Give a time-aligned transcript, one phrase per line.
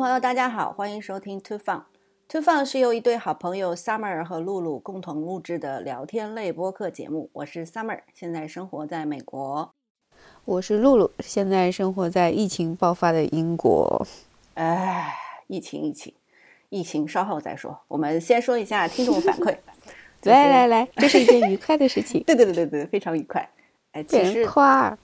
[0.00, 1.82] 朋友，大家好，欢迎收听 Two Fun。
[2.26, 7.28] Two Fun 是由一对好朋友 Summer 和露露共同录制的聊天类播客节目。
[7.34, 9.74] 我是 Summer，现在生活在美国。
[10.46, 14.06] 我是露露，现在生活在疫情爆发的英国。
[14.54, 15.14] 哎，
[15.48, 16.14] 疫情，疫情，
[16.70, 17.78] 疫情，稍后再说。
[17.86, 19.54] 我们先说一下听众反馈。
[20.24, 22.22] 来来来，这是一件愉快的事情。
[22.24, 23.46] 对对对对对，非常愉快。
[23.92, 24.96] 哎，其实夸。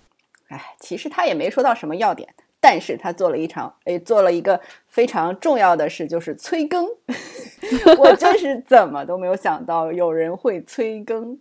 [0.48, 2.34] 哎，其实他也没说到什么要点。
[2.60, 6.87] 但是他做了一场，哎，做了一个非常重要的事，就是催更。
[7.98, 11.38] 我真是怎么都没有想到有人会催更。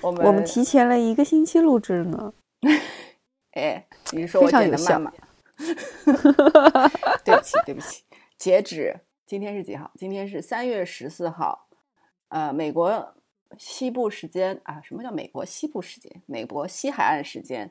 [0.00, 2.32] 我们我们提前了一个星期录制呢。
[3.52, 5.12] 哎，你说我剪的慢吗？
[7.24, 8.02] 对不起，对不起。
[8.38, 8.96] 截止
[9.26, 9.90] 今天是几号？
[9.96, 11.68] 今天是三月十四号。
[12.28, 13.14] 呃，美国
[13.58, 16.22] 西部时间啊，什么叫美国西部时间？
[16.26, 17.70] 美国西海岸时间，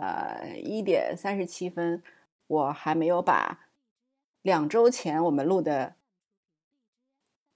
[0.00, 2.02] 呃，一点三十七分。
[2.46, 3.58] 我还没有把
[4.42, 5.94] 两周前我们录的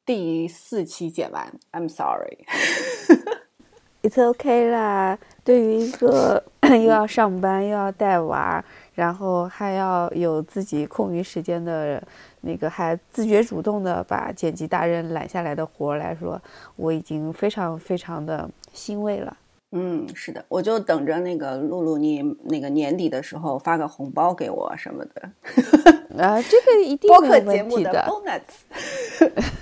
[0.07, 2.47] 第四期剪完，I'm sorry。
[4.03, 5.19] It's okay 啦。
[5.45, 8.65] 对于一个 又要上班又要带娃，
[8.95, 12.03] 然后还要有自己空余时间的
[12.41, 16.41] 那个，还自觉主动的把剪辑大任揽下来的活来说，
[16.77, 19.37] 我已经非常非常的欣慰了。
[19.71, 25.31] 嗯，是的，我就等着那个露露，你那个年底的时候发个红包给我什么的。
[26.19, 28.11] 啊，这个一定没有问题的。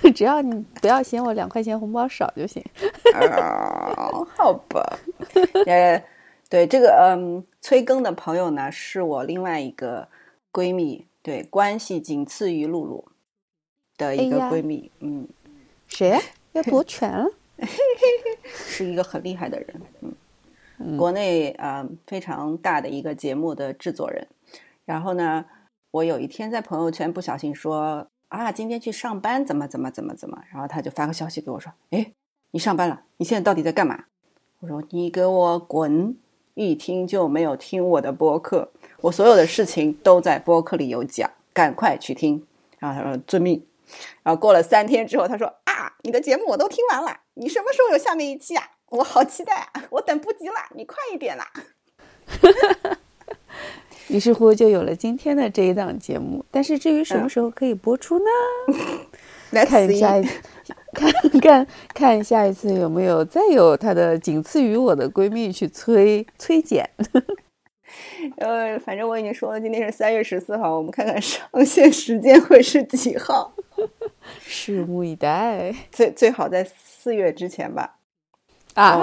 [0.15, 2.63] 只要你不要嫌我两块钱红包少就行。
[3.13, 3.93] 啊，
[4.35, 4.97] 好吧。
[5.65, 6.01] 呃，
[6.49, 10.07] 对这个嗯催更的朋友呢，是我另外一个
[10.53, 13.03] 闺蜜，对关系仅次于露露
[13.97, 14.89] 的一个闺蜜。
[15.01, 15.27] 嗯，
[15.89, 16.17] 谁
[16.53, 17.29] 要夺权了？
[18.45, 19.81] 是一个很厉害的人，
[20.79, 24.27] 嗯，国内啊非常大的一个节目的制作人。
[24.85, 25.45] 然后呢，
[25.91, 32.13] 我有一天在朋友圈不小心说啊，今天去上班怎么怎么怎么怎么，然后他就发个消息给我说，哎，
[32.51, 33.01] 你上班了？
[33.17, 34.05] 你现在到底在干嘛？
[34.59, 36.15] 我说你给我滚！
[36.55, 42.43] 一听就没有听我的播客，我所有的事情都在播客里有讲，赶快去听。
[42.79, 43.63] 然后他说遵命。
[44.23, 47.17] 然后过了三天之后，他说啊，你的节目我都听完了。
[47.35, 48.63] 你什么时候有下面一期啊？
[48.89, 49.83] 我好期待啊！
[49.89, 51.45] 我等不及了，你快一点啦！
[54.07, 56.45] 于是乎就有了今天的这一档节目。
[56.49, 58.25] 但是至于什么时候可以播出呢？
[59.51, 60.39] 来 看下一次，
[60.93, 61.11] 看
[61.41, 66.89] 看看下一次有没有再有她的仅次于我的闺蜜去催催剪。
[68.37, 73.53] 呃，反正我已经说了，今天是三月十四号，我们看看上线时间会是几号，
[74.47, 75.73] 拭目以待。
[75.91, 76.67] 最最好在。
[76.99, 77.99] 四月之前吧，
[78.73, 78.97] 啊，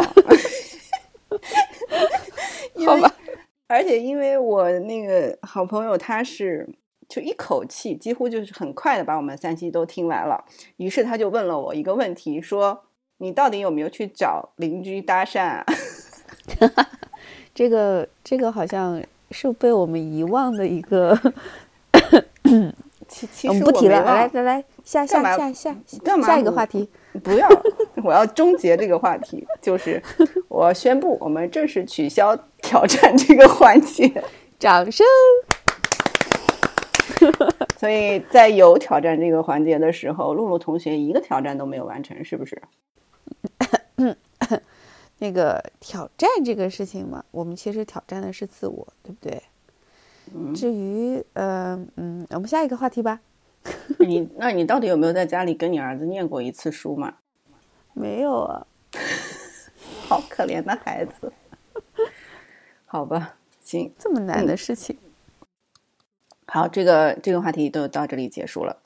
[2.85, 3.15] 好吧，
[3.67, 6.69] 而且因为我那个好朋友他是
[7.09, 10.45] 就一口气，几乎就是很快的把我们三期都听完了，
[10.77, 12.85] 于是他就问了我一个问题，说
[13.17, 15.65] 你到底有没有去找邻居搭讪啊？
[17.55, 19.01] 这个这个好像
[19.31, 21.17] 是被我们遗忘的一个，
[23.07, 26.27] 其其实我们不提了，来来来，下下下下干嘛？
[26.27, 26.89] 下一个话题。
[27.23, 27.49] 不要，
[28.03, 30.03] 我要终结这个话题，就是
[30.49, 34.13] 我宣布，我们正式取消挑战这个环节，
[34.59, 35.07] 掌声。
[37.79, 42.61] 所以在有挑战这个环节的时候，露露同学一个挑战都没有完成，是不是？
[45.25, 49.43] 那个挑战这个事情嘛，我们其实挑战的是自我，对不对？
[50.55, 53.21] 至于，呃嗯，我们下一个话题吧。
[54.01, 57.15] 你那你到底有没有在家里跟你儿子念过一次书嘛？
[57.95, 58.67] 没有啊，
[60.07, 61.33] 好可怜的孩子。
[62.85, 64.99] 好吧，行，这么难的事情。
[66.47, 68.77] 好，这个这个话题都到这里结束了，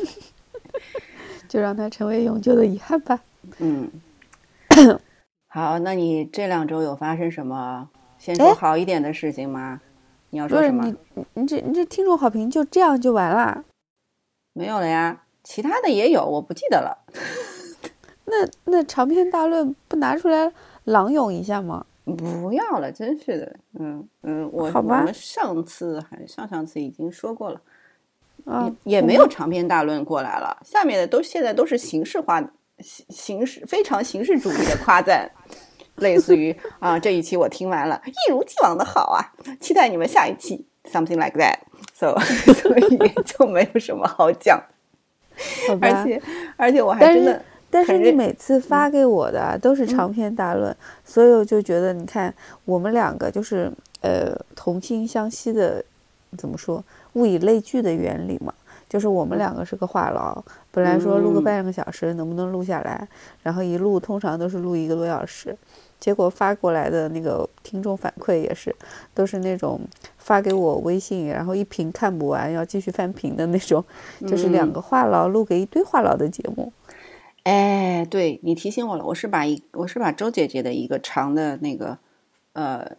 [1.48, 3.22] 就让它成为永久的遗憾吧。
[3.58, 3.90] 嗯，
[5.48, 7.88] 好，那你这两周有发生什么
[8.18, 9.80] 先说好一点的事情吗？
[10.30, 10.84] 你要说什么？
[11.14, 13.64] 你你这你这听众好评就这样就完了？
[14.52, 17.04] 没有了呀，其他的也有，我不记得了。
[18.26, 20.52] 那那长篇大论不拿出来
[20.84, 21.84] 朗咏一下吗？
[22.04, 23.56] 不要了，真是的。
[23.78, 27.60] 嗯嗯，我我们上次还上上次已经说过了，
[28.44, 30.56] 啊，也没有长篇大论过来了。
[30.64, 32.40] 下面的都现在都是形式化、
[32.82, 35.30] 形形式非常形式主义的夸赞。
[35.96, 39.20] 类似于啊，这一期我听完了，一如既往的好啊，
[39.60, 42.18] 期待你们下一期，something like that，so，
[42.54, 44.58] 所以就没有什么好讲。
[45.78, 46.22] 而且
[46.56, 50.74] 而且我还真的，但是你每次发给我的都是长篇大论，
[51.04, 52.34] 所以我就觉得，你看
[52.64, 55.84] 我们两个就是呃同心相惜的，
[56.38, 56.82] 怎么说？
[57.12, 58.54] 物以类聚的原理嘛。
[58.90, 60.42] 就是我们两个是个话痨，
[60.72, 63.08] 本来说录个半个小时能不能录下来，
[63.44, 65.56] 然后一录通常都是录一个多小时，
[66.00, 68.74] 结果发过来的那个听众反馈也是，
[69.14, 69.80] 都是那种
[70.18, 73.84] 发给我微信，然后一屏看不完要继续翻屏的那种，
[74.26, 76.72] 就是两个话痨录给一堆话痨的节目。
[77.44, 81.96] 哎，对你提醒我了，我是把一我是把周姐姐的一个长的那个
[82.54, 82.90] 呃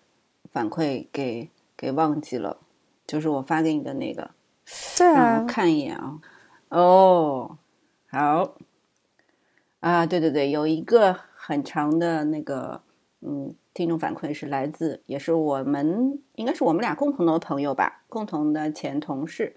[0.54, 2.56] 反馈给给忘记了，
[3.06, 4.32] 就是我发给你的那个。
[4.98, 6.20] 对啊，看一眼啊，
[6.70, 7.58] 哦，
[8.10, 8.56] 好，
[9.80, 12.82] 啊，对对对，有一个很长的那个，
[13.22, 19.56] 嗯，听众反馈是来自，也是我们应该是我们俩共同的朋友吧，共同的前同事，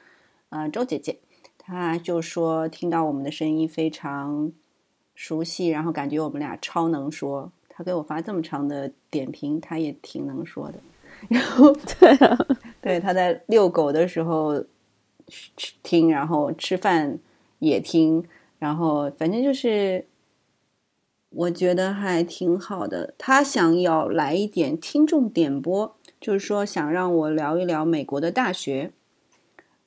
[0.49, 1.19] 啊，周姐姐，
[1.58, 4.50] 她就说听到我们的声音非常
[5.14, 10.81] 熟悉，然后感觉我们俩超能说，她给我发这么长的点评，她也挺能说的，
[11.28, 12.46] 然后对啊，
[12.81, 14.64] 对，她在遛狗的时候。
[15.29, 17.19] 吃听，然后吃饭
[17.59, 18.25] 也听，
[18.59, 20.06] 然后反正就是，
[21.31, 23.15] 我觉得还挺好的。
[23.19, 28.93] 他想要来一点听众点播，就是说想让我聊一聊美国的大学，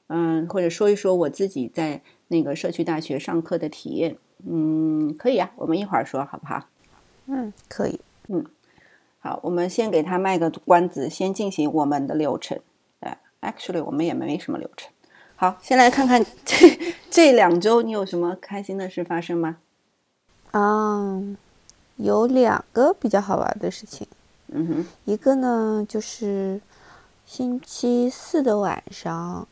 [0.08, 4.18] 嗯，或者说一说我自己在那个社区大学上课的体验。
[4.46, 6.68] 嗯，可以啊，我们一会儿说好不好？
[7.26, 8.00] 嗯，可以。
[8.28, 8.46] 嗯，
[9.20, 12.60] 好，我们先给他卖个关子，先进行我们的流程。
[13.00, 14.92] 哎，actually，我们也没什么流程。
[15.40, 16.80] 好，先来看看这
[17.12, 19.58] 这两周你有什么开心的事发生吗？
[20.50, 21.22] 啊，
[21.98, 24.08] 有两个比较好玩的事情。
[24.48, 26.60] 嗯哼，一个呢就是
[27.24, 29.48] 星期四的晚上，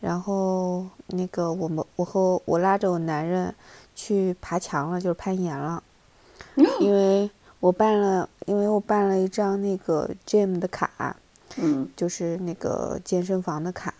[0.00, 3.54] 然后那个我们我和我拉着我男人
[3.94, 5.80] 去爬墙了，就是攀岩了。
[6.80, 7.30] 因为
[7.60, 11.14] 我办了，因为我办了一张那个 gym 的卡，
[11.58, 13.94] 嗯，就是那个健身房的卡。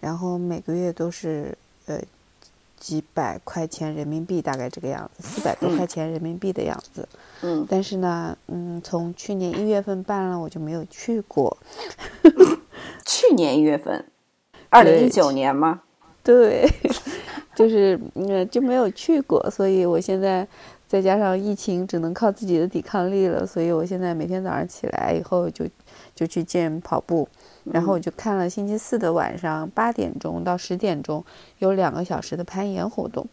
[0.00, 2.00] 然后每个月都是呃
[2.78, 7.08] 几百块钱人民币，大概这个样子，四百多块钱人民币的样子。
[7.42, 11.56] 嗯，但是呢，嗯，从去年一月份办了，我就没有去过。
[13.06, 14.04] 去年一月份，
[14.68, 15.82] 二零一九年吗？
[16.24, 16.68] 对，
[17.54, 20.46] 就是嗯就没有去过，所以我现在
[20.86, 23.46] 再加上疫情，只能靠自己的抵抗力了。
[23.46, 25.64] 所以我现在每天早上起来以后就
[26.14, 27.28] 就去健跑步。
[27.64, 31.24] 然后我就看了星期四的晚上八点钟到十点钟
[31.58, 33.26] 有两个小时的攀岩活动，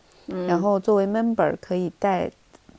[0.47, 2.29] 然后作为 member 可以带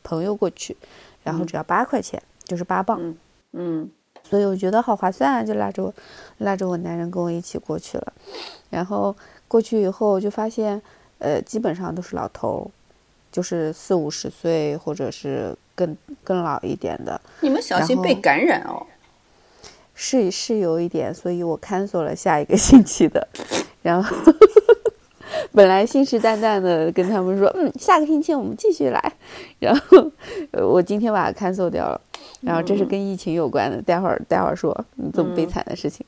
[0.02, 0.76] 朋友过去，
[1.24, 3.14] 然后只要八块钱，就是八磅，
[3.52, 3.90] 嗯，
[4.22, 5.94] 所以我觉得好划算啊，就拉着我
[6.38, 8.12] 拉着我男人跟我一起过去了，
[8.70, 9.16] 然后
[9.48, 10.80] 过去以后就发现，
[11.18, 12.70] 呃，基本上都是老头，
[13.32, 18.86] 就是四五十岁或者是更更老一点的，你们小心被感染哦。
[20.02, 23.28] 是是有一点，所以我 cancel 了下一个星期的，
[23.82, 24.16] 然后
[25.52, 29.12] 本来信誓旦旦的跟他们说，嗯，下个星期我们继续来，
[29.58, 30.10] 然后
[30.52, 32.00] 我今天把它 cancel 掉了，
[32.40, 34.74] 然后这是跟疫情有关的，待会儿待会儿说
[35.12, 36.04] 这么悲惨的事情。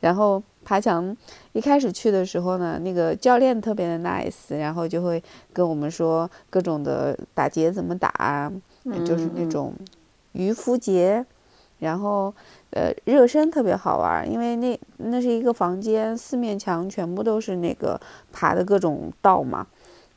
[0.00, 1.16] 然后爬墙
[1.52, 5.22] 一开始去的时候呢，那个教练特别的 nice，然后就会
[5.52, 8.50] 跟我们说各种的打结怎么打，
[9.04, 9.72] 就是那种
[10.32, 11.24] 渔夫结，
[11.78, 12.34] 然后。
[12.76, 17.98] 呃，热身特别好玩，因为那那是一个房间，四面墙全部都是那个
[18.34, 19.66] 爬的各种道嘛。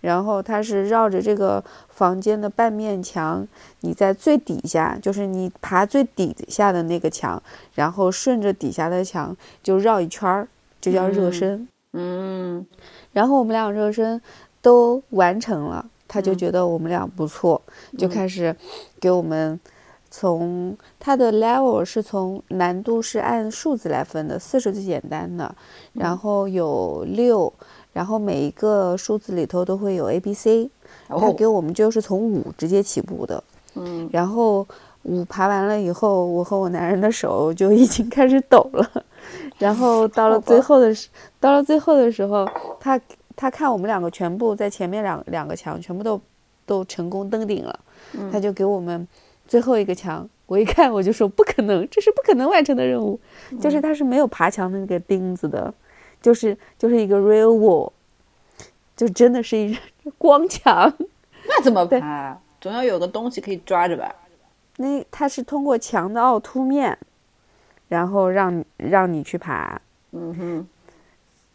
[0.02, 3.48] 然后它是绕着这个房间的半面墙，
[3.80, 7.42] 你在最底下，就是你爬最底下的那个墙，
[7.76, 10.46] 然后顺着底下的墙就绕一圈儿，
[10.82, 11.66] 就叫热身。
[11.94, 12.66] 嗯。
[13.14, 14.22] 然后我们俩热身
[14.62, 17.62] 都完成了，他就觉得我们俩不错，
[17.98, 18.54] 就开始
[19.00, 19.58] 给我们。
[20.12, 25.54] 从它的 level 是从难度是按数字来分的，四是最简单的，
[25.94, 27.52] 然后有六，
[27.94, 30.70] 然后每一个数字里头都会有 A、B、C，
[31.08, 33.44] 他给我们就是从五直接起步的，
[33.76, 34.66] 嗯，然后
[35.04, 38.92] 五爬完了以后，我和我男人的手就已经开始抖了，
[39.60, 41.08] 然后到了最后的时，
[41.40, 42.48] 到了最后的时候，
[42.80, 43.00] 他
[43.36, 46.20] 他看我们两个全部在前面两两个墙全部都
[46.66, 47.80] 都成功登顶了，
[48.32, 49.08] 他就给我们。
[49.50, 53.20] 最后一个墙，我一看我就说不可能，这是不可能完成的任务，
[53.60, 55.74] 就是它是没有爬墙的那个钉子的，
[56.22, 57.92] 就是就是一个 real wall，
[58.96, 59.76] 就真的是一
[60.20, 60.94] 光墙。
[61.50, 62.38] 那怎么爬？
[62.62, 64.14] 总要有个东西可以抓着吧？
[64.78, 66.96] 那它是通过墙的凹凸面，
[67.88, 69.82] 然后让让你去爬。
[70.12, 70.68] 嗯哼，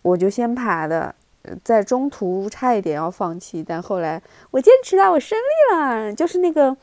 [0.02, 1.14] 我就先爬的，
[1.62, 4.20] 在中途差一点要放弃，但后来
[4.50, 6.76] 我坚持了，我胜利了，就是那个。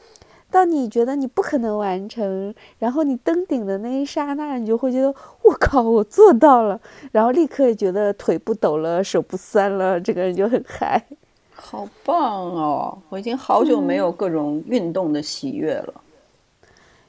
[0.51, 5.07] 当你觉得你不可能完成，然后你登顶的那一刹那，你就会觉得
[5.43, 6.79] 我靠，我做到了，
[7.13, 11.03] 然后立刻也觉得腿不抖了，手不酸了，整个人就很嗨。
[11.55, 12.97] 好棒哦！
[13.09, 15.93] 我已经好久没有各种运动的喜悦了。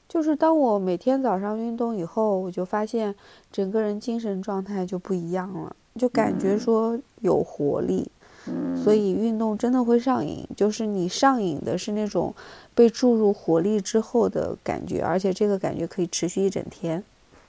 [0.09, 3.15] 就是当我每天早上运动以后，我就发现
[3.51, 8.07] 整个人精神状态就不一样了，就感觉说有活力。
[8.47, 12.35] 嗯，所以运动真的会上瘾，就是你上瘾的是那种
[12.75, 17.02] 被注入活力之后的感觉，而且这个感觉可以持续一整天。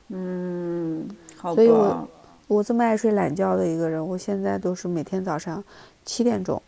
[0.10, 2.08] 嗯，好所以我
[2.48, 5.64] 我这么爱睡懒觉的一个人，我现在都是每天早上
[6.06, 6.62] 七点钟。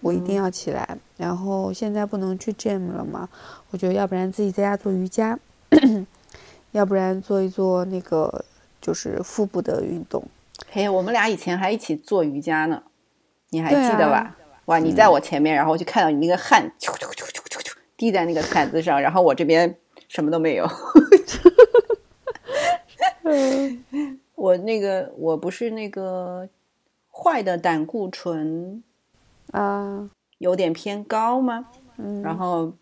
[0.00, 3.28] 我一定要起来，然后现在不能去 gym 了嘛？
[3.70, 5.38] 我觉得要不然自己在家做瑜伽，
[6.72, 8.44] 要不然做一做那个
[8.80, 10.20] 就是腹部的运动。
[10.72, 12.82] 嘿，我们俩以前还一起做瑜伽呢，
[13.50, 14.36] 你还记得吧？
[14.64, 17.31] 哇，你在我前面，然后我就看到你那个汗啾啾啾啾啾啾
[18.02, 19.72] 滴在那个毯子上，然后我这边
[20.08, 20.68] 什么都没有。
[24.34, 26.48] 我那个我不是那个
[27.12, 28.82] 坏的胆固醇。
[29.52, 31.68] 啊，有点偏高吗？
[31.96, 32.72] 嗯，然后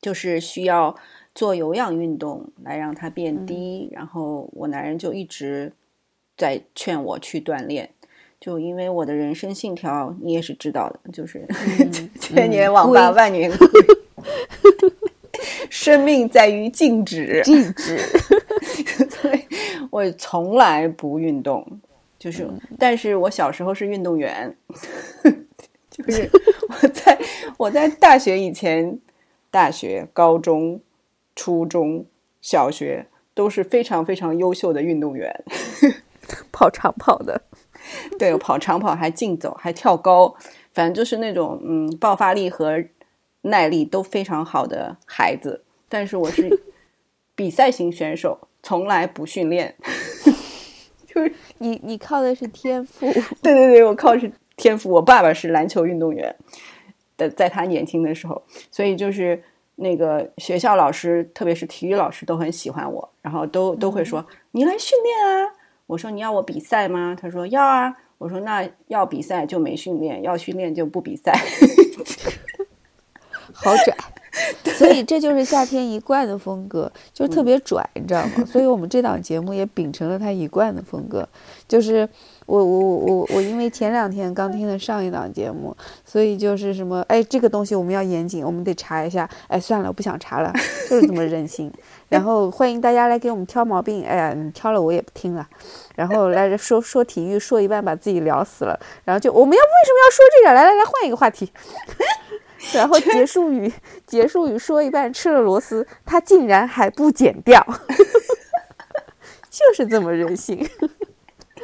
[0.00, 0.96] 就是需要
[1.32, 3.88] 做有氧运动来让它变低。
[3.92, 5.72] 然后我男人就一直
[6.36, 7.90] 在劝我去锻炼，
[8.40, 11.46] 就因为我的人生信条你也是知道的，就是
[12.18, 13.58] 千年王八万年龟，
[15.86, 17.96] 生命在于静止，静止。
[19.08, 19.40] 所以
[19.88, 21.64] 我从来不运动，
[22.18, 22.44] 就是
[22.76, 24.56] 但是我小时候是运动员。
[25.88, 26.28] 就是
[26.68, 27.16] 我在
[27.56, 28.98] 我在大学以前，
[29.48, 30.80] 大学、高中、
[31.36, 32.04] 初中
[32.40, 35.44] 小学都是非常非常优秀的运动员，
[36.50, 37.42] 跑长跑的，
[38.18, 40.34] 对，跑长跑还竞走还跳高，
[40.72, 42.84] 反正就是那种嗯爆发力和
[43.42, 45.62] 耐力都非常好的孩子。
[45.88, 46.62] 但是我是
[47.34, 49.74] 比赛型选手，从来不训练，
[51.06, 53.06] 就是你你靠的是天赋，
[53.42, 54.32] 对对对，我靠的是。
[54.58, 56.34] 天赋，我爸爸是篮球运动员
[57.18, 59.42] 的，在他年轻的时候，所以就是
[59.74, 65.52] 那个学校老师，特别是体育老师都很喜欢我，然后都都会说你来训练啊。
[65.86, 67.14] 我说你要我比赛吗？
[67.20, 67.94] 他说要啊。
[68.16, 71.38] 我说那要比赛就没训练，要训练就不比赛。
[73.52, 73.94] 好拽，
[74.76, 78.44] 所以这就是夏天一贯的风格，就是特别拽，你知道吗？
[78.46, 81.28] 所以我们这档节目也秉承了他一贯的风格，
[81.66, 82.08] 就是。
[82.46, 89.28] 我我我我我因为前两天刚听了上一档节目，所以就是什么哎，这个东西我们要严谨，我们得查一下。
[89.48, 90.52] 哎，算了，我不想查了，
[90.88, 91.68] 就是这么任性。
[92.08, 95.44] 然后欢迎大家来给我们挑毛病，哎呀，你挑了我也不听了。
[95.96, 98.78] 然后来说说体育，说一半把自己聊死了。
[99.04, 100.54] 然后就我们要为什么要说这个？
[100.54, 101.50] 来来来，换一个话题。
[102.72, 103.72] 然后结束语
[104.06, 107.64] 结束语说一半吃了螺丝，他竟然还不剪掉，
[109.50, 110.56] 就是这么任性。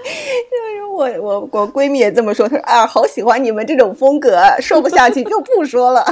[0.02, 6.04] 就是我我我闺蜜也这么说，她说啊，好喜欢你们这种风格，说不下去就不说了，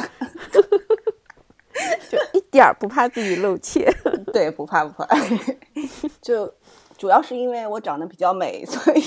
[2.08, 3.92] 就一点儿不怕自己露怯，
[4.32, 5.08] 对，不怕不怕，
[6.22, 6.54] 就
[6.96, 9.02] 主要是因为我长得比较美，所以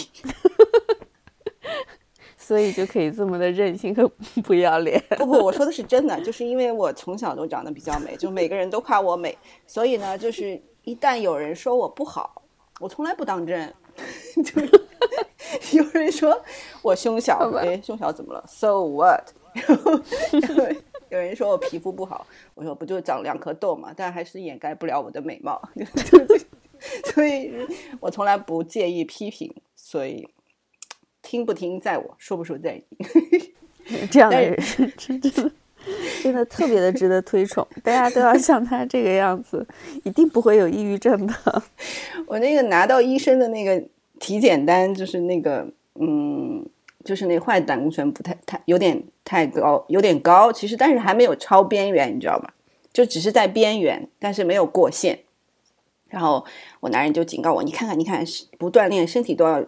[2.43, 4.05] 所以就可以这么的任性和
[4.43, 5.01] 不要脸。
[5.17, 12.43] 不不，我说的是真的，就是因为我从小都长得比较美，就每个人都夸我美，所以呢，就是一旦有人说我不好，
[12.81, 13.73] 我从来不当真。
[14.43, 14.61] 就
[15.77, 16.37] 有人说
[16.81, 19.29] 我胸小，哎，胸小怎么了？So what？
[19.53, 19.99] 然后
[21.09, 25.61] 有人说我皮肤不好，我说不就长两颗痘嘛，但还是掩盖不了我的美貌。
[27.13, 27.53] 所以，
[28.01, 30.27] 我从来不介意批评，所以
[31.23, 34.05] 听不听在我，说不说在你。
[34.11, 34.55] 这样的人
[34.95, 35.51] 真的
[36.21, 39.65] 真的特别的值得推崇， 大家都要像他这个样子，
[40.03, 41.63] 一定不会有抑郁症的。
[42.27, 43.83] 我那个拿到医生的那个
[44.19, 46.65] 体检单，就是那个，嗯，
[47.03, 50.53] 就是那坏胆固醇不太太有点太高，有点高。
[50.53, 52.49] 其实，但是还没有超边缘，你知道吗？
[52.93, 55.19] 就只是在边缘，但是没有过线。
[56.09, 56.45] 然后
[56.79, 58.23] 我男人就警告我：“你看看，你看，
[58.59, 59.65] 不锻炼，身体都要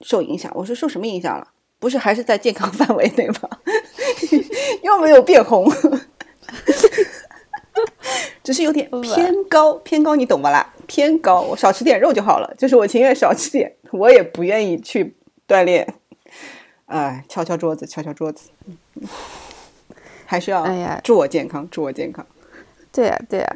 [0.00, 1.46] 受影响。”我说：“受什么影响了？
[1.78, 3.40] 不是还是在健康 范围内吗？
[4.82, 5.70] 又没有变红。
[8.42, 10.74] ”只是有点偏高，偏高，你懂吧啦？
[10.86, 12.52] 偏高，我少吃点肉就好了。
[12.58, 15.14] 就是我情愿少吃点，我也不愿意去
[15.46, 15.94] 锻炼。
[16.86, 18.48] 哎，敲敲桌子，敲敲桌子，
[20.24, 22.26] 还是要哎呀，祝我健康，祝我健康。
[22.90, 23.54] 对呀，对呀，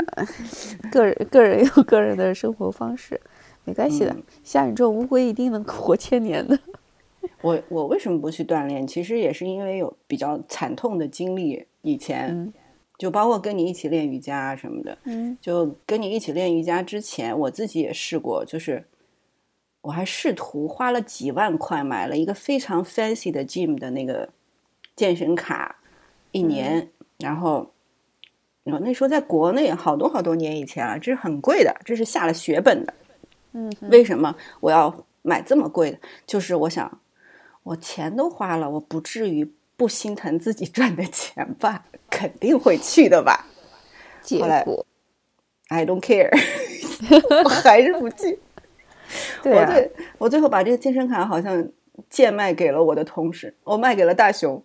[0.93, 3.19] 个人个人有个人的生活方式，
[3.65, 4.17] 没关系的。
[4.43, 6.59] 像你这种乌龟，一定能活千年的。
[7.43, 8.87] 我我为什么不去锻炼？
[8.87, 12.53] 其实也是因为有比较惨痛的经历，以前。
[12.99, 14.97] 就包括跟你一起练瑜伽啊什么的。
[15.05, 18.85] 嗯就跟你一起练瑜伽之前，我自己也试过，就是
[19.81, 24.29] 我还试图花了几万块买了一个非常 fancy 的 gym 的那个
[24.95, 25.77] 健身卡，
[26.31, 26.89] 一年，
[27.19, 27.71] 然后。
[28.65, 32.95] 然后那时候在国内好多好多年以前啊，这是很贵的，这是下了血本的。
[33.53, 35.99] 嗯为什么我要买这么贵的？
[36.27, 37.01] 就是我想，
[37.63, 41.85] 我钱都花了，我不至于不心疼自己赚的钱吧？
[42.11, 43.47] 肯定会去的吧
[44.21, 44.87] 结果
[45.69, 46.31] ？I don't care，
[47.45, 48.39] 我还是不去。
[49.43, 51.69] 对啊，我最我最后把这个健身卡好像
[52.09, 54.63] 贱卖给了我的同事，我卖给了大熊。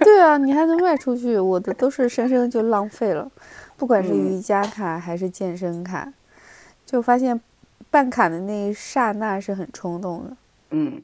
[0.00, 3.30] 对啊， 你还能卖出去，我的都是生生就浪费了，
[3.76, 6.12] 不管是嗯瑜伽卡还是健身卡，
[6.86, 7.40] 就发现
[7.92, 10.36] 办卡的那一刹那是很冲动的。
[10.70, 11.02] 嗯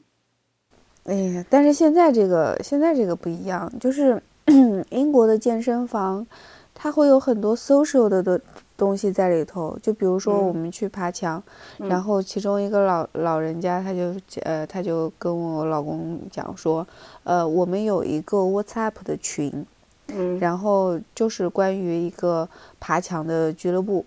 [1.05, 4.21] 哎呀，但是现在这个现在这个不一样，就是
[4.89, 6.25] 英国的健身房，
[6.73, 8.41] 它会有很多 social 的的
[8.75, 9.77] 东西在里头。
[9.81, 11.41] 就比如说嗯我们去爬墙，
[11.77, 16.85] 嗯然后其中一个老老人家他就呃他就跟我老公讲说，
[17.23, 19.65] 呃我们有一个 WhatsApp 的群，
[20.07, 24.05] 嗯，然后就是关于一个爬墙的俱乐部，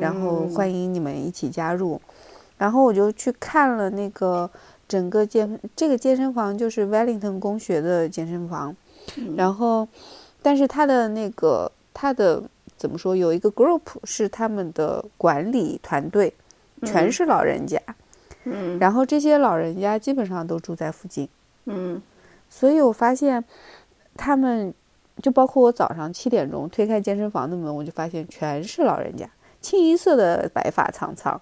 [0.00, 2.00] 然后欢迎迎你们一起加入。
[2.56, 4.48] 然后我就去看了那个
[4.86, 8.74] 整个健这个健身房就是 Wellington 公学的健身房，
[9.36, 9.86] 然后
[10.42, 12.42] 但是他的那个他的
[12.76, 16.32] 怎么说有一个 group 是他们的管理团队，
[16.82, 17.80] 全嗯是老人家，
[18.44, 18.78] 嗯。
[18.78, 21.28] 然后这些老人家基本上都住在附近，
[21.64, 22.00] 嗯。
[22.50, 23.42] 所以我发现
[24.16, 24.72] 他们
[25.22, 29.28] 就包括我早上七点钟推开健身房的门，我就发现全是老人家，
[29.60, 31.40] 清一色的白发苍苍，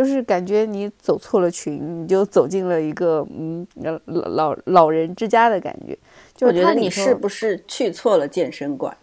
[0.00, 3.66] 就是感觉你走错了群，你就走进了一个嗯
[4.06, 5.94] 老老老人之家的感觉。
[6.34, 8.96] 就我觉得你是不是去错了健身馆？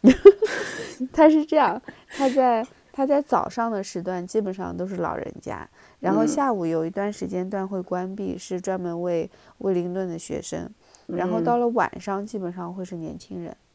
[1.12, 1.78] 他是这样，
[2.16, 10.70] 他在他在早上的时段基本上都是老人家，然后嗯下午有一段时间段会关闭，是专门为威灵顿的学生，
[11.08, 13.50] 然后到了晚上基本上会是年轻人。
[13.50, 13.69] 嗯，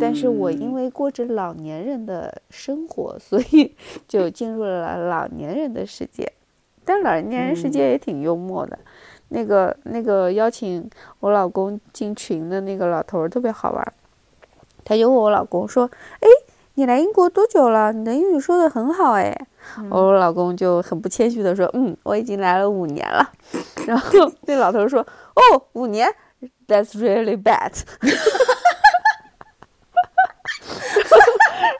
[0.00, 3.74] 但是我因为过着老年人的生活，所以
[4.08, 6.32] 就进入了老年人的世界。
[6.84, 8.78] 但老年人世界也挺幽默的，
[9.28, 13.92] 那个那个邀请我老公进群的那个老头儿特别好玩，
[14.84, 16.28] 他就问我老公说：“哎，
[16.74, 17.90] 你来英国多久了？
[17.92, 19.34] 你的英语说的很好哎。
[19.88, 23.30] 我老公就很不谦虚的说：“嗯，我已经来了五年了。”
[23.88, 25.00] 然后 那老头儿说
[25.34, 26.06] ：“哦，五年
[26.68, 27.72] ，That's really bad。”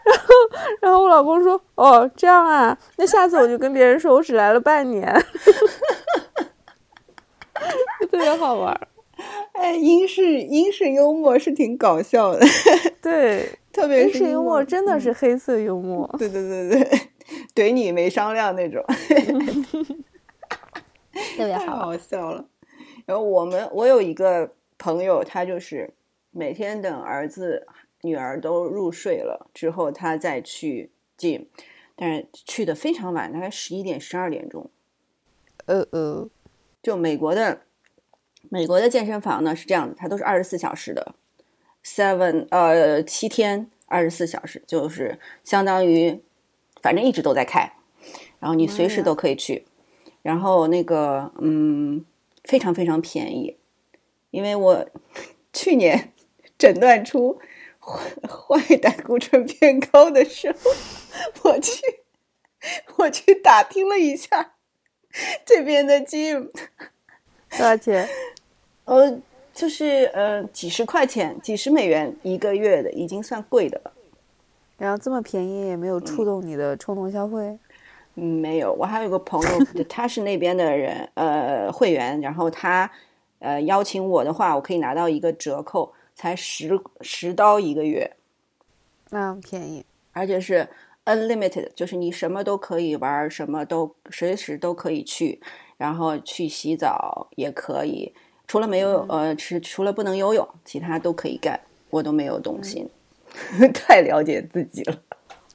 [0.04, 0.34] 然 后
[0.82, 5.10] 然后我老公说：“哦，这样啊，那下次我就跟别人说我只来了半年，
[8.00, 8.88] 就 特别好玩儿。
[9.52, 12.44] 哎，英式英式幽默是挺搞笑的，
[13.00, 16.06] 对， 特别是英式幽默真的是黑色幽默。
[16.18, 16.80] 对对对
[17.54, 19.14] 对，怼你没商量那种，太
[21.36, 21.76] 特别好。
[21.76, 22.44] 好笑了。
[23.06, 25.94] 然后我们我有一个朋友，他就是
[26.32, 27.66] 每天等儿子
[28.04, 31.46] 女儿都入睡了之后，他再去 gym，
[31.96, 34.70] 但是去的非常晚，大概十一点十二点钟。
[35.64, 36.28] 呃呃，
[36.82, 37.62] 就美国的
[38.50, 41.14] 美国的健身房呢是这样的，它都是二十四小时的
[41.82, 46.20] ，seven 呃七天二十四小时，就是相当于
[46.82, 47.72] 反正一直都在开，
[48.38, 49.64] 然后你随时都可以去，
[50.20, 52.04] 然后那个嗯
[52.42, 53.56] 非常非常便宜，
[54.30, 54.86] 因为我
[55.54, 56.12] 去年
[56.58, 57.38] 诊断出
[57.84, 60.70] 坏坏胆固醇偏高的时候，
[61.50, 61.82] 我去
[62.96, 64.54] 我去打听了一下
[65.44, 66.48] 这边的 gym。
[67.50, 68.08] 多少钱？
[68.86, 69.20] 呃，
[69.52, 73.92] 就是呃几十块钱、几十美元一个月的，已经算贵的了。
[74.76, 77.58] 然后这么便宜也没有触动你的冲动消费。
[78.16, 82.90] 嗯，没有，我还有个朋友， 他是那边的人，呃，会员，然后他
[83.38, 88.16] 呃邀请我的话，我可以拿到一个折扣，才十十刀一个月，
[89.10, 89.84] 那便宜。
[90.12, 90.68] 而且是
[91.04, 95.40] unlimited，就是你什么都可以玩，什么都随时都可以去，
[95.76, 98.14] 然后去洗澡也可以，
[98.46, 102.88] 除了没有呃，是除了不能游泳，其他都可以干，我都没有动心，
[103.74, 105.02] 太了解自己了。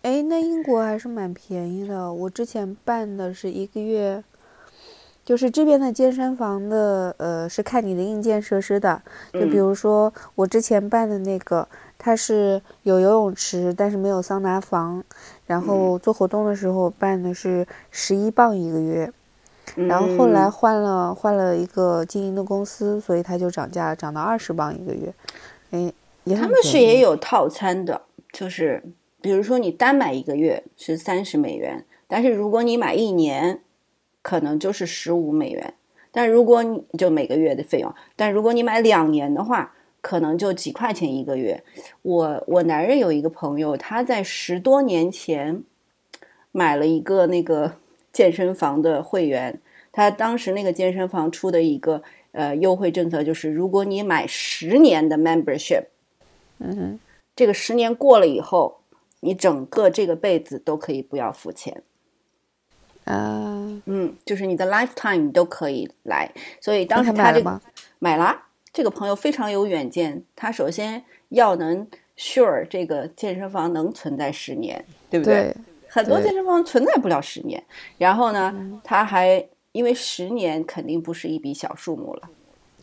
[0.01, 2.11] 哎，那英国还是蛮便宜的。
[2.13, 4.23] 我之前办的是一个月，
[5.29, 8.99] 就是这边的健身房的，呃，是看你的硬件设施的。
[9.31, 11.67] 就比如说我之前办的那个，
[11.99, 15.03] 它是有游泳池，但是没有桑拿房。
[15.45, 19.13] 然后做活动的时候办的是十一磅一个月，
[19.75, 25.13] 然后后来嗯换了换了一个经营的公司，所以它就涨价了，涨到二十磅一个月。
[25.69, 25.93] 哎，
[26.35, 28.01] 他们是也有套餐的，
[28.33, 28.83] 就是
[29.21, 33.61] 比如说你单买一个月是三十美元，但是如果你买一年，
[34.21, 35.73] 可能就是十五美元。
[36.11, 41.63] 但如果你就每个月的费用，但如果你买两年的话，可能就几块钱一个月。
[42.01, 45.63] 我我男人有一个朋友，他在十多年前
[46.51, 47.75] 买了一个那个
[48.11, 52.01] 健身房的会员，他当时那个健身房出的一个
[52.31, 55.85] 呃优惠政策就是，如果你买十年的 membership，
[56.57, 56.99] 嗯哼，
[57.35, 58.79] 这个十年过了以后，
[59.19, 61.83] 你整个这个辈子都可以不要付钱。
[63.09, 66.31] 啊，嗯，就是你的 lifetime 你都可以来。
[66.61, 67.61] 所以当时他这个买了吗？
[67.97, 70.23] 买了，这个朋友非常有远见。
[70.35, 75.55] 他首先要能 sure 这个健身房能存在十年，对不对，
[75.87, 77.63] 很多健身房存在不了十年。
[77.97, 82.29] 然后呢，他还因为十年肯定不是一笔小数目了，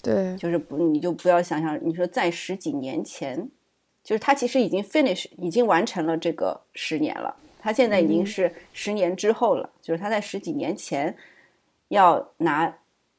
[0.03, 3.49] 对，就是不你就不要想想，你说在十几年前，
[4.03, 7.37] 就是他其实已经 finish 已经完成了这个十年了。
[7.67, 11.13] 他现在已经是十年之后了，就是他在十几年前
[11.89, 12.73] 要拿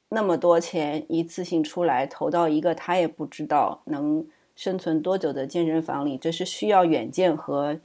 [0.08, 7.78] 那么多钱一次性出来投到一个他也不知道能生存多久的健身房里，这是需要远见和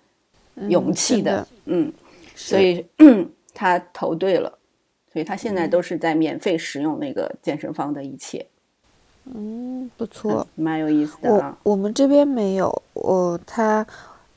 [0.68, 1.44] 勇气的。
[1.64, 1.92] 嗯，
[2.36, 2.86] 所以
[3.52, 4.56] 他投对了，
[5.12, 8.46] 所以他现在都是在免费使用那个健身房的一切，
[9.24, 10.46] 嗯，不错。
[10.54, 11.58] 蛮有意思的我啊。
[11.64, 13.84] 我们这边没有，我他，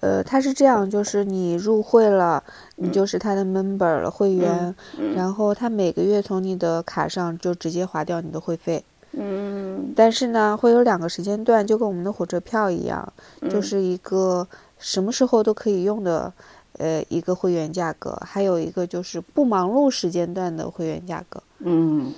[0.02, 2.44] 呃，他是这样，就是你入会了，
[2.76, 4.76] 你就是他的 member 了，会员，
[5.16, 8.84] 然后他每个月从你的卡上就直接划掉你的会费。
[9.18, 13.14] 嗯但是呢，会有两个时间段，就跟我们的火车票一样，
[13.50, 14.46] 就是一个
[14.78, 16.32] 什么时候都可以用的，
[16.78, 21.42] 呃，一个会员价格，还有一个就是不忙碌时间段的会员价格。
[21.60, 22.12] 嗯，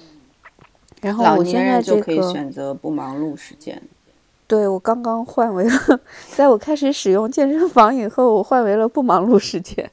[1.01, 3.79] 然后我现在就可以，选择不忙碌时间。
[4.47, 5.99] 对我刚刚换为了，
[6.35, 9.91] 在我开始使用健身房以后，我换为了不忙碌时间，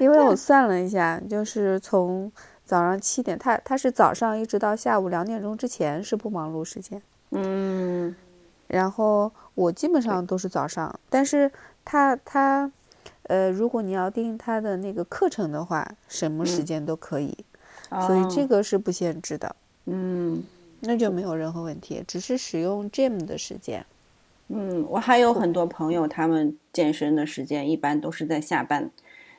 [0.00, 2.30] 因为我 算了一下，就是从
[2.64, 7.00] 早上七点，他他是早上一直到下午两点钟之前是不忙碌时间。
[7.30, 8.14] 嗯。
[8.66, 11.52] 然后我基本上都是早上，但是
[11.84, 12.68] 他他，
[13.24, 17.36] 呃，如果你要定他的那个课程的话，什么时间都可以，
[18.06, 19.54] 所以这哦个是不限制的，
[19.84, 20.42] 嗯
[20.86, 23.84] 那就没有任何问题，只是使用 gym 的时间。
[24.48, 28.90] 嗯，我还有很多朋友，他们健身的时间一般都是在下班，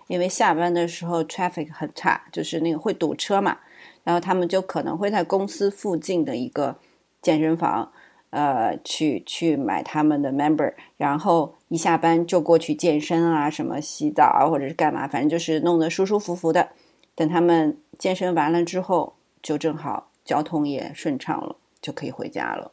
[0.08, 3.60] 因为下班的时候 traffic 很差，就是那个会堵车嘛，
[4.04, 6.76] 然后他们就可能会在公司附近的一个
[7.22, 7.92] 健身房，
[8.32, 16.70] 呃，去去买他们的 member，然后一下班就过去健身啊，什么洗澡啊，或者是干嘛，反正就是弄得舒舒服服的。
[17.14, 22.72] 等他们健身完了之后，就正好交通也顺畅了，就可以回家了。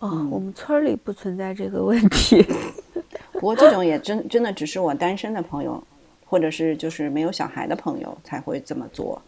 [0.00, 2.44] 哦，我们村儿里不存在这个问题。
[3.32, 5.82] 不过这种也真真的只是我单身的朋友，
[6.24, 9.20] 或者是就是没有小孩的朋友才会这么做。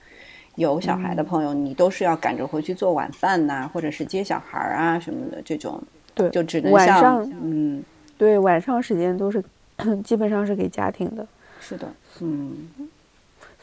[0.57, 5.81] 有小孩的朋友，你都是要赶着回去做晚饭呐、或者是接小孩儿啊什么的，这种
[6.15, 7.85] 对就只能像晚上嗯，
[8.17, 9.45] 对，晚上时间都是
[10.03, 11.25] 基本上是给家庭的，
[11.61, 11.87] 是的，
[12.21, 12.69] 嗯，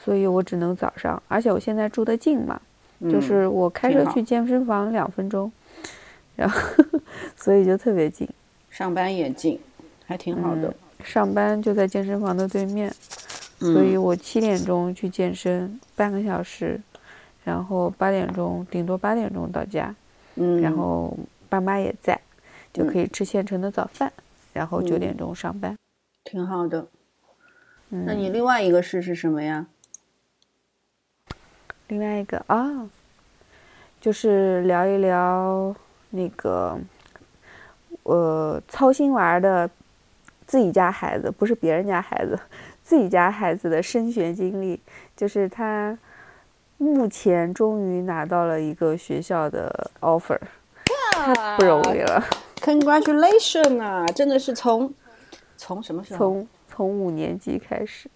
[0.02, 2.62] 所以我只能早上，而且我现在住的近嘛，
[3.10, 5.52] 就嗯是我开车去健身房两分钟，
[6.36, 6.60] 然后
[7.36, 8.28] 所以就特别近。
[8.70, 9.60] 上班也近，
[10.06, 10.74] 还挺好的。
[11.04, 12.94] 上班就在健身房的对面，
[13.60, 16.80] 嗯所以我七点钟去健身，半个小时，
[17.44, 19.94] 然后八点钟顶多八点钟到家，
[20.36, 22.20] 嗯，然后爸妈也在，
[22.74, 24.12] 就嗯可以吃现成的早饭，
[24.52, 25.78] 然后九点钟上班。
[26.24, 26.88] 挺好的。
[27.92, 29.68] 嗯，那你另外一个事是什么呀？
[31.88, 32.90] 另外一个啊，
[34.06, 35.76] 就是聊一聊
[36.12, 36.78] 那个，
[38.04, 39.68] 呃，操心玩的
[40.46, 42.40] 自己家孩子，不是别人家孩子，
[42.86, 44.80] 自己家孩子的升学经历。
[45.16, 45.98] 就是他
[46.78, 50.38] 目前终于拿到了一个学校的 offer，
[51.16, 52.24] 太不容易了。
[52.58, 54.06] Congratulations 啊！
[54.06, 54.94] 真的是从
[55.58, 56.20] 从什么时候？
[56.20, 58.08] 从从五年级开始？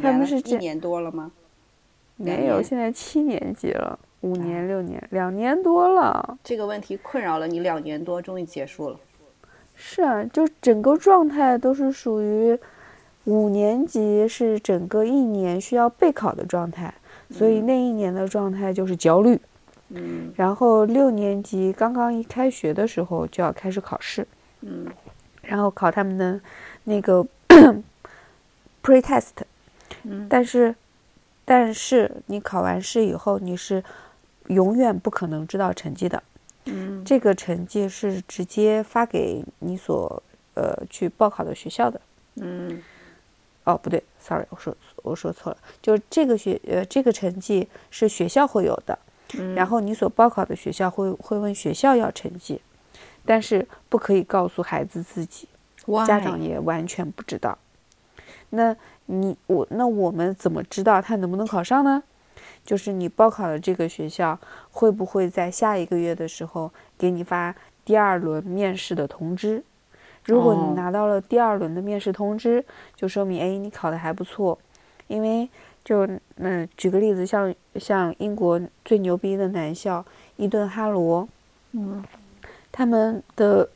[0.00, 1.32] 他们是这一年多了吗？
[2.14, 6.36] 没有，现在七年级了，五年六年，两年多了。
[6.42, 8.98] 这个问题困扰了你两年多，终于结束了。
[9.76, 12.58] 是啊，就整个状态都是属于
[13.24, 16.92] 五年级是整个一年需要备考的状态，
[17.30, 19.40] 所以那一年的状态就是焦虑。
[19.88, 24.26] 嗯然后六年级刚刚一开学的时候就要开始考试，
[24.62, 24.84] 嗯
[25.42, 26.40] 然后考他们的
[26.82, 27.24] 那个
[28.82, 29.44] pre-test，
[30.02, 30.74] 嗯但是
[31.44, 33.80] 但是你考完试以后你是
[34.48, 36.22] 永远不可能知道成绩的。
[36.68, 40.20] 嗯这个成绩是直接发给你所
[40.54, 42.00] 呃去报考的学校的。
[42.36, 42.82] 嗯，
[43.64, 48.98] 哦，不对，sorry，我说我说错了，就是这个学呃这个成绩是学校会有的，
[49.54, 52.60] 然后你所报考的学校会会问学校要成绩，
[53.24, 55.48] 但是不可以告诉孩子自己，
[56.06, 57.56] 家长也完全不知道。
[58.50, 62.02] 那你我那我们怎么知道他能不能考上呢？
[62.64, 64.38] 就是你报考的这个学校
[64.70, 69.62] 会不会在下一个月的时候给你发第二轮面试的通知？
[70.24, 74.58] 如果你拿到了第二轮的面试通知，就说明哎你考的还不错。
[75.06, 75.48] 因为
[75.84, 76.04] 就
[76.38, 81.28] 嗯举个例子，像像英国最牛逼的男校伊顿哈罗，
[81.70, 82.02] 嗯，
[82.72, 83.68] 他们的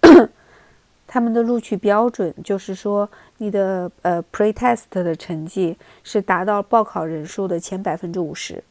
[1.13, 8.63] 他们的录取标准就是说你的呃 pretest 的成绩是达到报考人数的前百分之五十。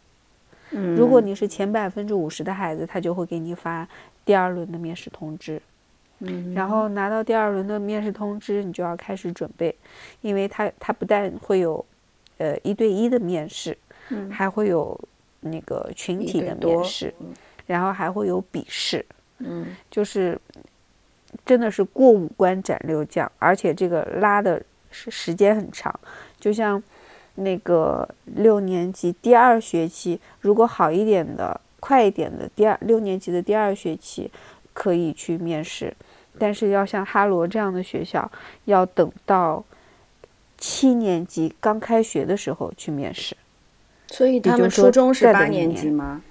[0.72, 3.86] 如果你是前百分之五十的孩子，他就会给你发
[4.24, 5.62] 第二轮的面试通知。
[6.20, 9.76] 嗯，然后拿到第二轮的面试通知，你就要开始准备，
[10.22, 11.84] 因为他他不但会有，
[12.38, 13.78] 呃一对一的面试，
[14.12, 14.98] 嗯，还会有
[15.42, 17.14] 那个群体的面试，
[17.66, 19.06] 然后还会有笔试，
[19.40, 20.40] 嗯，就是
[21.46, 24.62] 真的是过五关斩六将，而且这个拉的
[24.92, 26.00] 是时间很长，
[26.40, 26.82] 就像。
[27.36, 34.30] 那个六年级第二学期，如果好一点的、快一点的，第二六年级的第二学期
[34.74, 35.96] 可以去面试，
[36.38, 38.30] 但是要像哈罗这样的学校，
[38.66, 39.64] 要等到
[40.58, 43.38] 七年级刚开学的时候去面试。
[44.08, 46.22] 所以他们初中是八年级吗？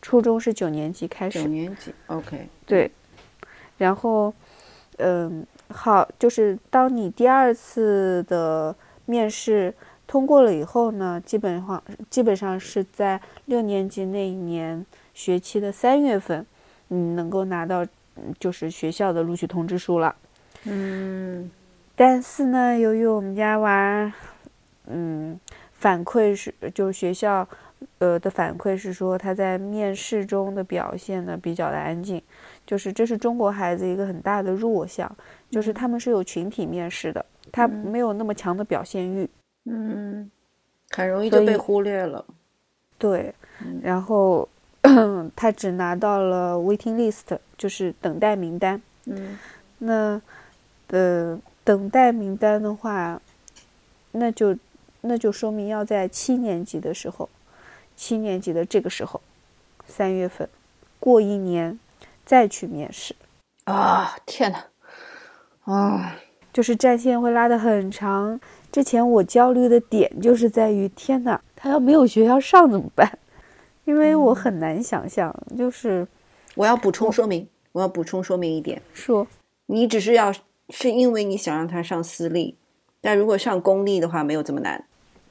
[0.00, 1.42] 初中是九年级开始。
[1.42, 2.46] 九年级，OK。
[2.64, 2.88] 对，
[3.80, 4.32] 然后，
[4.98, 9.74] 嗯，好，就是当你第二次的面试。
[10.06, 16.44] 通过了以后呢，基本上基本上是在六年级那一年学期的三月份，
[16.88, 17.86] 你能够拿到
[18.40, 20.12] 就是学校的录取通知书了。
[20.64, 21.48] 嗯，
[21.94, 24.12] 但是呢，由于我们家娃，
[24.88, 25.38] 嗯，
[25.74, 27.46] 反馈是就是学校
[27.98, 32.20] 呃的反馈是说他在面试中的表现呢比较的安静，
[32.70, 35.10] 就是这是中国孩子一个很大的弱项，
[35.50, 39.28] 就是他们是有群体面试的，他没有那么强的表现欲。
[39.64, 40.30] 嗯，
[40.90, 42.24] 很容易就被忽略了。
[42.96, 43.34] 对，
[43.82, 44.48] 然后
[45.34, 48.80] 他只拿到了 waiting list，就是等待名单。
[49.06, 49.36] 嗯，
[49.78, 50.22] 那
[50.90, 53.20] 呃，等待名单的话，
[54.12, 54.56] 那就
[55.00, 57.28] 那就说明要在七年级的时候，
[57.96, 59.20] 七年级的这个时候，
[59.88, 60.48] 三月份
[61.00, 61.76] 过一年
[62.30, 63.12] 再去面试。
[63.64, 64.64] 啊，天哪！
[65.64, 66.16] 啊，
[66.52, 68.40] 就是战线会拉得很长。
[68.70, 73.18] 之前我焦虑的点就是在于，天哪，他要没有学校上怎么办？
[73.84, 76.06] 因为我很难想象，就是
[76.54, 79.26] 我要补充说明，我要补充说明一点，说
[79.66, 80.32] 你只是要
[80.68, 82.56] 是因为你想让他上私立，
[83.00, 84.84] 但如果上公立的话，没有这么难。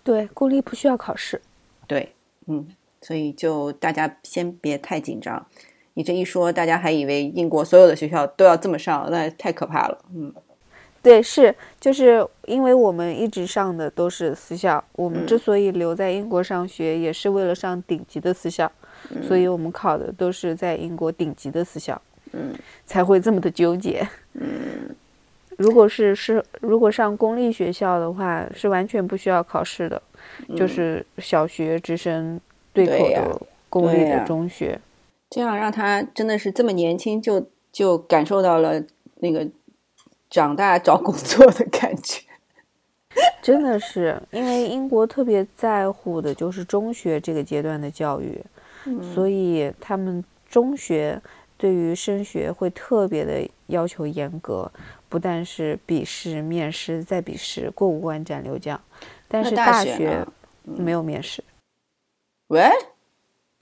[0.03, 1.41] 对，公立不需要考试。
[1.87, 2.13] 对，
[2.47, 2.67] 嗯，
[3.01, 5.45] 所以就大家先别太紧张。
[5.93, 9.97] 你这一说，大家还以为英国所有的学校都要这么上，那太可怕了。
[10.13, 10.33] 嗯。
[11.01, 18.69] 对，是，就是因为我们一直上的都是私校，我们之所以留在英国上学，也是为了上顶级的私校，
[19.25, 21.99] 所以我们考的都是在英国顶级的私校，
[22.33, 22.53] 嗯，
[22.85, 24.93] 才会这么的纠结，嗯，
[25.55, 30.01] 如果是是如果上公立学校的话，是完全不需要考试的，
[30.57, 32.37] 就是小学直升
[32.73, 34.77] 对口的公立的中学，
[35.29, 38.83] 这样让他真的是这么年轻就就感受到了
[39.15, 39.47] 那个。
[40.31, 42.21] 长大找工作的感觉，
[43.41, 48.39] 真的是因为英国特别在乎的就是中学这个阶段的教育，
[49.11, 51.19] 所以他们中学
[51.57, 54.71] 对于升学会特别的要求严格，
[55.09, 58.79] 不但是笔试、面试再笔试，过五关斩六将。
[59.27, 60.23] 但是大学
[60.63, 61.43] 没有面试。
[62.49, 62.69] 喂？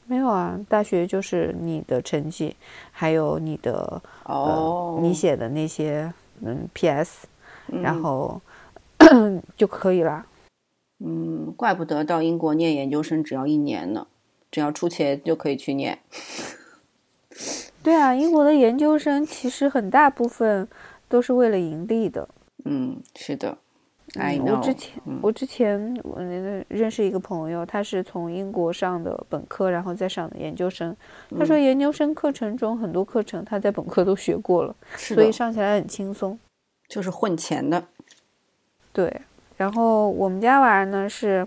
[0.07, 2.55] 没有啊，大学就是你的成绩，
[2.91, 6.13] 还有你的哦，你写的那些。
[6.39, 7.27] 嗯，P.S.
[7.81, 8.39] 然后
[9.57, 10.23] 就可以了。
[11.03, 14.05] 嗯，怪不得到英国念研究生只要一年呢，
[14.51, 15.97] 只要出钱就可以去念。
[17.81, 20.67] 对啊，英国的研究生其实很大部分
[21.09, 22.29] 都是为了盈利的。
[22.65, 23.57] 嗯，是的。
[24.15, 26.21] 我之前我之前我
[26.69, 30.95] 认识一个朋友，他是从英国上的本科，然后再上的研究生。
[31.37, 36.39] 他说研究生课程中很多课程他在本科都学过了，所以上起来很轻松。
[36.87, 37.83] 就是混钱的。
[38.93, 39.21] 对，
[39.57, 41.45] 然后我们家娃儿呢是，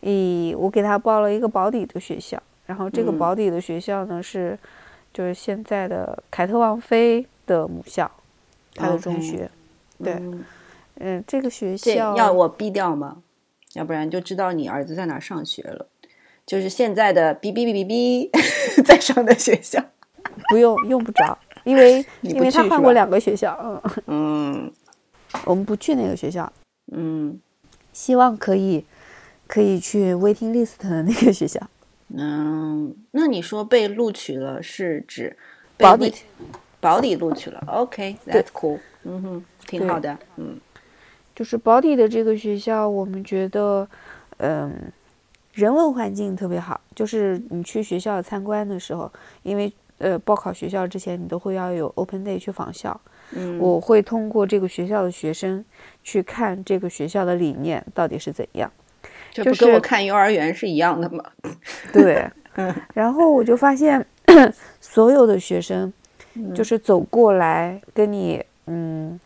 [0.00, 4.56] 以我给他报了一个保底的学校，然后这个保底的学校呢是，
[5.12, 8.08] 就是现在的凯特王妃的母校，
[8.74, 9.50] 他的中学。
[10.04, 10.44] 对，嗯
[11.02, 13.18] 嗯，这个学校要我毙掉吗？
[13.74, 15.86] 要不然就知道你儿子在哪上学了。
[16.46, 19.82] 就是现在的哔哔哔哔哔在上的学校。
[20.48, 24.72] 不用用不着，因为因为他换过两个学校，嗯，嗯
[25.44, 26.50] 我们不去那个学校，
[26.92, 27.38] 嗯
[27.92, 28.84] 希望可以
[29.46, 31.60] 可以去 waiting list 的那个学校。
[32.14, 35.36] 嗯，那你说被录取了是指
[35.76, 36.14] 保底
[36.80, 38.78] 保底录取了？OK，that's、cool。
[39.04, 40.18] 嗯哼，挺好的。
[40.36, 40.58] 嗯
[41.42, 43.84] 就是保底的这个学校，我们觉得，
[44.36, 44.72] 嗯，
[45.54, 46.80] 人文环境特别好。
[46.94, 49.10] 就是你去学校参观的时候，
[49.42, 52.98] 因为呃报考学校之前，你都会要有 open day 去访校。
[53.32, 55.64] 嗯，我会通过这个学校的学生
[56.04, 58.70] 去看这个学校的理念到底是怎样。
[59.32, 61.24] 这就是不跟我看幼儿园是一样的吗？
[61.92, 62.24] 对，
[62.54, 64.06] 嗯然后我就发现，
[64.80, 65.92] 所有的学生
[66.54, 69.18] 就是走过来跟你，嗯，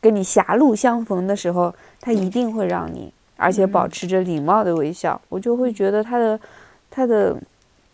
[0.00, 6.40] 跟你狭路相逢的时候，他一定会让你，而且保持着礼貌的微笑，我就会觉得他的
[6.90, 7.36] 他的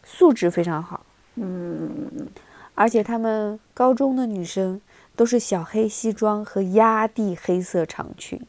[0.04, 2.28] 素质非常好，嗯
[2.74, 4.80] 而且他们高中的女生
[5.16, 8.40] 都是小黑西装和压地黑色长裙，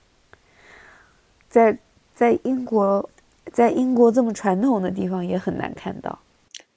[1.49, 1.79] 在
[2.13, 3.09] 在英国，
[3.53, 6.19] 在英国这么传统的地方也很难看到。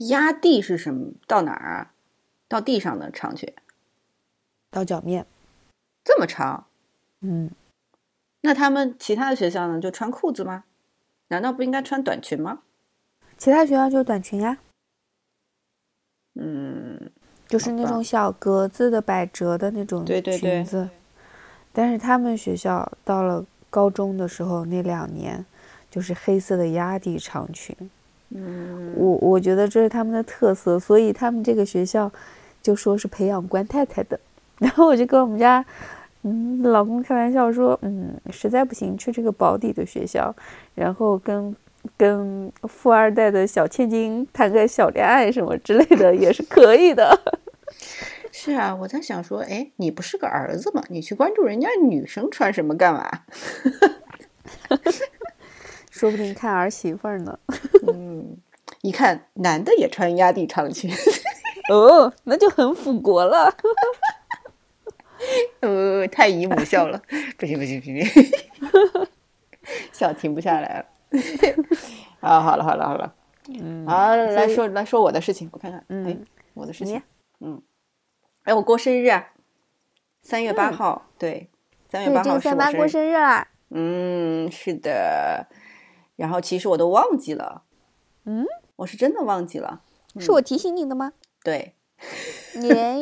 [0.08, 1.12] 压地是什么？
[1.26, 1.92] 到哪儿啊？
[2.48, 3.52] 到地上的长裙，
[4.70, 5.26] 到脚面，
[6.04, 6.66] 这么长？
[7.22, 7.50] 嗯，
[8.42, 9.80] 那他们其他的学校呢？
[9.80, 10.64] 就穿裤子吗？
[11.28, 12.61] 难道不应该穿短裙吗？
[13.37, 14.59] 其他学校就是短裙呀，
[16.35, 17.11] 嗯，
[17.46, 20.88] 就是那种小格子的百褶的那种对对对裙子。
[21.72, 25.44] 但是他们学校到了高中的时候，那两年
[25.90, 27.76] 就是黑色的压底长裙。
[28.30, 32.11] 嗯，我我觉得这是他们的特色，所以他们这个学校
[32.61, 34.18] 就说是培养官太太的。
[34.59, 35.64] 然后我就跟我们家
[36.22, 40.35] 嗯老公开玩笑说，嗯，实在不行去这个保底的学校，
[40.74, 41.56] 然后跟
[41.96, 47.18] 跟富二代的小千金谈个小恋爱什么之类的也是可以的。
[48.33, 50.83] 是啊，我在想说，哎，你不是个儿子吗？
[50.88, 53.11] 你去关注人家女生穿什么干嘛？
[55.90, 57.38] 说不定看儿媳妇儿呢。
[57.88, 58.37] 嗯，
[58.83, 60.90] 一看男的也穿压地长裙，
[61.72, 63.52] 哦，那就很复国了。
[65.60, 67.00] 呃， 太姨母笑了，
[67.38, 68.04] 不行不行不行，
[69.92, 70.86] 笑停不下来了。
[72.20, 73.14] 啊，好了好了好了，
[73.48, 77.00] 嗯，好，来说来说我的事情，我看看，哎嗯，我的事情，
[77.40, 77.60] 嗯，
[78.44, 79.30] 哎，我过生日啊，
[80.22, 81.48] 三月八号，对，
[81.90, 83.48] 三月，八号这个三八过是我生日，生日啦。
[83.70, 85.46] 嗯，是的，
[86.16, 87.62] 然后其实我都忘记了，
[88.24, 88.44] 嗯，
[88.76, 89.82] 我是真的忘记了，
[90.18, 91.12] 是我提醒你的吗？
[91.44, 91.74] 对，
[92.62, 92.96] 耶，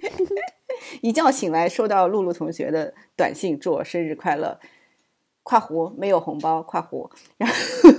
[1.02, 4.58] 一觉醒来收到露露同学的短信，祝我生日快乐。
[5.42, 7.54] （跨湖没有红包）（跨湖）然后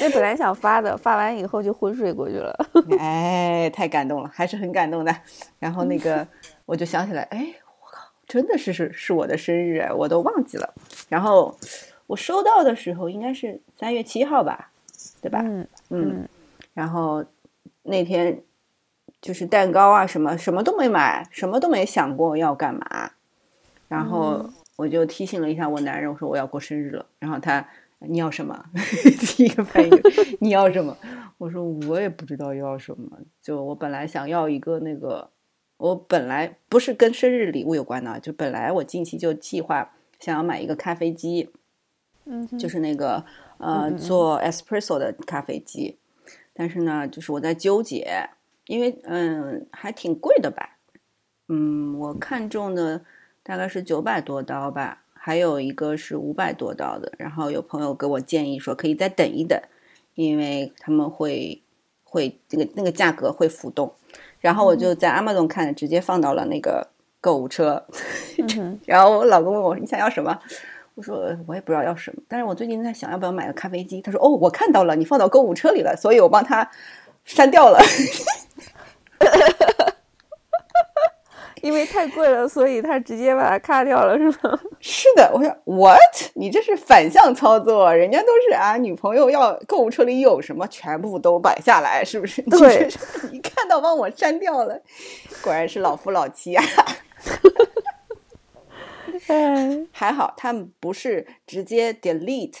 [0.00, 2.52] 那本来想发的，发完以后就昏睡过去了。
[2.98, 5.16] 哎，太感动了，还是很感动的。
[5.60, 6.26] 然后那个
[6.66, 7.46] 我就想起来，哎，
[7.80, 10.74] 我靠，真的是是是我的生日哎，我都忘记了。
[11.08, 11.56] 然后
[12.08, 14.72] 我收到的时候应该是三月七号吧，
[15.20, 15.40] 对吧？
[15.44, 16.28] 嗯嗯，
[16.74, 17.24] 然后
[17.84, 18.42] 那天
[19.22, 23.12] 就是蛋糕啊，什么什么都没买，什么都没想过要干嘛。
[23.88, 24.44] 然后
[24.76, 27.06] 我就提醒了一下我男人，我说我要过生日了。
[27.20, 27.66] 然后他
[28.00, 28.64] 你要什么？
[29.20, 30.02] 第一个反应
[30.40, 30.96] 你要什么？
[31.38, 33.18] 我说我也不知道要什么。
[33.40, 35.30] 就我本来想要一个那个，
[35.76, 41.50] 我本来不是跟生日礼物有关的，就本来我近期就计划想要买一个咖啡机。
[42.24, 43.24] 嗯，就是那个
[43.58, 45.98] 呃做 espresso 的咖啡机，
[46.54, 48.30] 但是呢，就是我在纠结，
[48.66, 50.76] 因为嗯还挺贵的吧，
[51.48, 53.02] 嗯，我看中的
[53.42, 59.60] 大概是九百多刀吧，还有一个是五百多刀的，然后有朋友给我建议说可以再等一等，
[60.14, 61.60] 因为他们会
[62.04, 63.92] 会这个那个价格会浮动，
[64.40, 66.88] 然后我就在 Amazon 看的，直接放到了那个
[67.20, 67.84] 购物车，
[68.38, 70.38] 嗯， 然后我老公问我你想要什么？
[70.94, 74.02] 我说呃我也不知道要什么，但是我最近在想要不要买个咖啡机。
[74.02, 76.70] 他说哦，我看到了，你放到购物车里了，所以我帮他
[77.24, 77.78] 删掉了。
[81.62, 84.58] 因为太贵了，所以他直接把它咔掉了，是吗？
[84.80, 86.00] 是的，我说 what？
[86.34, 92.42] 你这是反向操作，人家都是啊，女朋友要购物车里有什么，全部都摆下来，是不是？
[92.42, 92.88] 你对
[93.30, 94.82] 一看到帮我删掉了，
[95.40, 96.64] 果然是老夫老妻啊。
[99.28, 102.56] 哎， 还好他们不是直接 delete，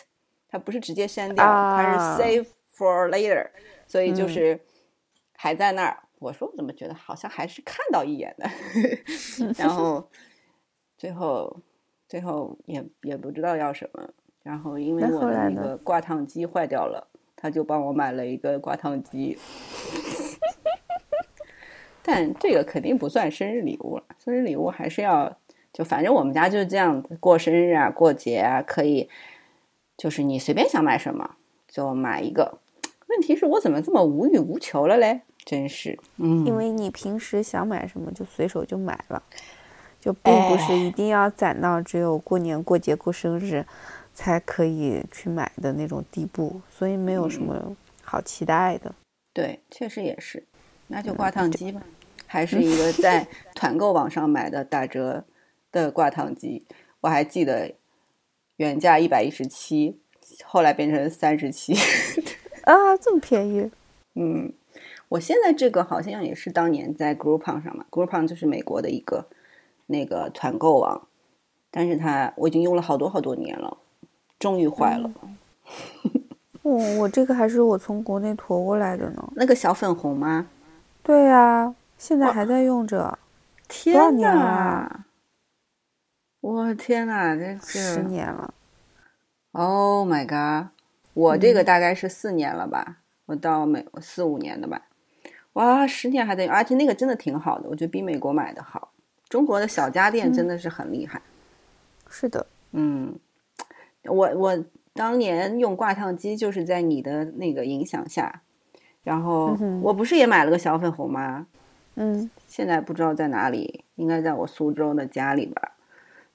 [0.48, 2.46] 他不是直接删掉，啊它是 save
[2.78, 3.48] for later，
[3.92, 4.60] 所以就嗯是
[5.34, 5.98] 还在那儿。
[6.18, 8.48] 我说我怎么觉得好像还是看到一眼的，
[9.58, 10.08] 然后
[10.96, 11.60] 最后
[12.08, 14.08] 最后也也不知道要什么，
[14.42, 19.36] 然后因为那我的那个挂烫机坏掉了，他就帮我买了一个挂烫机。
[22.02, 25.36] 但这个肯定不算生日礼物了，生日礼物还是要
[25.70, 29.10] 就反正我们家就是这样子，过生日啊、过节啊，可以
[29.98, 31.36] 就是你随便想买什么
[31.68, 32.61] 就买一个。
[33.12, 35.20] 问题是我怎么这么无欲无求了嘞？
[35.44, 39.22] 真是，嗯，因为你平时想买什么就随手就买了，
[40.00, 43.66] 就并不是一定要攒到只有过年过节过生日
[44.14, 48.94] 才可以去买的那种地步，所以没有什么好期待的。
[49.32, 50.46] 对，确实也是，
[50.86, 51.82] 那就挂烫机吧，
[52.26, 55.24] 还是一个在团购网上买的打折
[55.72, 56.64] 的挂烫机，
[57.00, 57.74] 我还记得
[58.56, 60.00] 原价一百一十七，
[60.44, 61.74] 后来变成三十七。
[62.64, 63.70] 啊，这么便宜？
[64.14, 64.52] 嗯，
[65.08, 69.26] 我现在这个好像也是当年在 Groupon 上嘛，Groupon 就是美国的一个
[69.86, 71.08] 那个团购网，
[71.70, 73.76] 但是它我已经用了好多好多年了，
[74.38, 75.10] 终于坏了。
[76.62, 79.32] 哦，我这个还是我从国内驮过来的呢。
[79.34, 80.46] 那个小粉红吗？
[81.02, 83.18] 对呀、现在还在用着，
[83.66, 85.06] 多少天年了呐啊？
[86.40, 88.52] 我天呐，这十年了。
[89.52, 90.70] ，Oh my god！
[91.14, 94.82] 我这个大概是四年了吧，我到美四五年的吧，
[95.54, 98.92] 哇，十年还在用，而且那个真的挺好的，我觉得比美国买的好。
[99.28, 101.20] 中国的小家电真的是很厉害。
[102.08, 103.18] 是的，嗯，
[104.04, 108.42] 我我当年用挂烫机就是在你的那个影响下，
[109.02, 111.46] 然后我不是也买了个小粉红吗？
[111.94, 115.72] 嗯，现在不知道在哪里，应该在我苏州的家里吧。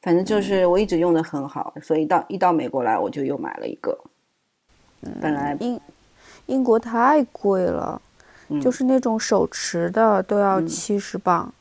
[0.02, 4.00] 反正就是我一直用的很好，所以到一到美国来我就又买了一个。
[5.22, 5.80] 本来英
[6.48, 8.02] 英国太贵了，
[8.50, 11.54] 嗯就是那种手持的都要嗯七十磅。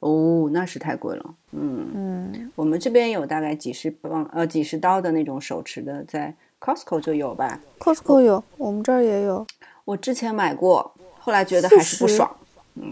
[0.00, 1.34] 哦，那是太贵了。
[1.52, 7.60] 嗯，嗯，我们这边有大概几十磅呃几十刀的那种手持的，在 Costco 就有吧。
[7.78, 9.46] Costco 有，我们这儿也有，
[9.84, 12.36] 我之前买过，后来觉得还是不40爽。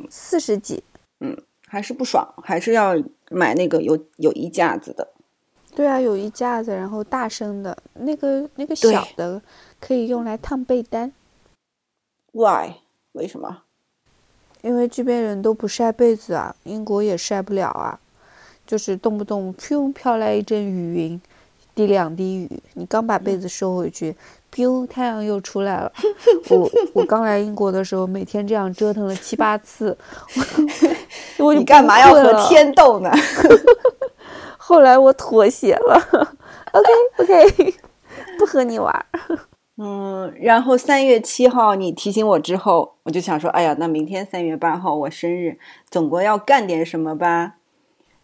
[0.09, 0.83] 四十几。
[1.21, 2.95] 嗯还是不爽，还是要
[3.31, 5.09] 买那个有有衣架子的。
[5.75, 9.43] 对啊，有一架子，然后大声的那个那个小的
[9.81, 11.13] 可以用来烫被单
[12.33, 12.75] ，Why？
[13.13, 13.63] 为什么？
[14.63, 18.01] 因为这边人都不晒被子啊，英国也晒不了啊，
[18.67, 21.21] 就是动不动噗飘来一阵雨云，
[21.75, 24.17] 滴两滴雨，你刚把被子收回去，
[24.51, 25.93] 噗太阳又出来了。
[26.49, 29.97] 我我刚来英国的时候，每天这样折腾了七八次，
[31.39, 33.11] 我我 你干嘛要和天斗呢？
[34.57, 36.01] 后来我妥协了，
[36.73, 37.75] OK OK，
[38.39, 39.07] 不和你玩儿。
[39.77, 45.59] 嗯，然后三月七号你提醒我之后，我就想说，哎呀，那明天三月八号我生日，
[45.91, 47.57] 总归要干点什么吧。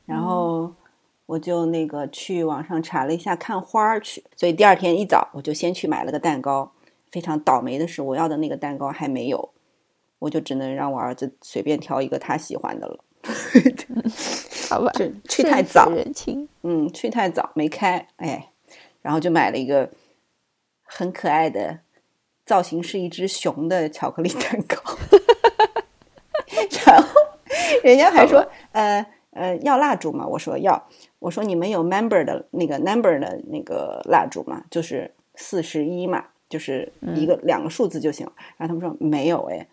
[0.06, 0.72] 然后
[1.26, 6.72] 我就那个去网上查了一下看花儿去，所以第二天一早我就先去买了个蛋糕。
[7.10, 9.50] 非常倒霉的是，我要的那个蛋糕还没有，
[10.20, 13.04] 我就只能让我儿子随便挑一个他喜欢的了。
[14.68, 16.48] 好吧，去去太早人情。
[16.62, 18.50] 嗯，去太早没开，哎，
[19.02, 19.90] 然后就买了一个
[20.92, 21.78] 很可爱的，
[22.44, 24.76] 造型是一只熊的巧克力蛋糕，
[26.86, 27.08] 然后
[27.84, 30.26] 人家还说，呃呃，要蜡烛吗？
[30.26, 30.88] 我说要，
[31.20, 34.64] 我说你们有 member 的那个 number 的那个蜡烛吗？
[34.68, 38.32] 就是四十一嘛，就是一个、两个数字就行了。
[38.56, 39.68] 然后他们说没有，哎，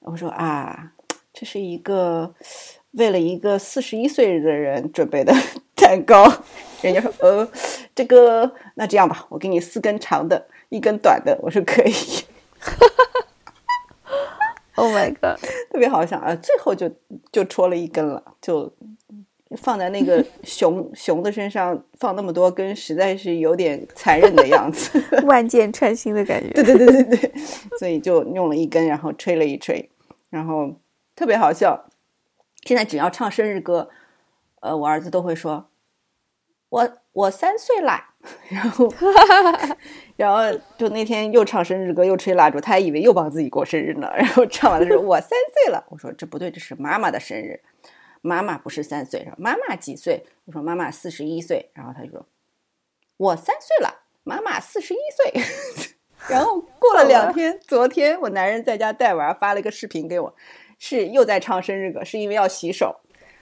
[0.00, 0.92] 我说啊，
[1.32, 2.34] 这是一个
[2.92, 5.32] 为了一个四十一岁的人准备的
[5.74, 6.30] 蛋糕。
[6.82, 7.48] 人家说，呃，
[7.94, 11.38] 这个那这样吧，我给你四根长的，一根短的。
[11.42, 11.92] 我说可以，
[14.76, 15.40] Oh my god！
[15.72, 16.34] 特别好笑啊。
[16.36, 16.90] 最后就
[17.32, 18.72] 就戳了一根了，就
[19.56, 25.02] 放在那个 熊熊的身上放那么多根，实在是有点残忍的样子。
[25.26, 26.50] 万箭穿心的感觉。
[26.50, 27.32] 对对对对对，
[27.78, 29.90] 所以就用了一根，然后吹了一吹，
[30.30, 30.72] 然后
[31.16, 31.86] 特别好笑。
[32.64, 33.88] 现在只要唱生日歌，
[34.60, 35.68] 呃，我儿子都会说
[36.68, 38.14] ：“我我三岁啦。”
[38.50, 38.92] 然后，
[40.18, 40.42] 然后
[40.76, 44.10] 就那天又唱生日歌，又吹蜡烛，他还以为又帮自己过生日呢。
[44.18, 47.60] 然后唱完了说：“我三岁了。”我说：“这不对，这是妈妈的生日，
[48.20, 52.26] 妈妈不是三岁。”说：“妈妈几岁？”我说：“妈妈四十一岁。”然后他就说
[53.16, 55.40] ：“我三岁了，妈妈四十一岁。
[56.28, 60.34] ”然后过了两天，昨天我男人在家带娃，发了一个视频给我，
[60.80, 62.96] 是又在唱生日歌，是因为要洗手。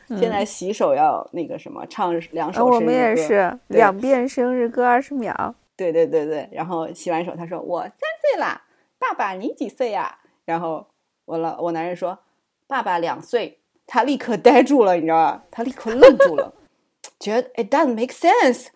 [0.08, 2.76] 现在洗手要那个什么，唱两啊，首生日歌。
[2.76, 5.54] 我们也是两遍生日歌二十秒。
[5.76, 8.62] 对对对对，然后洗完手，他说我三岁啦，
[8.98, 10.18] 爸爸你几岁呀？
[10.44, 10.88] 然后
[11.26, 12.18] 我老我男人说
[12.66, 15.44] 爸爸两岁，他立刻呆住了，你知道吧？
[15.50, 16.54] 他立刻愣住了。
[17.20, 18.68] 觉得 it doesn't make sense，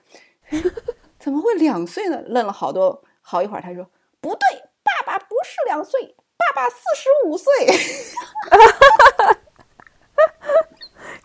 [1.19, 2.23] 怎么会两岁呢？
[2.27, 3.91] 愣了好多好一会儿，他说
[4.21, 7.51] 不对，爸爸不是两岁，爸爸四十五岁。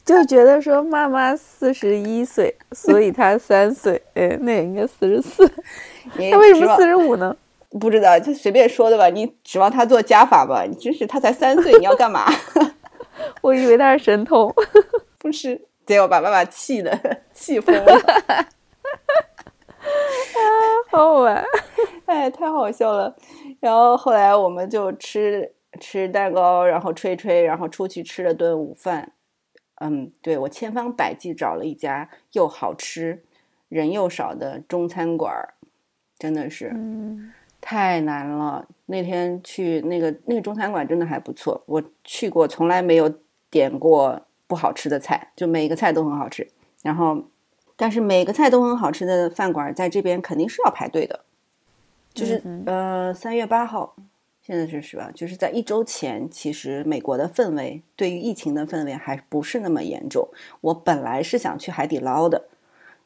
[0.06, 5.48] 就觉得说妈妈四十一岁，所以他三岁， 哎，那也应该四十四。
[6.32, 7.36] 他为什么四十五呢？
[7.80, 9.10] 不知道，就随便说的吧。
[9.10, 10.64] 你指望他做加法吧？
[10.70, 12.26] 你真是，他才三岁， 你要干嘛？
[13.42, 14.54] 我以为他是神童，
[15.18, 15.60] 不是。
[15.86, 17.00] 结果把爸爸气的
[17.34, 17.94] 气疯了。
[17.94, 18.46] 啊，
[20.92, 21.44] 好好玩！
[22.06, 23.16] 哎，太好笑了。
[23.60, 29.12] 然后后来我们就吃吃蛋糕，然后吹吹，然后出去吃了顿午饭。
[29.76, 33.24] 嗯，对我千方百计找了一家又好吃、
[33.68, 35.54] 人又少的中餐馆儿，
[36.18, 36.74] 真的是
[37.60, 38.68] 太难了。
[38.86, 43.14] 那天去那个那个中餐馆真的还不错，我去过，从来没有
[43.50, 46.48] 点过不好吃的菜，就每个菜都很好吃。
[46.84, 47.26] 然后，
[47.76, 51.26] 但是每个菜都很好吃的饭馆在这边肯定是要排队的，
[52.14, 53.96] 就是呃三月八号。
[54.46, 55.10] 现在是是吧？
[55.16, 60.30] 就是在一周前，其实美国的氛围对于疫情的氛围还不是那么严重。
[60.62, 62.46] 我本来是想去海底捞的，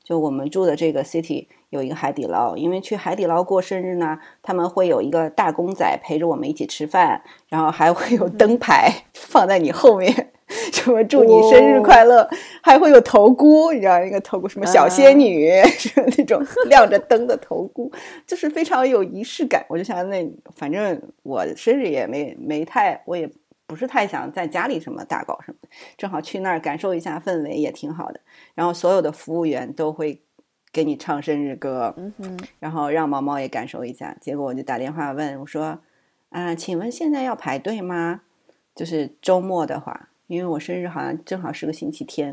[0.04, 10.34] 就我们住的这个 city 有一个海底捞，因为去海底捞过生日呢，他们会有一个大公仔陪着我们一起吃饭，然后还会有灯牌 放在你后面。
[10.74, 12.28] 什么祝你生日快乐，
[12.64, 15.47] 还会有头箍，你知道那个头箍什么小仙女，
[15.78, 17.91] 是那种亮着灯的头箍，
[18.26, 19.64] 就是非常有仪式感。
[19.70, 23.30] 我就想那反正我生日也没没太，我也
[23.68, 28.20] 不是太想在家里什么大搞什么的，正好去那儿感受一下氛围也挺好的。
[28.56, 30.20] 然后所有的服务员都会
[30.74, 34.18] 给你唱生日歌，嗯然后让毛毛也感受一下。
[34.20, 35.80] 结果我就打电话问我说
[36.30, 38.22] ：“啊，请问现在要排队吗？
[38.76, 42.27] 就是周末的话。”因为我生日好像正好是个星期天，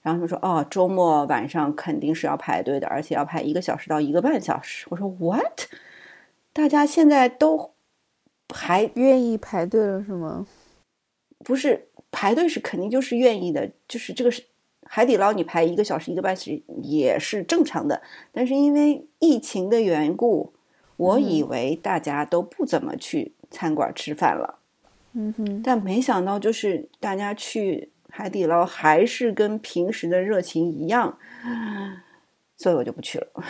[0.00, 4.86] 然后他们说哦，周末晚上肯定是要排队的，而且要排一个小时到一个半小时。
[4.88, 5.68] 我说 What？
[6.54, 7.74] 大家现在都
[8.54, 10.46] 还愿意排队了是吗？
[11.44, 14.42] 不是排队是肯定就是愿意的，就是这个是
[14.84, 18.00] 海底捞你排一个小时一个半小时也是正常的，
[18.32, 20.54] 但是因为疫情的缘故，
[20.96, 24.54] 我以为大家都不怎么去餐馆吃饭了。
[24.56, 24.61] 嗯
[25.36, 31.18] 哼，但没想到，就是大家去海底捞还是跟平时的热情一样，
[32.56, 33.26] 所以我就不去了。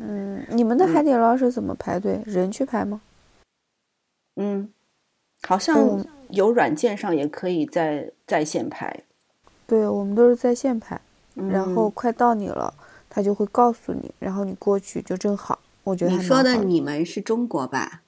[0.00, 2.20] 嗯，你们的海底捞是怎么排队？
[2.24, 3.00] 人去排吗？
[4.36, 4.72] 嗯，
[5.42, 9.02] 好像有软件上也可以在在线排。
[9.66, 11.00] 对我们都是在线排，
[11.34, 12.72] 然后快到你了，
[13.10, 15.58] 他就会告诉你，然后你过去就正好。
[15.84, 18.01] 我觉得你说的你们是中国吧？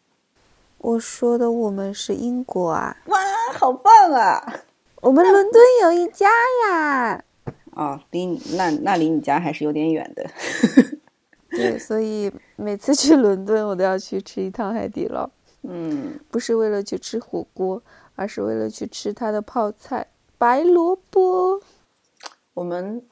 [0.84, 2.94] 我说的我们是英国啊！
[3.06, 3.18] 哇，
[3.54, 4.60] 好棒啊！
[5.00, 6.28] 我们伦敦有一家
[6.68, 7.24] 呀。
[7.70, 10.22] 哦，离你那那离你家还是有点远的。
[11.48, 15.30] 对，所以每次去伦敦，我都要去吃一趟海底捞。
[15.62, 17.82] 嗯，不是为了去吃火锅，
[18.14, 20.06] 而是为了去吃它的泡菜
[20.36, 21.62] 白萝卜。
[22.52, 23.02] 我们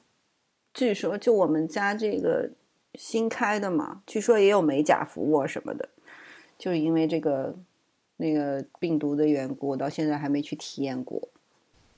[0.74, 2.50] 据说就我们家这个
[2.96, 5.88] 新开的嘛，据说也有美甲服务什么的。
[6.62, 7.52] 就是因为这个
[8.18, 11.20] 那个病毒的缘故，我到现在还没去体验过。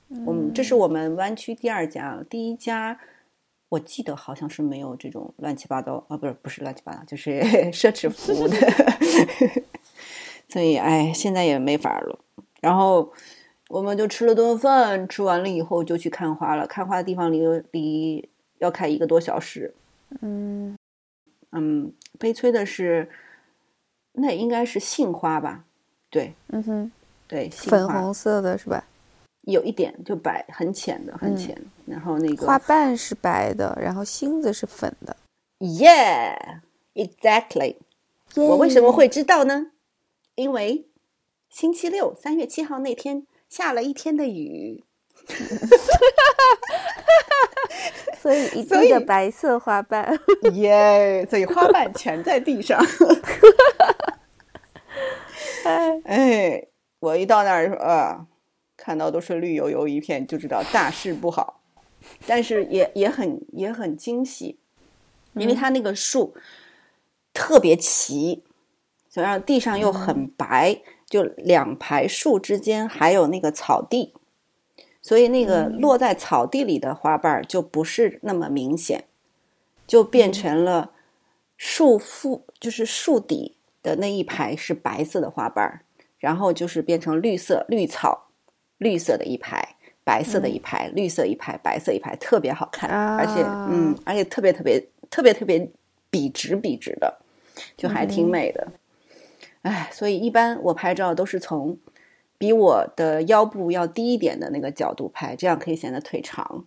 [0.09, 2.99] 嗯，这是我们湾区第二家，第一家
[3.69, 7.39] 我记得好像是没有这种乱七八糟啊，不是不是乱七八糟，就是
[7.71, 8.57] 奢侈服务的。
[10.49, 12.17] 所以哎，现在也没法了。
[12.59, 13.13] 然后
[13.69, 16.65] 我们就吃了顿饭，吃完了以后就去看花了。
[16.65, 19.75] 看花的地方离离要开一个多小时。
[20.21, 20.75] 嗯
[21.51, 23.07] 嗯，悲催的是。
[24.15, 25.63] 那应该是杏花吧？
[26.09, 26.91] 对，嗯哼，
[27.27, 28.83] 对，粉红色的是吧？
[29.41, 31.55] 有一点，就白，很浅的，很浅。
[31.85, 35.15] 然后那个花瓣是白的，然后芯子是粉的。
[35.59, 37.75] Yeah，exactly。
[38.35, 39.67] 我为什么会知道呢？
[40.35, 40.87] 因为
[41.49, 44.83] 星期六三月七号那天下了一天的雨，
[48.25, 50.19] 所以一地的白色花瓣。
[50.53, 52.83] 耶，所以花瓣全在地上。
[56.05, 56.65] 哎，
[56.99, 58.25] 我一到那儿，啊，
[58.75, 61.61] 看到都是绿油油一片，就知道大事不好。
[62.25, 64.57] 但是也也很也很惊喜，
[65.33, 66.33] 因为它那个树
[67.31, 68.43] 特别齐，
[69.13, 74.15] 然后地上又很白，就两排树之间还有那个草地，
[75.05, 79.03] 所以那个落在草地里的花瓣就不是那么明显，
[79.85, 80.93] 就变成了
[81.55, 83.57] 树腹，就是树底。
[83.83, 85.81] 的那一排是白色的花瓣儿，
[86.17, 88.29] 然后就是变成绿色绿草，
[88.79, 94.79] 绿色的一排，白色的一排，绿色一排，白色一排，特别好看，而且啊嗯，而且特别特别
[95.11, 95.69] 特别特别
[96.09, 97.19] 笔直笔直的，
[97.77, 98.69] 就还挺美的。
[99.61, 101.77] 哎，所以一般我拍照都是从
[102.45, 106.63] 比我的腰部要低一点的那个角度拍，这样可以显得腿长。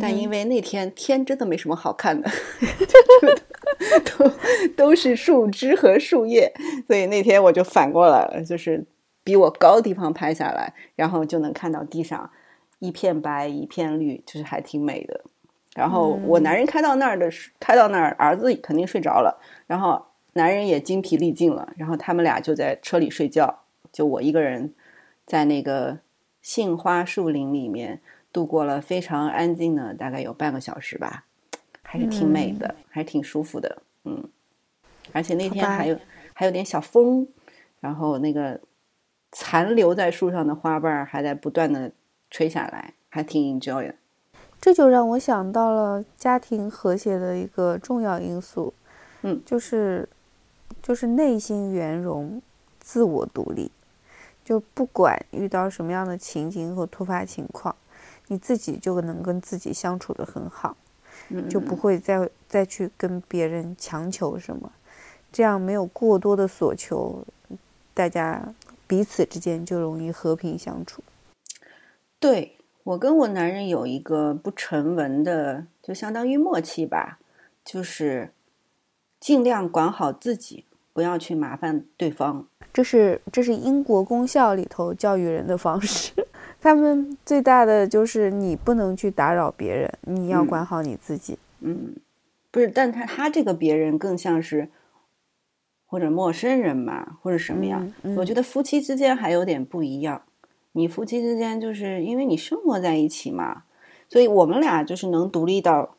[0.00, 2.30] 但因为那天天真的没什么好看的，
[4.06, 4.30] 都
[4.76, 6.52] 都是树枝和树叶，
[6.86, 8.86] 所以那天我就反过来了，就是
[9.24, 12.30] 比我高的地方拍下来，然后就能看到地上
[12.78, 15.22] 一片白一片绿，就是还挺美的。
[15.74, 17.28] 然后我男人开到那儿的，
[17.58, 20.00] 开到那儿，儿子肯定睡着了，然后
[20.34, 24.72] 男人也精疲力尽了，然后他们俩就在车里睡觉，就我一个人
[25.32, 25.98] 在那个
[26.42, 31.24] 杏花树林里面度过了非常安静的大概有半个小时吧，
[31.80, 34.28] 还是挺美的，还挺舒服的，嗯。
[35.12, 35.98] 而且那天还有
[36.34, 37.26] 还有点小风，
[37.80, 38.60] 然后那个
[39.30, 41.90] 残留在树上的花瓣还在不断的
[42.30, 43.94] 吹下来，还挺 enjoy 的。
[44.60, 48.74] 这就让我想到了家庭和谐的一个重要因素，
[49.22, 50.06] 嗯，就是
[50.82, 52.42] 就是内心圆融，
[52.78, 53.70] 自我独立。
[54.44, 57.74] 就不管遇到什么样的情景和突发情况，
[58.28, 60.76] 你自己就能跟自己相处的很好，
[61.28, 64.72] 嗯，就不会再再去跟别人强求什么，
[65.30, 67.24] 这样没有过多的所求，
[67.94, 68.54] 大家
[68.86, 71.02] 彼此之间就容易和平相处。
[72.18, 77.18] 对我跟我男人有一个不成文的，就相当于默契吧，
[77.64, 78.32] 就是
[79.20, 82.46] 尽量管好自己，不要去麻烦对方。
[82.72, 86.12] 这是这是英国公校里头教育人的方式，
[86.60, 91.38] 他们最大的就是你不能去打扰别人，你要嗯管好你自己。
[91.60, 91.94] 嗯，
[92.50, 94.68] 不是，但他他这个别人更像是
[95.86, 97.86] 或者陌生人嘛，或者什么样？
[98.02, 100.22] 嗯嗯我觉得夫妻之间还有点不一样。
[100.72, 103.64] 你夫妻之间就是因为你生活在一起嘛，
[104.08, 105.96] 所以我们俩就是能独立到，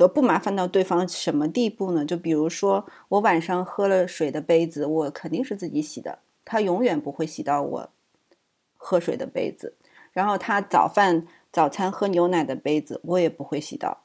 [0.00, 2.06] 则不麻烦到对方什么地步呢？
[2.06, 7.90] 就比如说我晚上喝了水的杯子，我肯定是自己洗的，他永远不会洗到我
[8.78, 9.76] 喝水的杯子。
[10.12, 14.04] 然后他早饭早餐喝牛奶的杯子，我也不会洗到。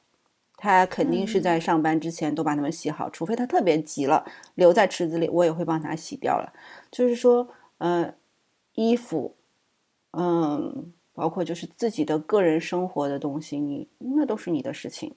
[0.58, 4.26] 他肯定是在上班之前都把它们洗好，除非他特别急了，
[4.56, 6.52] 留在池子里，我也会帮他洗掉了。
[6.92, 8.14] 就是说，呃，
[8.74, 9.38] 衣服，
[10.12, 15.16] 嗯，包括就是自己的个人生活的东西，你那都是你的事情。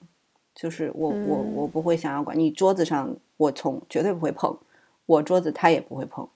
[0.59, 4.57] 就是我我我不会想要管你桌子上，我从绝对不会碰，
[5.05, 6.27] 我桌子他也不会碰。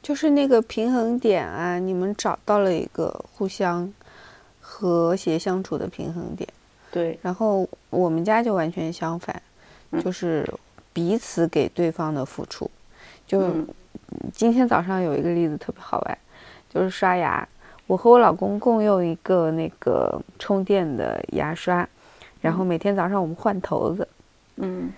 [0.00, 3.92] 就是那个平衡点啊，你们找到了一个互相
[4.60, 6.48] 和谐相处的平衡点。
[6.92, 9.42] 对，然后我们家就完全相反，
[9.90, 10.48] 嗯就是
[10.92, 12.70] 彼此给对方的付出。
[13.26, 13.66] 就嗯
[14.32, 16.18] 今天早上有一个例子特别好玩，
[16.72, 17.48] 就是刷牙，
[17.88, 21.88] 我和我老公共用一个那个充电的牙刷，
[22.42, 24.06] 然后每天早上我们换头子。
[24.56, 24.92] 嗯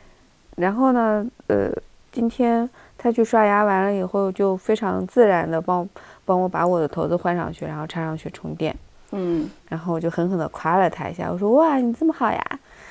[0.57, 1.70] 然后呢，呃，
[2.11, 2.68] 今天
[2.99, 5.88] 他去刷牙完了以后，就非常自然的帮
[6.24, 8.74] 帮我把我的头子换上去，然后插上去充电。
[9.12, 12.42] 嗯然后我就狠狠的夸了他一下，我说：“哇，你这么好呀！”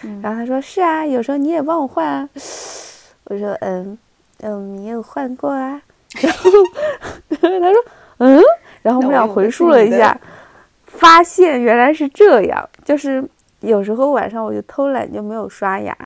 [0.03, 2.29] 嗯然后他说：“是啊，有时候你也帮我换啊。”
[3.25, 3.97] 我说：“嗯
[4.41, 5.81] 嗯，你有换过啊？”
[6.19, 7.85] 然后他说
[8.19, 8.41] ：“嗯。”
[8.83, 10.17] 然后我们俩回溯了一下，
[10.85, 13.23] 发现原来是这样，就是
[13.63, 15.97] 有时候晚上我就偷懒就没有刷牙，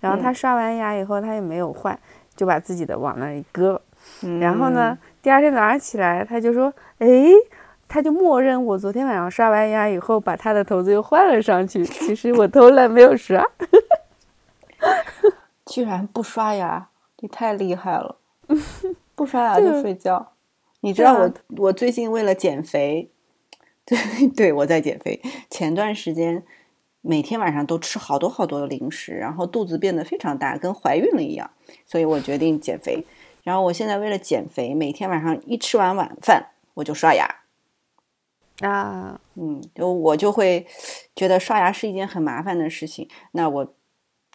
[0.00, 1.98] 然后他嗯刷完牙以后他也没有换，
[2.36, 3.80] 就把自己的往那里搁。
[4.22, 7.08] 嗯，然后呢，第二天早上起来，他就说：“哎，
[7.88, 11.84] 他就默认我昨天晚上刷完牙以后，把他的头子又换了上去。
[11.84, 13.44] 其实我偷懒没有刷。
[15.66, 16.88] 居然不刷牙，
[17.18, 18.16] 你太厉害了！
[19.14, 20.32] 不刷牙就睡觉。
[20.80, 23.10] 你知道我、啊我最近为了减肥，
[23.84, 23.98] 对
[24.34, 25.20] 对，我在减肥。
[25.50, 26.42] 前段时间
[27.02, 31.50] 每天晚上都吃好多好多的零食，然后肚子变得非常大，跟怀孕了一样。
[31.86, 33.04] 所以我决定减肥。
[33.42, 37.26] 然后我现在为了减肥，每天晚上一吃完晚饭我就刷牙。
[38.60, 40.66] 啊，嗯，就我就会
[41.16, 43.74] 觉得刷牙是一件很麻烦的事情，那我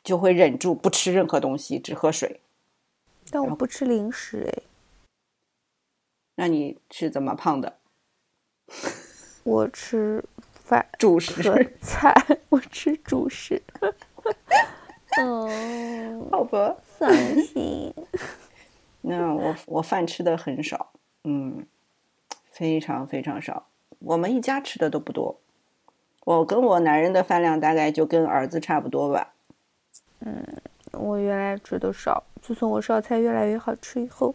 [0.04, 2.42] 就会忍住不吃任何东西，只喝水。
[3.30, 4.64] 但我不吃零食哎，
[6.36, 7.78] 那你是怎么胖的？
[9.44, 10.24] 我吃
[10.66, 11.74] 饭主和食？
[11.80, 12.14] 菜，
[12.50, 13.62] 我吃主食。
[15.22, 17.10] 嗯， 好吧，伤
[17.44, 17.94] 心。
[19.02, 20.92] 那我我饭吃的很少，
[21.24, 21.66] 嗯，
[22.50, 23.68] 非常非常少。
[24.00, 25.40] 我们一家吃的都不多，
[26.26, 29.34] 我跟我男人的饭量大概就跟儿子差不多吧。
[30.22, 30.44] 嗯
[30.92, 34.34] 我原来吃的少，自从我烧菜越来越好吃以后，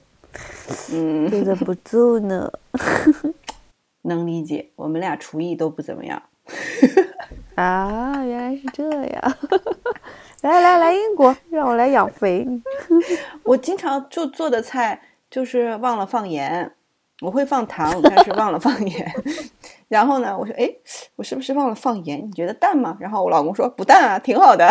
[0.92, 2.52] 嗯，就忍不住呢。
[4.02, 6.22] 能理解，我们俩厨艺都不怎么样。
[7.54, 9.36] 啊，原来是这样！
[10.40, 12.46] 来来来，英国，让我来养肥。
[13.44, 16.72] 我经常就做的菜就是忘了放盐，
[17.20, 19.12] 我会放糖，但是忘了放盐。
[19.88, 20.72] 然后呢，我说，哎，
[21.16, 22.26] 我是不是忘了放盐？
[22.26, 22.96] 你觉得淡吗？
[22.98, 24.66] 然后我老公说不淡啊，挺好的。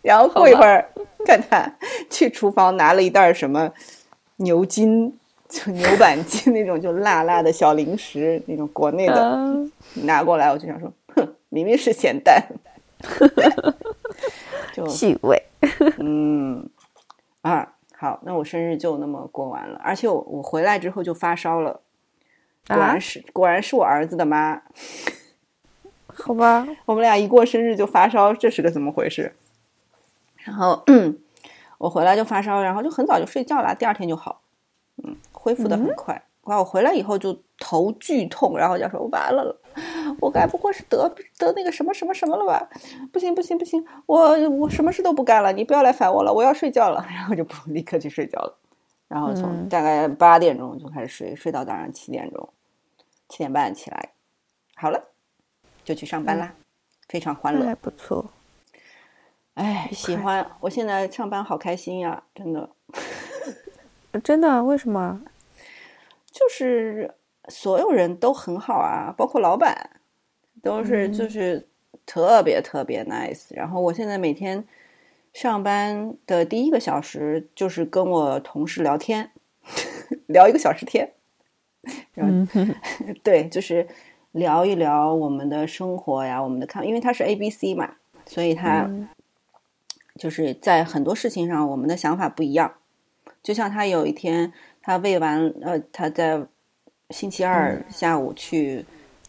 [0.00, 0.90] 然后过一会儿，
[1.26, 1.70] 看他
[2.08, 3.70] 去厨房拿了一袋什么
[4.38, 5.18] 牛筋。
[5.52, 9.38] 就牛板筋那种，就辣辣的小零食，那种国内的
[10.04, 12.42] 拿过来，我就想说，哼，明明是咸蛋，
[14.72, 15.42] 就气味。
[15.98, 16.66] 嗯，
[17.42, 21.82] 啊，好，那我生日就那么过完了，而且我我回来之后就发烧了，
[22.66, 24.62] 果然是果然是我儿子的妈，
[26.06, 29.34] 好吧，我们俩一过生日就发烧，这是个怎么回事？
[30.38, 30.82] 然后
[31.76, 34.40] 我回来就发烧，然后就很早就睡觉了，第二天就好，
[35.04, 35.14] 嗯。
[35.42, 36.56] 恢复的很快，哇！
[36.56, 39.56] 我回来以后就头剧痛，然后就说完了，
[40.20, 42.68] 我该不会是得得那个什么什么什么了吧？
[43.12, 48.56] 不行不行不行，我我什么事都不干了，你不要来烦我了，我要睡觉了， 然后就不立刻去睡觉了，
[49.08, 52.48] 然后从大概八点钟就开始睡，睡到早上七点钟，
[53.28, 54.10] 七点半起来，
[54.76, 55.02] 好了，
[55.82, 56.54] 就去上班啦，
[57.08, 58.24] 非常欢乐，还不错，
[59.54, 62.70] 哎，喜欢，我现在上班好开心呀，真的，
[64.22, 65.20] 真的，为什么？
[66.32, 67.14] 就是
[67.48, 70.00] 所有人都很好啊，包括老板，
[70.62, 71.68] 都是就是
[72.06, 73.48] 特别特别 nice。
[73.50, 74.66] 然后我现在每天
[75.34, 79.30] 上班的第一个小时就是跟我同事聊天，
[80.26, 81.12] 聊一个小时天。
[82.16, 82.48] 嗯，
[83.22, 83.86] 对，就是
[84.30, 88.88] 聊一聊我们的生活呀，我们的看，因为他是 A B C 嘛，所以他
[90.16, 92.76] 就是在很多事情上我们的想法不一样。
[93.42, 94.54] 就像他有一天。
[94.82, 96.44] 他喂完，呃，他在
[97.10, 98.84] 星期二下午去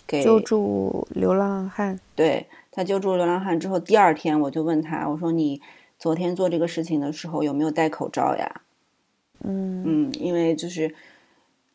[0.08, 2.00] 给救助流浪汉。
[2.16, 5.62] 对他救助流浪汉之后，第二天我就问他，我说你
[6.00, 8.62] 昨天做这个事情的时候有没有戴口罩呀？
[9.44, 10.94] 嗯嗯，因为就是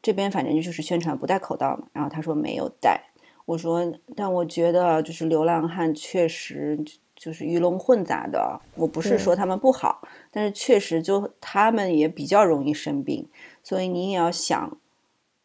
[0.03, 1.87] 这边反正就是宣传不戴口罩嘛。
[1.93, 3.05] 然后他说没有戴。
[3.45, 6.79] 我说，但我觉得就是流浪汉确实
[7.19, 8.61] 就是鱼龙混杂的。
[8.77, 13.29] 我不是说他们不好，但是确实就他们也比较容易生病。
[13.63, 14.79] 所以你也要想，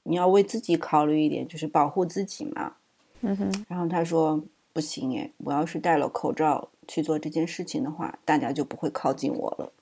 [0.03, 2.75] 你要为自己考虑一点，就是保护自己嘛。
[3.21, 3.65] 嗯哼。
[3.67, 9.73] 然后他说：“不行哎，我要是戴了口罩去做这件事情的话，大家就不会靠近我了。”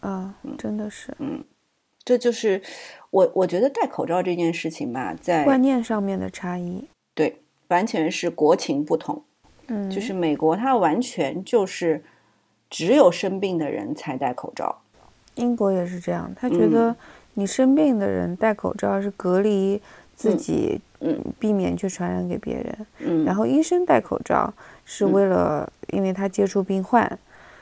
[0.00, 1.14] 啊，真的是。
[1.18, 1.44] 嗯，
[2.04, 2.62] 这就是
[3.10, 6.88] 我我觉得戴口罩这件事情吧，在观念上面的差异。
[7.14, 9.22] 对，完全是国情不同。
[9.68, 12.02] 嗯，就是美国，它完全就是
[12.70, 14.80] 只有生病的人才戴口罩。
[15.36, 16.94] 英国也是这样，他觉得。
[17.34, 19.80] 你生病的人戴口罩是隔离
[20.14, 22.86] 自己，嗯，避免去传染给别人。
[22.98, 24.52] 嗯，然后医生戴口罩
[24.84, 27.10] 是为了，因为他接触病患。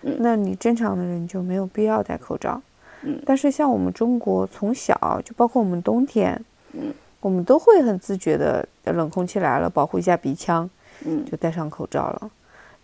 [0.02, 2.60] 嗯，那你正常的人就没有必要戴口罩。
[3.02, 10.68] 嗯，但是像我们中国从小就包括我们冬天，嗯，我们都会很自觉的，冷空气来了保护一下鼻腔，
[11.04, 12.30] 嗯，就戴上口罩了。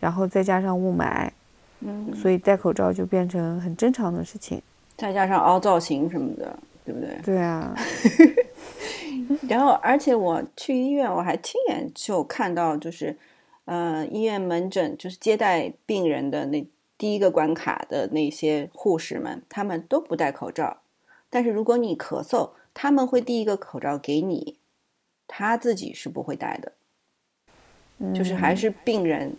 [0.00, 1.30] 然后再加上雾霾，
[1.80, 4.62] 嗯，所以戴口罩就变成很正常的事情。
[4.96, 6.58] 再加上凹造型什么的。
[6.86, 7.18] 对不对？
[7.24, 7.74] 对啊，
[9.50, 13.16] 然后而且我去医院，我还亲眼就看到，就是，
[13.64, 16.64] 呃，医院门诊就是接待病人的那
[16.96, 20.76] 第一个关卡的那些护士们，他们都不戴口罩。
[21.28, 24.56] 但是如果你咳嗽，他们会第一个口罩给你，
[25.26, 26.70] 他自己是不会戴的。
[28.14, 29.36] 就是还是病人，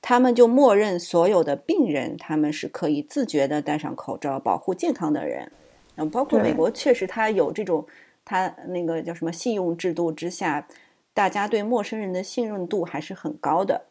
[0.00, 5.50] 他们就默认所有的病人，他们是可以自觉的戴上口罩，保护健康的人。
[6.10, 7.86] 包括美国，确实他有这种，
[8.24, 10.66] 他那个叫什么信用制度之下，
[11.12, 13.82] 大家对陌生人的信任度还是很高的。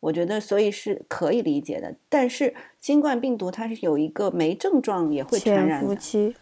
[0.00, 1.94] 我觉得，所以是可以理解的。
[2.08, 5.94] 但是，新冠病毒它是有一个没症状也会传染的，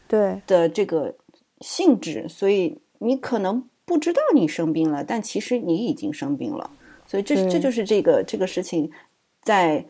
[0.08, 1.14] 对的这个
[1.60, 6.70] 性质，所以你可能不知道你生病了，但其实你已经生病了。
[7.12, 8.90] 所以，这这就是这个这个事情
[9.42, 9.84] 在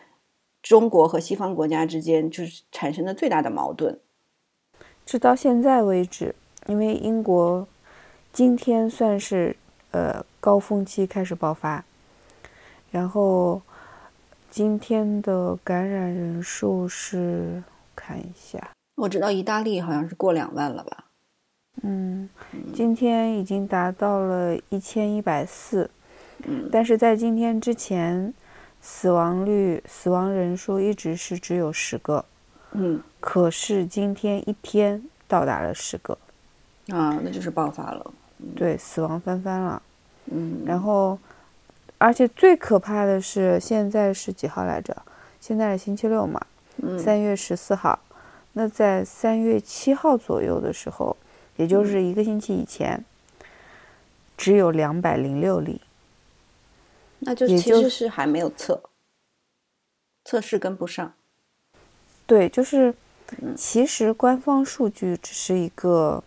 [0.61, 4.01] 中国和西方国家之间就是产生的最大的矛盾。
[5.07, 6.35] 直到现在为止，
[6.67, 7.69] 因为英国
[8.33, 9.55] 今天算是
[9.93, 11.85] 呃高峰期开始爆发，
[12.91, 13.63] 然后
[14.51, 17.63] 今天的感染人数是
[17.95, 21.05] 看一下，我知道意大利好像是过两万了吧？
[21.83, 22.29] 嗯，
[22.75, 25.89] 今天已经达到了一千一百四，
[26.45, 28.33] 嗯，但是在今天之前，
[28.81, 32.25] 死亡率、死亡人数一直是只有十个。
[32.73, 36.17] 嗯，可是今天一天到达了十个，
[36.89, 38.15] 啊，那就是爆发了。
[38.57, 39.83] 对，死亡翻番了。
[40.27, 41.19] 嗯，然后，
[41.99, 44.97] 而且最可怕的是，现在是几号来着？
[45.41, 46.41] 现在是星期六嘛，
[46.79, 47.99] 嗯三月十四号。
[48.55, 51.17] 那在三月七号左右的时候，
[51.57, 53.05] 也就是一个星期以前，
[54.37, 55.81] 只有两百零六例。
[57.25, 58.83] 那就其实是还没有测，
[60.25, 61.15] 测试跟不上。
[62.27, 62.95] 对，就是
[63.41, 66.23] 嗯其实官方数据只是一个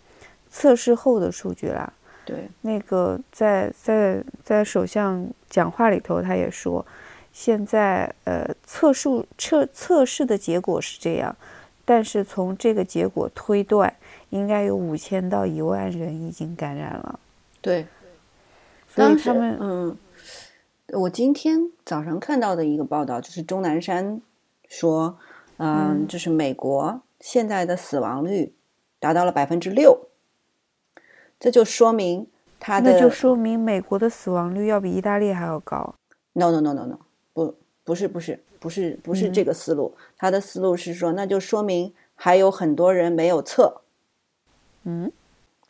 [0.50, 1.91] 测试后的数据啦。
[2.26, 6.84] 对，那个在在在首相讲话里头，他也说，
[7.32, 11.36] 现在呃测试测测试的结果是这样，
[11.84, 13.93] 但是从这个结果推断，
[14.32, 17.20] 应该有五千到一万人已经感染了。
[17.62, 17.86] 对，
[18.88, 19.98] 所以他们嗯，
[20.94, 24.22] 我今天早上看到的一个报道，就是钟南山
[24.68, 25.18] 说，
[25.58, 28.54] 嗯，嗯就是美国现在的死亡率
[29.00, 30.08] 达到了百分之六，
[31.40, 32.28] 这就说明
[32.60, 35.96] 他的那就说明美国的死亡率要比意大利还要高。
[36.34, 37.00] no no no no no
[37.34, 43.82] 不不是不是不是不是嗯这个思路，他的思路是说，那就说明还有很多人没有测，
[44.84, 45.12] 嗯，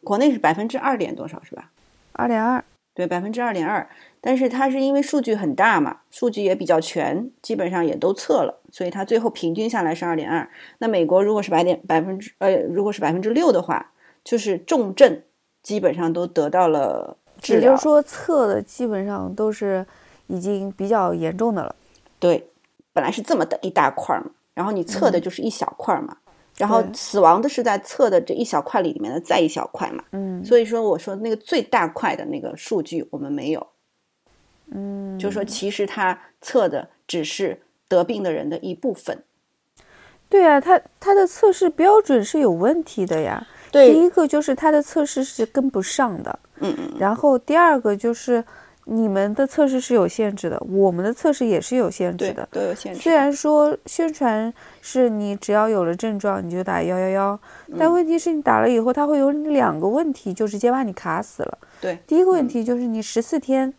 [0.03, 1.71] 国内是百分之二点多少是吧？
[2.11, 2.63] 二点二。
[2.95, 3.87] 对，百分之二点二，
[4.21, 10.49] 但是它是因为数据很大嘛，数据也比较全，基本上也都测了，所以它最后平均下来是二点二。
[10.77, 13.91] 那美国如果是百点百分之呃，如果是百分之六的话，
[14.23, 15.21] 就是重症
[15.61, 17.61] 基本上都得到了治疗。
[17.61, 19.85] 也就是说，测的基本上都是
[20.27, 21.75] 已经比较严重的了。
[22.17, 22.47] 对，
[22.93, 26.15] 本来是这么的一大块儿嘛，然后你测的就是一小块儿嘛，
[26.57, 30.03] 然后死亡的是在测的这一小块里面的再一小块嘛。
[30.11, 33.67] 嗯所以说，我说那个最大块的那个数据我们没有。
[34.71, 39.23] 嗯，就说其实他测的只是得病的人的一部分。
[40.27, 43.45] 对啊，他他的测试标准是有问题的呀。
[43.71, 48.43] 对第，一个就是他的测试是跟不上的，嗯嗯，然后第二个就是
[48.85, 52.47] 你们的测试是有限制的，我们的测试也是有限制的。
[52.51, 52.99] 都有限制。
[52.99, 57.39] 虽然说宣传是你只要有了症状你就打幺幺幺，
[57.79, 61.57] 但问题是你打了以后，它会有两个问题，就直接把你卡死了。
[61.81, 63.73] 对，第一个问题就是你十四天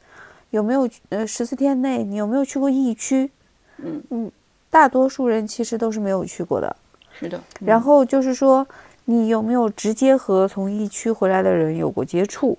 [0.50, 3.30] 有没有呃十四天内你有没有去过疫区？
[3.78, 4.32] 嗯嗯，
[4.70, 6.74] 大多数人其实都是没有去过的。
[7.12, 7.40] 是的。
[7.60, 8.66] 然后就是说，
[9.04, 12.58] 你有没有直接和从疫区回来的人有过接触？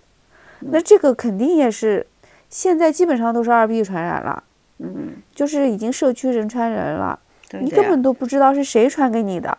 [0.59, 2.07] 那这个肯定也是，
[2.49, 4.43] 现在基本上都是二 B 传染了，
[4.79, 7.19] 嗯，就是已经社区人传人了，
[7.61, 9.57] 你根本都不知道是谁传给你的。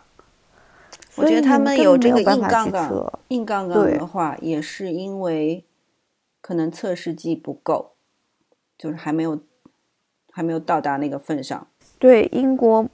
[1.15, 5.65] 我觉得他们有这个硬杠杠，硬杠杠的话，也是因为
[6.39, 7.93] 可能测试剂不够，
[8.77, 9.39] 就是还没有
[10.31, 11.67] 还没有到达那个份上。
[11.97, 12.87] 对英国，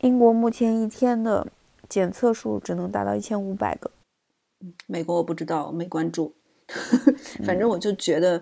[0.00, 1.48] 英国目前一天的
[1.88, 3.90] 检测数只能达到一千五百个。
[4.86, 6.34] 美国我不知道，没关注。
[7.44, 8.40] 反正我就觉得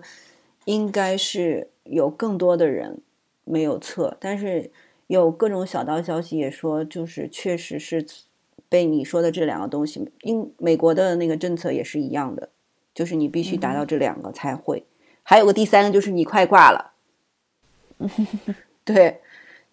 [0.65, 3.01] 应该是有更多的人
[3.43, 4.71] 没有测，但是
[5.07, 8.05] 有各种小道消息也说，就是确实是
[8.69, 12.49] 被你说的这两个东西，英美国的那个政策也是一样的，
[12.93, 14.85] 就是你必须达到这两个才会。
[15.23, 16.93] 还有个第三个就是你快挂了，
[18.85, 19.21] 对，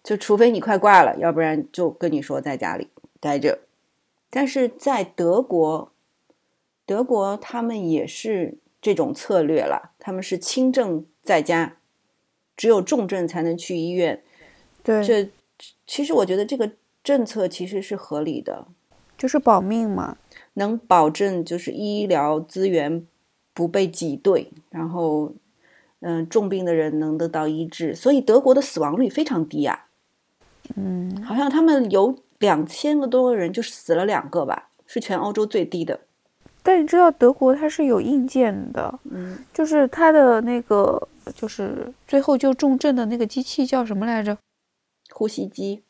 [0.03, 2.87] 就除非你快挂了，要不然就跟你说在家里
[3.19, 3.59] 待着。
[4.29, 5.91] 但是在德国，
[6.85, 11.77] 德国他们也是这种策略了，他们是轻症在家，
[12.55, 14.23] 只有重症才能去医院。
[14.83, 15.29] 对，这
[15.85, 16.71] 其实我觉得这个
[17.03, 18.67] 政策其实是合理的，
[19.17, 20.17] 就是保命嘛。
[20.53, 23.05] 能保证就是医疗资源
[23.53, 25.33] 不被挤兑，然后
[26.01, 29.87] 嗯、重病的人能得到医治，所以德国的死亡率非常低啊，
[30.75, 35.99] 嗯，好像他们有两千个多个人就死了两个吧，是全欧洲最低的。
[36.61, 41.01] 但你知道德国它是有硬件的，嗯，就是它的那个
[41.33, 44.37] 就是最后就重症的那个机器叫什么来着？
[45.11, 45.81] 呼吸机，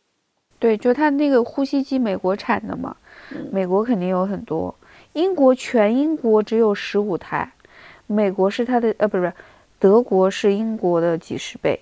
[0.59, 2.95] 对，就它那个呼吸机，美国产的嘛，
[3.31, 4.73] 嗯美国肯定有很多。
[5.13, 7.51] 英国全英国只有十五台，
[8.05, 9.33] 美国是它的呃，不是不是，
[9.79, 11.79] 德国是英国的几十倍。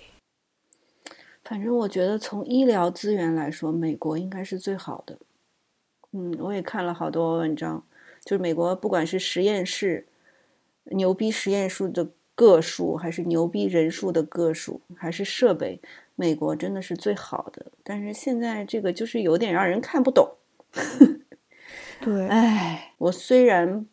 [1.44, 5.16] 反正我觉得从医疗资源来说，美国应该是最好的。
[6.12, 7.82] 嗯，我也看了好多文章，
[8.28, 10.06] 就是美国不管是实验室
[10.84, 15.80] 牛逼实验数的个数，还是牛逼人数的个数，还是设备，
[16.14, 17.72] 美国真的是最好的。
[17.82, 20.34] 但是现在这个就是有点让人看不懂。
[22.02, 23.86] 对， 哎，我虽然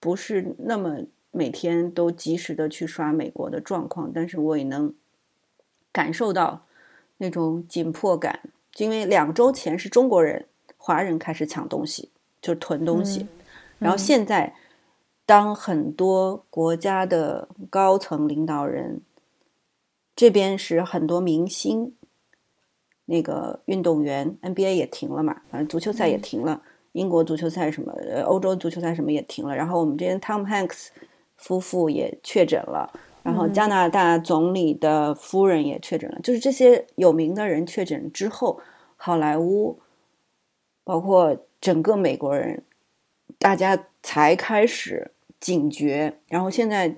[0.00, 1.00] 不是那么
[1.30, 4.94] 每天都及时的去刷美国的状况，但是我也能
[5.92, 6.64] 感受到
[7.18, 8.40] 那种紧迫感。
[8.78, 10.46] 因为两周前是中国人、
[10.78, 12.08] 华人开始抢东西，
[12.40, 13.28] 就是囤东西，嗯
[13.82, 14.54] 然后现在
[15.26, 19.00] 当很多国家的高层领导人，
[20.14, 21.94] 这边是很多明星，
[23.06, 26.62] 那个运动员，NBA 也停了嘛，反正足球赛也停了，
[26.92, 29.54] 英国足球赛什么，呃，欧洲足球赛什么也停了。
[29.56, 30.88] 然后我们这边 Tom Hanks
[31.36, 38.60] 夫妇也确诊了，然后加拿大总理的夫人也确诊了，就是这些有名的人确诊之后，
[38.96, 39.80] 好莱坞，
[40.84, 42.62] 包括整个美国人，
[43.42, 46.20] 大家才开始警觉。
[46.28, 46.94] 然后现在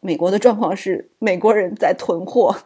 [0.00, 2.64] 美国的状况是，美国人在囤货。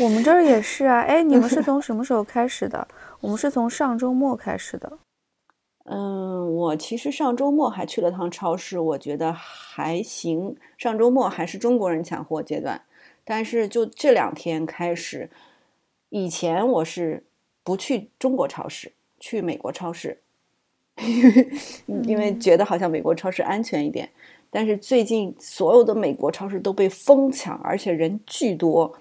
[0.00, 2.88] 我们这儿也是啊，哎，你们是 从什么时候开始的？
[3.20, 4.98] 我们是从上周末开始的。
[5.84, 10.56] 嗯，我其实上周末还去了趟超市，我觉得还行。
[10.76, 12.82] 上周末还是中国人抢货阶段，
[13.22, 15.30] 但是就这两天开始，
[16.08, 17.24] 以前我是
[17.62, 20.21] 不去中国超市，去美国超市，
[21.04, 21.48] 因为
[22.04, 24.08] 因为觉得好像美国超市安全一点。
[24.54, 28.92] 但是最近所有的美国超市都被疯抢，而且人巨多。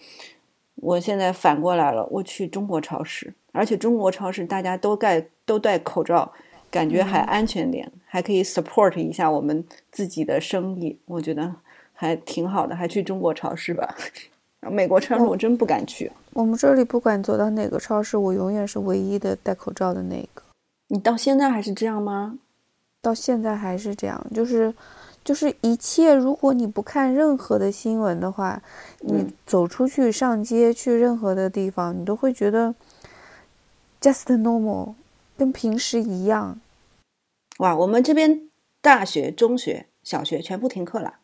[0.75, 6.31] 我现在反过来了，我去中国超市，而且中国超市大家都戴都戴口罩，
[6.71, 11.53] 感觉还安全点，还可以 support 一下我们自己的生意，我觉得
[11.93, 13.95] 还挺好的，还去中国超市吧。
[14.61, 16.09] 美国超市我真不敢去。
[16.33, 20.41] 我们这里不管走到哪个超市，我永远是唯一的戴口罩的那个。
[20.91, 22.37] 你到现在还是这样吗？
[23.01, 24.73] 到现在还是这样，就是。
[25.23, 28.59] 就是一切，如果你不看任何的新闻的话，
[29.01, 32.73] 你走出去上街去任何的地方，你都会觉得
[34.01, 34.95] just normal，
[35.37, 36.59] 跟平时一样。
[37.59, 38.49] 哇，我们这边
[38.81, 41.19] 大学、中学、小学全部停课了。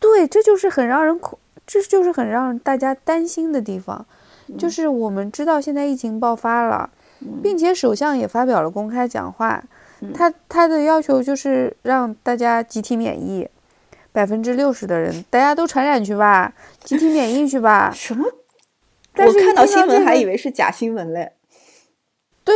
[0.00, 4.04] 对，这就是很让人恐，这就是很让大家担心的地方。
[4.58, 6.90] 就是我们知道现在疫情爆发了，
[7.42, 9.62] 并且首相也发表了公开讲话。
[10.14, 13.46] 他他的要求就是让大家集体免疫，
[14.12, 17.90] 百分之六十的人大家都传染去吧， 集体免疫去吧。
[17.94, 18.24] 什么？
[19.16, 21.32] 我看到新闻还以为是假新闻嘞。
[22.42, 22.54] 对，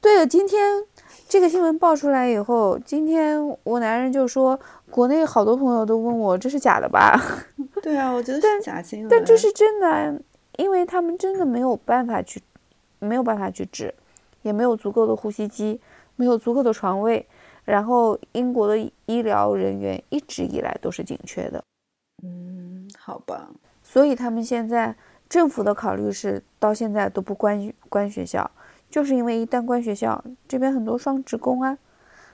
[0.00, 0.82] 对了，今天
[1.28, 4.58] 这个新闻爆出来以后，今天我男人就说，
[4.90, 7.22] 国内好多朋友都问我这是假的吧？
[7.80, 9.08] 对啊，我觉得是假新闻。
[9.08, 10.20] 但这是真的，
[10.56, 12.42] 因为他们真的没有办法去，
[13.06, 13.94] 没有办法去治，
[14.42, 15.80] 也没有足够的呼吸机。
[16.14, 17.26] 没有足够的床位，
[17.64, 21.64] 然后英国的医疗人员一直以来都是紧缺的。
[22.22, 23.48] 嗯，好吧。
[23.82, 24.94] 所以他们现在
[25.26, 28.48] 政府的考虑是，到现在都不关关学校，
[28.90, 31.78] 就是因为一旦关学校，这边很多双职工啊，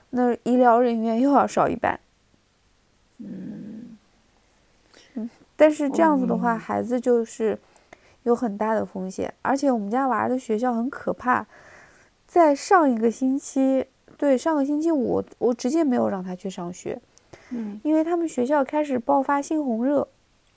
[0.09, 1.97] 那医疗人员又要少一半。
[3.19, 3.97] 嗯
[5.15, 7.57] 嗯，但是这样子的话，孩子就是
[8.23, 11.45] 有很大的风险，而且我们家娃的学校很可怕。
[12.27, 17.01] 在上一个星期，对上个星期五，我直接没有让他去上学，
[17.49, 20.07] 嗯，因为他们学校开始爆发猩红热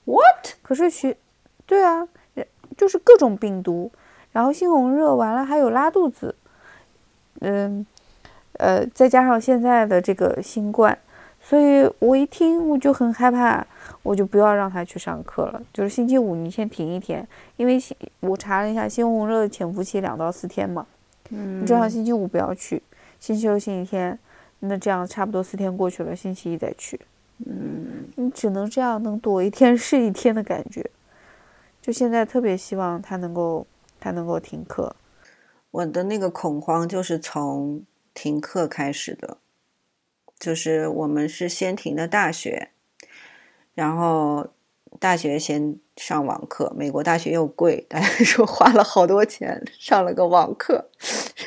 [0.05, 0.53] ，what？
[0.61, 1.17] 可是学，
[1.65, 2.07] 对啊，
[2.77, 3.91] 就是各种病毒，
[4.31, 6.35] 然后猩红热完了还有拉肚子，
[7.39, 7.83] 嗯，
[8.59, 10.95] 呃，再加上现在的这个新冠，
[11.41, 13.65] 所以我一听我就很害怕，
[14.03, 17.79] 我就不要让他去上课了，就是星期五你先停一天，因为
[18.19, 20.85] 我查了一下，猩红热的潜伏期两到四天嘛。
[21.29, 22.83] 你正好星期五不要去，
[23.19, 24.19] 星期六、星期天，
[24.59, 26.99] 那这样差不多四天过去了，星期一再去。
[27.45, 30.91] 嗯，你只能这样，能躲一天是一天的感觉。
[31.81, 33.65] 就现在特别希望他能够，
[33.99, 34.95] 他能够停课。
[35.71, 37.83] 我的那个恐慌就是从
[38.13, 39.37] 停课开始的，
[40.37, 42.69] 就是我们是先停的大学，
[43.73, 44.47] 然后
[44.99, 45.79] 大学先。
[45.95, 50.89] 上网课，美国大学又贵，大家说花了好多钱上了个网课，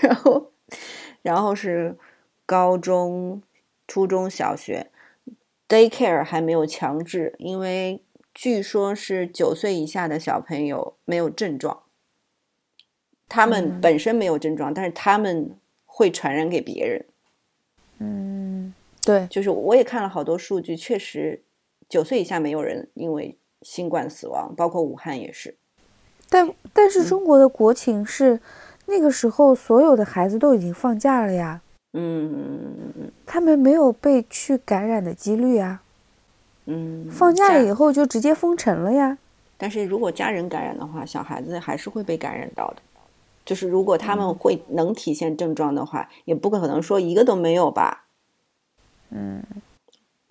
[0.01, 0.53] 然后，
[1.21, 1.99] 然后是
[2.47, 3.43] 高中、
[3.89, 4.93] 初中小学
[5.69, 11.83] ，daycare 还没有强制，因为据说是九岁以下的小朋友没有症状，
[13.29, 17.05] 他们本身没有症状，但是他们会传染给别人。
[17.99, 18.73] 嗯，
[19.05, 21.43] 对，就是我也看了好多数据，确实
[21.89, 23.39] 九岁以下没有人因为。
[23.63, 25.57] 新冠死亡，包括武汉也是，
[26.29, 28.39] 但但是中国的国情是，
[28.85, 31.63] 那个时候所有的孩子都已经放假了呀，
[31.95, 35.83] 嗯，他们没有被去感染的几率啊，
[36.67, 39.17] 嗯，放假了以后就直接封城了呀。
[39.57, 42.83] 但是如果家人感染的话，小孩子还是会被感染到的，
[43.45, 48.05] 就是如果他们会能体现症状的话，也不可能说一个都没有吧，
[49.11, 49.43] 嗯。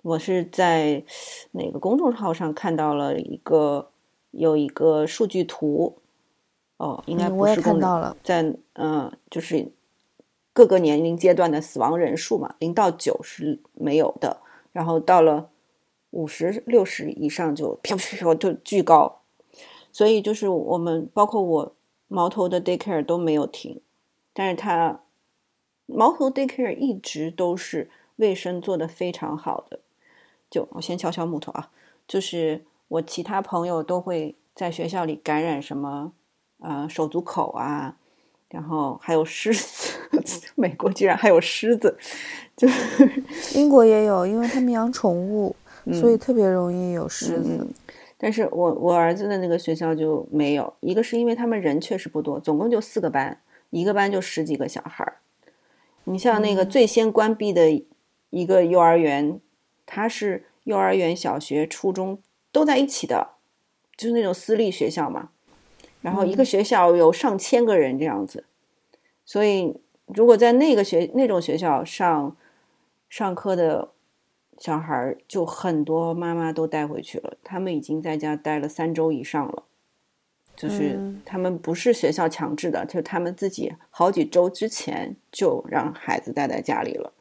[0.06, 1.02] 我是在
[1.50, 3.90] 哪个公众号上看到了一个
[4.30, 5.98] 有一个数据图，
[6.76, 9.72] 哦，应该不是看到了，在嗯，就是
[10.52, 14.40] 各个年龄阶段的死亡人数嘛，零到九是没有的，
[14.70, 15.50] 然后到了
[16.10, 19.22] 五十六十以上就飘飘飘就巨高，
[19.90, 21.74] 所以就是我们包括我
[22.06, 23.80] 毛头的 daycare 都没有停，
[24.32, 25.00] 但是它
[25.86, 29.80] 毛头 daycare 一直都是卫生做得非常好的。
[30.56, 31.68] 就我先敲敲木头啊，
[32.08, 36.10] 就是我其他朋友都会在学校里感染什么
[36.60, 37.94] 呃手足口啊，
[38.48, 41.94] 然后还有狮子， 美国居然还有狮子，
[42.56, 43.22] 就是
[43.54, 45.54] 英国也有，因为他们养宠物，
[45.92, 47.66] 所以特别容易有狮子。
[48.16, 53.38] 但是我我儿子的那个学校就没有，一个是因为他们人确实不多，总共就四个班，
[53.68, 55.18] 一个班就十几个小孩儿。
[56.04, 57.70] 你像那个最先关闭的
[58.30, 59.38] 一个幼儿园。
[59.86, 62.18] 它是幼儿园、小学、初中
[62.50, 63.34] 都在一起的，
[63.96, 65.30] 就是那种私立学校嘛。
[66.02, 68.44] 然后一个学校有上千个人这样子，
[69.24, 72.36] 所以如果在那个学那种学校上
[73.08, 73.90] 上课的
[74.58, 77.36] 小孩，就很多妈妈都带回去了。
[77.42, 79.64] 他们已经在家待了三周以上了，
[80.56, 87.12] 就是他们不是学校强制的，就他们自己好几周之前就让孩子待在家里了。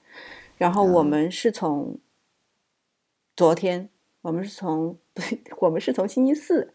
[0.58, 1.98] 然后我们是从。
[3.36, 3.90] 昨天
[4.22, 5.22] 我们是从不，
[5.66, 6.74] 我们是从星期四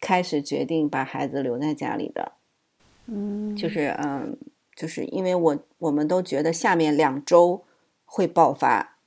[0.00, 2.32] 开始决定把孩子留在家里的。
[3.06, 4.36] 嗯，就是嗯，
[4.76, 7.64] 就是因为我我们都觉得下面两周
[8.04, 8.98] 会爆发，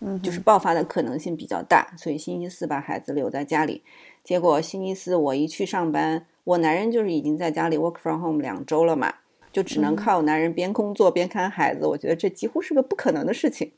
[0.00, 3.82] 嗯，就是爆发的可能性比较大，所以星期四把孩子留在家里。
[4.24, 9.16] 结果星期四我一去上班，我男人就是已经在家里 work from home 两周了嘛，
[9.52, 11.86] 就只能靠男人边工作边看孩子。
[11.86, 13.72] 我觉得这几乎是个不可能的事情。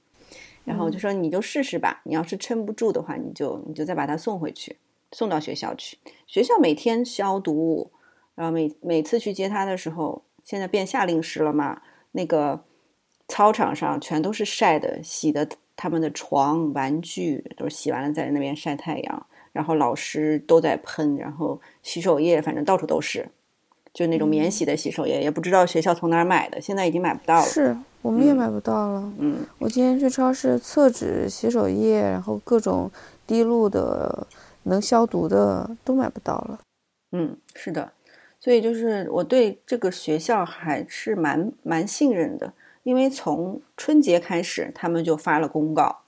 [0.64, 4.76] 然后我就说你就试试吧，你要是撑不住的话，你就你就再把他送回去，
[5.10, 5.98] 送到学校去。
[6.26, 7.90] 学校每天消毒，
[8.34, 11.82] 然后每每次去接他的时候，现在变夏令时了嘛，
[12.12, 12.64] 那个
[13.28, 23.28] 操场上全都是晒的、洗的，他们的床、玩具都是洗完了在那边晒太阳，然后老师都在喷，然后洗手液反正到处都是。
[23.94, 27.42] 就那种免洗的洗手液，也不知道学校从哪儿买的，现在已经买不到了。
[27.42, 29.12] 是，我们也买不到了。
[29.18, 32.90] 嗯，我今天去超市，厕纸、洗手液，然后各种
[33.26, 34.26] 滴露的、
[34.64, 36.58] 能消毒的都买不到了。
[37.12, 37.92] 嗯，是的，
[38.40, 46.00] 所以就是我对这个学校还是蛮蛮信任的，因为从春节开始他们就发了公告，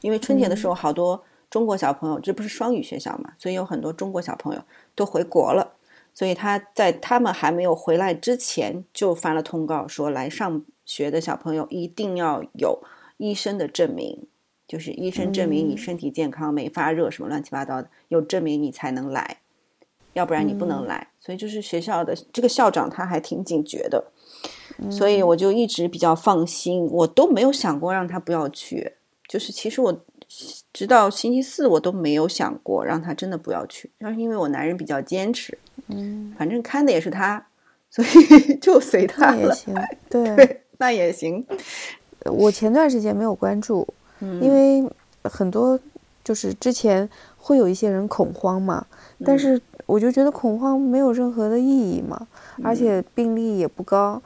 [0.00, 4.62] 因为春节的时候好多中国小朋友，这不是双语学校嘛，所以有很多中国小朋友
[4.94, 5.74] 都回国了。
[6.14, 12.82] 所以他在他们还没有回来之前就发了通告，说来上学的小朋友一定要有
[13.18, 14.26] 医生的证明，
[14.66, 19.42] 就是医生证明你身体健康，没发热什么乱七八糟的，有证明你才能来，
[20.14, 21.08] 要不然你不能来。
[21.20, 24.10] 所以就是学校的这个校长他还挺警觉的，
[24.90, 28.94] 所以我就一直比较放心，我都没有想过让他不要去。
[29.28, 30.04] 就是其实我。
[30.74, 37.46] 直到星期四，我都没有想过让他真的不要去，但是因为我男人比较坚持，嗯，反正看的也是他，
[37.88, 39.74] 所以 就随他也行，
[40.10, 41.44] 对， 那也行。
[42.24, 43.86] 我前段时间没有关注，
[44.20, 44.88] 因为
[45.24, 45.78] 很多
[46.24, 48.86] 就是之前会有一些人恐慌嘛，
[49.24, 52.26] 但是我就觉得恐慌没有任何的意义嘛，
[52.62, 54.20] 而且病例也不高。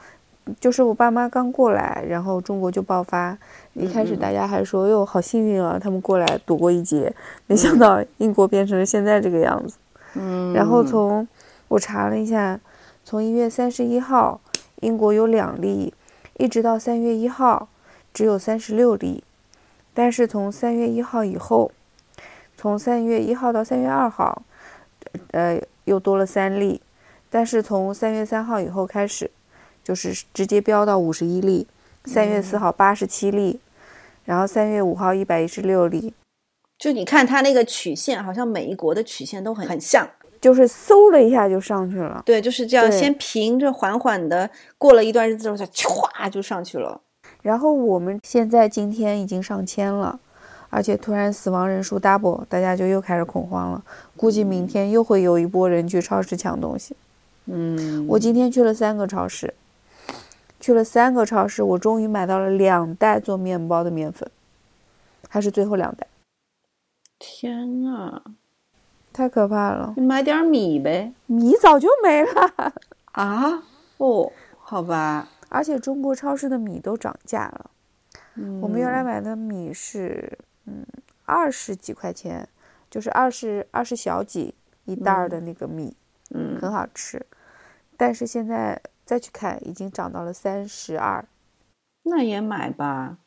[0.58, 3.38] 就是我爸妈刚过来，然后中国就爆发。
[3.74, 7.14] 一开始大家还说哟，好幸运啊，他们过来躲过一劫。
[7.46, 9.76] 没想到英国变成了现在这个样子。
[10.14, 10.52] 嗯。
[10.52, 11.26] 然后从
[11.68, 12.58] 我查了一下，
[13.04, 14.40] 从一月三十一号
[14.80, 15.94] 英国有两例，
[16.38, 17.68] 一直到三月一号
[18.14, 19.22] 只有三十六例。
[19.94, 21.72] 但是从三月一号以后，
[22.56, 24.42] 从三月一号到三月二号，
[25.32, 26.80] 呃，又多了三例。
[27.30, 29.30] 但是从三月三号以后开始。
[29.84, 31.66] 就是直接飙到五十一例，
[32.04, 33.58] 三月四号八十七例，
[34.24, 36.14] 然后三月五号一百一十六例。
[36.78, 40.08] 就你看它那个曲线，好像每一国的曲线都很很像，
[40.42, 42.22] 就是嗖的一下就上去了。
[42.26, 47.00] 对，就是这样，先平着缓缓的，过了一段日子之后，它歘就上去了。
[47.40, 50.18] 然后我们现在今天已经上千了，
[50.68, 53.82] 而且突然死亡人数 double，大家就又开始恐慌了。
[54.16, 56.96] 估计明天又会有一波人去超市抢东西。
[57.46, 59.54] 嗯，我今天去了三个超市。
[60.60, 64.30] 去了三个超市，我终于买到了两袋做面包的面粉，
[65.28, 66.06] 还是最后两袋。
[67.18, 68.22] 天呐，
[69.12, 69.92] 太可怕了！
[69.96, 72.72] 你买点米呗，米早就没了
[73.12, 73.62] 啊！
[73.98, 75.28] 哦，好吧。
[75.48, 77.70] 而且中国超市的米都涨价了。
[78.34, 80.86] 嗯，我们原来买的米是嗯
[81.24, 82.48] 二十几块钱，
[82.90, 84.54] 就是二十二十小几
[84.86, 85.94] 一袋的那个米，
[86.30, 87.24] 嗯，很好吃。
[87.96, 88.80] 但是现在。
[89.04, 91.22] 再去看，已经涨到了三十二。
[92.04, 93.18] 那也买吧。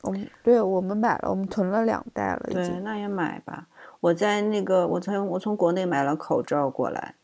[0.00, 2.40] 我们对我们买了，我们囤了两袋了。
[2.50, 3.68] 对，那也买吧。
[4.00, 7.14] 我在那个，我从我从国内买了口罩过来，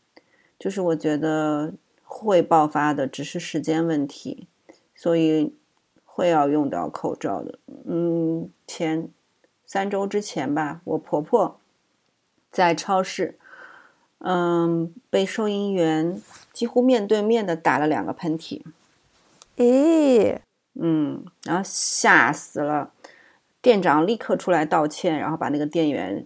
[0.59, 1.73] 就是我觉得
[2.03, 4.47] 会爆发的，只是时间问题，
[4.95, 5.55] 所以
[6.05, 7.59] 会要用到口罩的。
[7.85, 9.09] 嗯，前
[9.65, 11.59] 三周之前吧，我婆婆
[12.51, 13.37] 在超市，
[14.19, 16.21] 嗯，被收银员
[16.51, 18.61] 几乎面对面的打了两个喷嚏。
[19.57, 20.37] 咦？
[20.75, 22.91] 嗯，然后吓死了，
[23.61, 26.25] 店长立刻出来道歉，然后把那个店员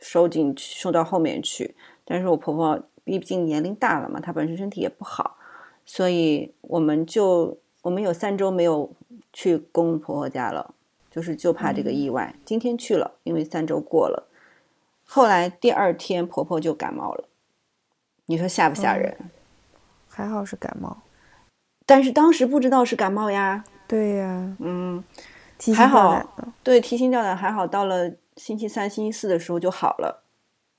[0.00, 1.74] 收进去，收到后面去。
[2.04, 5.36] 但是我婆婆毕竟年龄大了嘛，她本身身体也不好，
[5.84, 8.90] 所以我们就我们有三周没有
[9.32, 10.74] 去公公婆婆家了，
[11.10, 12.34] 就是就怕这个意外。
[12.44, 14.28] 今天去了，因为三周过了，
[15.04, 17.24] 后来第二天婆婆就感冒了，
[18.26, 19.16] 你说吓不吓人？
[20.08, 20.98] 还好是感冒。
[21.86, 23.64] 但是当时不知道是感冒呀。
[23.86, 25.02] 对呀，嗯，
[25.74, 26.22] 还好，
[26.62, 27.66] 对，提心吊胆还好。
[27.66, 30.22] 到了星期三、星期四的时候就好了，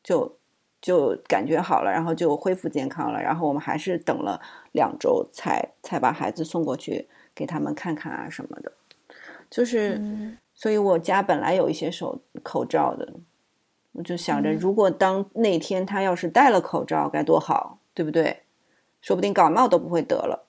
[0.02, 0.38] 就
[0.82, 3.22] 就感觉好了，然后就恢复健康了。
[3.22, 4.42] 然后我们还是等了
[4.72, 8.72] 两周才才把孩子送过去给他们看看啊什么的。
[9.52, 13.14] 就是，所以我家本来有一些手口罩的，
[13.92, 18.44] 我就想着，如果当那天他要是戴了口罩该多好，对不对？
[19.02, 20.46] 说不定感冒都不会得了。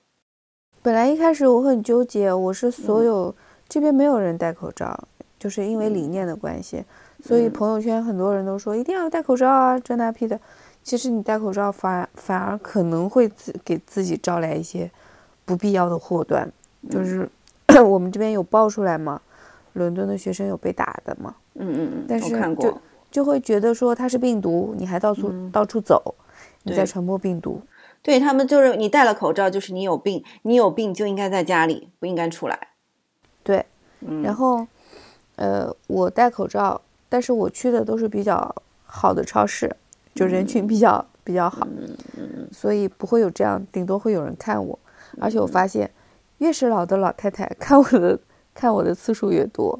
[0.81, 3.35] 本来一开始我很纠结，我是所有
[3.67, 5.07] 这边没有人戴口罩，
[5.39, 6.83] 就是因为理念的关系，
[7.23, 10.39] 所以朋友圈很多人都说一定要戴口罩啊，这那屁的。
[10.83, 14.89] 其实你戴口罩反反而可能会自给自己招来一些
[15.45, 16.51] 不必要的祸端，
[16.89, 17.29] 就是
[17.85, 19.21] 我们这边有爆出来嘛，
[19.73, 22.81] 伦敦的学生有被打的嘛，嗯嗯嗯，但是就
[23.11, 26.15] 就会觉得说它是病毒，你还到处到处走，
[26.63, 27.61] 你在传播病毒。
[28.01, 32.69] 对他们就是你戴了口罩，就是你有病，你有病就应该在家里，不应该出来。
[33.43, 33.63] 对，
[34.23, 34.65] 然后，
[35.35, 36.81] 呃，我戴口罩，
[37.11, 38.55] 但是我去的都是比较
[38.85, 39.75] 好的超市，
[40.15, 41.67] 就人群比较比较好，
[42.53, 44.79] 所以不会有这样，顶多会有人看我。
[45.19, 45.91] 而且我发现，
[46.37, 48.17] 越是老的老太太看我的
[48.53, 49.77] 看我的次数越多，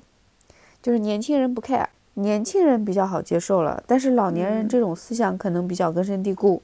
[0.81, 6.61] 就是年轻人不 care，年轻人比较好接受了，但是老年人这种思想可能比较根深蒂固。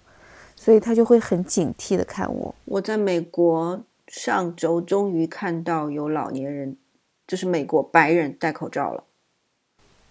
[0.60, 2.56] 所以他就会很警惕的看我。
[2.65, 6.76] 我在美国上周终于看到有老年人，
[7.27, 9.03] 就是美国白人戴口罩了。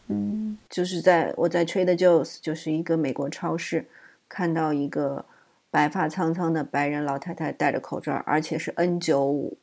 [0.08, 3.86] 嗯，就是在我在 Trader Joe's，就是一个美国超市，
[4.28, 5.24] 看到一个
[5.70, 9.56] 白发苍苍的白人老太太戴着口罩，而且是 N 九五。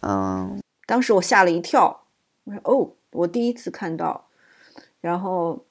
[0.00, 2.02] 嗯，当时我吓了一跳，
[2.44, 4.26] 我说：“哦，我第一次看到。”
[5.00, 5.64] 然后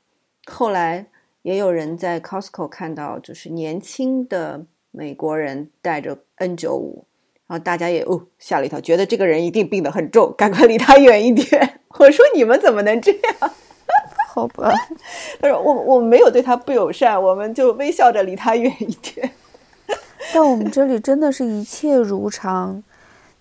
[0.45, 1.07] 后来。
[1.43, 6.95] 也有人在 Costco 看到，就是年轻的美国人戴着 N95，
[7.47, 11.80] 然后大家也哦吓了一跳，觉得这个人一定病得很重，赶快离他远一点。
[11.97, 13.53] 我说你们怎么能这样？
[15.41, 19.32] 他说我我没有对他不友善，我们就微笑着离他远一点。
[20.34, 22.84] 但我们这里真的是一切如常。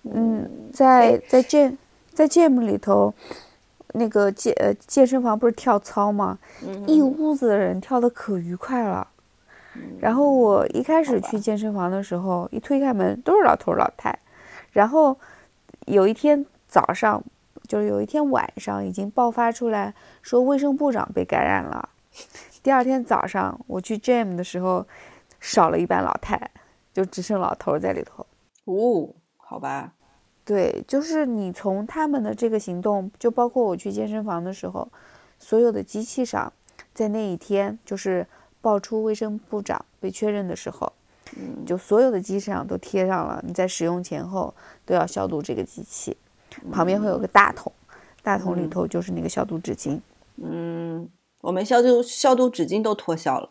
[0.05, 1.77] 嗯，在在健
[2.13, 3.15] 在 gym 里头。
[3.95, 6.39] 那个健呃健身房不是跳操吗？
[6.87, 9.09] 一屋子的人跳的可愉快了。
[9.99, 14.17] 然后我一开始去健身房的时候，一推开门都是老头老太。
[14.73, 15.17] 然后
[15.87, 17.25] 有一天早上，
[17.69, 21.91] 就是有一天晚上，已经爆发出来说卫生部长被感染了。
[22.63, 24.85] 第二天早上我去 gym 的时候，
[25.39, 26.51] 少了一半老太，
[26.93, 28.27] 就只剩老头在里头。
[28.65, 29.93] 哦，好吧。
[30.45, 34.89] 对，就是你从他们的这个行动，就包括我去健身房的时候，
[35.39, 36.51] 所有的机器上，
[36.95, 38.27] 在那一天就是
[38.63, 40.91] 爆出卫生部长被确认的时候，
[41.37, 44.55] 嗯，就所有的机器上都贴上了，你在使用前后
[44.87, 46.17] 都要消毒这个机器，
[46.73, 47.73] 旁边会有个大桶，
[48.23, 50.01] 大桶里头就是那个消毒纸巾。
[50.37, 51.09] 嗯，
[51.41, 53.51] 我们消毒消毒纸巾都脱销了，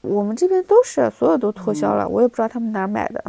[0.00, 3.24] 我们这边都是所有都脱销了，我也不知道他们哪儿买的，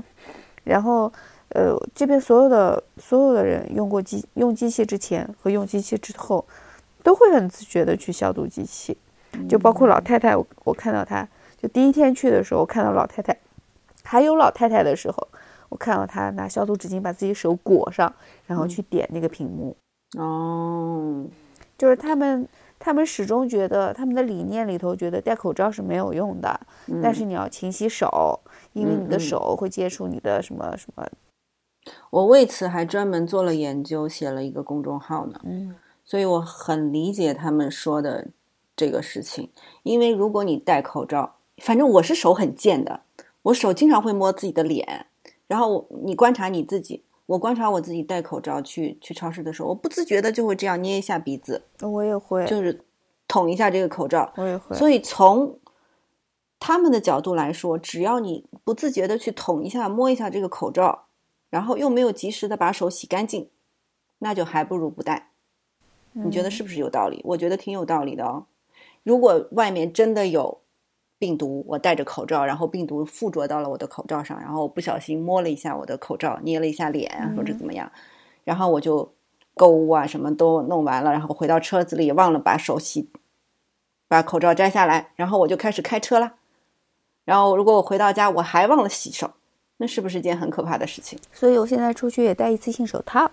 [0.63, 1.11] 然后。
[1.55, 6.45] 呃，这边所有的所有的人用过机用机器之前和用机器之后，
[7.01, 8.95] 都会很自觉的去消毒机器，
[9.49, 11.27] 就包括老太太，我我看到她，
[11.59, 13.35] 就第一天去的时候，我看到老太太，
[14.03, 15.27] 还有老太太的时候，
[15.69, 18.13] 我看到他拿消毒纸巾把自己手裹上，
[18.45, 19.75] 然后去点那个屏幕。
[20.17, 21.25] 哦，
[21.77, 22.47] 就是他们，
[22.79, 26.59] 他们始终觉得他们的理念里头觉得戴口罩是没有用的，
[27.01, 28.39] 但是你要勤洗手，
[28.73, 31.07] 因为你的手会接触你的什么什么。
[32.09, 35.39] 我为此还专门做了研究，写了一个公众号呢。
[35.43, 38.27] 嗯，所以我很理解他们说的
[38.75, 39.49] 这个事情。
[39.83, 43.01] 因为如果你戴口罩，反正我是手很贱的，
[43.43, 45.05] 我手经常会摸自己的脸，
[45.49, 52.85] 然后你观察你自己，我观察我自己戴口罩去去超市的时候，我不自觉的就会这样捏一下鼻子，我也会，就是
[53.27, 54.31] 捅一下这个口罩。
[54.37, 54.75] 我也会。
[54.75, 55.57] 所以从
[56.59, 61.07] 他们的角度来说，只要你不自觉的去捅一下、摸一下这个口罩，
[61.49, 63.49] 然后又没有及时的把手洗干净，
[64.19, 65.31] 那就还不如不戴。
[66.13, 67.21] 你觉得是不是有道理？
[67.23, 68.45] 我觉得挺有道理的哦。
[69.01, 70.59] 如果外面真的有
[71.19, 77.91] 病毒，我戴着口罩，然后病毒附着到了我的口罩上，然后我不小心摸了一下我的口罩，捏了一下脸啊，或者怎么样，
[78.45, 79.11] 然后我就
[79.53, 83.09] 购物啊什么都弄完了，然后回到车子里忘了把手洗，
[84.07, 86.35] 把口罩摘下来，然后我就开始开车了。
[87.25, 89.31] 然后如果我回到家我还忘了洗手，
[89.77, 91.19] 那是不是一件很可怕的事情？
[91.33, 93.29] 所以我现在出去也戴一次性手套。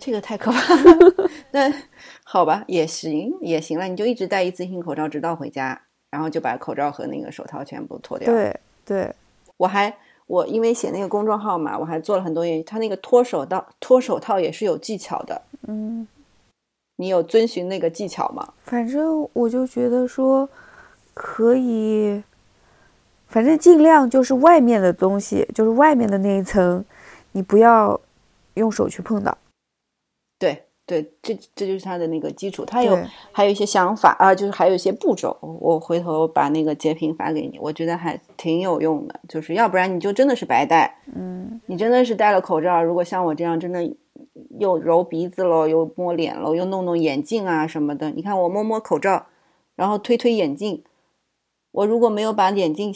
[0.00, 1.30] 这个太可怕了。
[1.52, 1.72] 那
[2.24, 3.86] 好吧，也行，也行了。
[3.86, 8.32] 你就一直戴一次性口罩，直到回家，然后就把口罩和那个手套全部脱掉。
[8.32, 9.14] 对对，
[9.58, 9.94] 我还
[10.26, 12.64] 我因为写那个公众号嘛，我还做了很多研究。
[12.66, 15.42] 他那个脱手套脱手套也是有技巧的。
[15.68, 16.08] 嗯，
[16.96, 18.54] 你有遵循那个技巧吗？
[18.62, 20.48] 反正我就觉得说
[21.12, 22.22] 可以，
[23.28, 26.84] 反正尽量就是外面的东西，就是外面的那一层，
[27.32, 28.00] 你不要
[28.54, 29.36] 用手去碰到。
[30.90, 32.64] 对对，这这就是他的那个基础。
[32.64, 32.98] 他有
[33.30, 35.38] 还有一些想法啊，就是还有一些步骤。
[35.40, 39.20] 我回头把那个截屏发给你，我觉得还挺有用的。
[39.28, 40.92] 就是要不然你就真的是白戴。
[41.14, 43.88] 嗯，你真的是戴了口罩，如果像我这样，真的
[44.58, 48.10] 又揉鼻子喽，又摸脸喽，又弄弄眼镜啊什么的。
[48.10, 49.26] 你看我摸摸口罩，
[49.76, 50.82] 然后推推眼镜，
[51.70, 52.92] 我如果没有把眼镜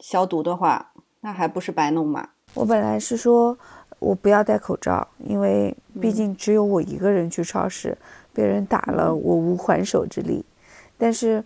[0.00, 2.30] 消毒的话，那还不是白弄嘛？
[2.54, 3.58] 我本来是说。
[3.98, 7.96] 我不要戴口罩，因为毕竟只有我一个人去超市，
[8.32, 10.44] 被人打了，我无还手之力。
[10.98, 11.42] 但是，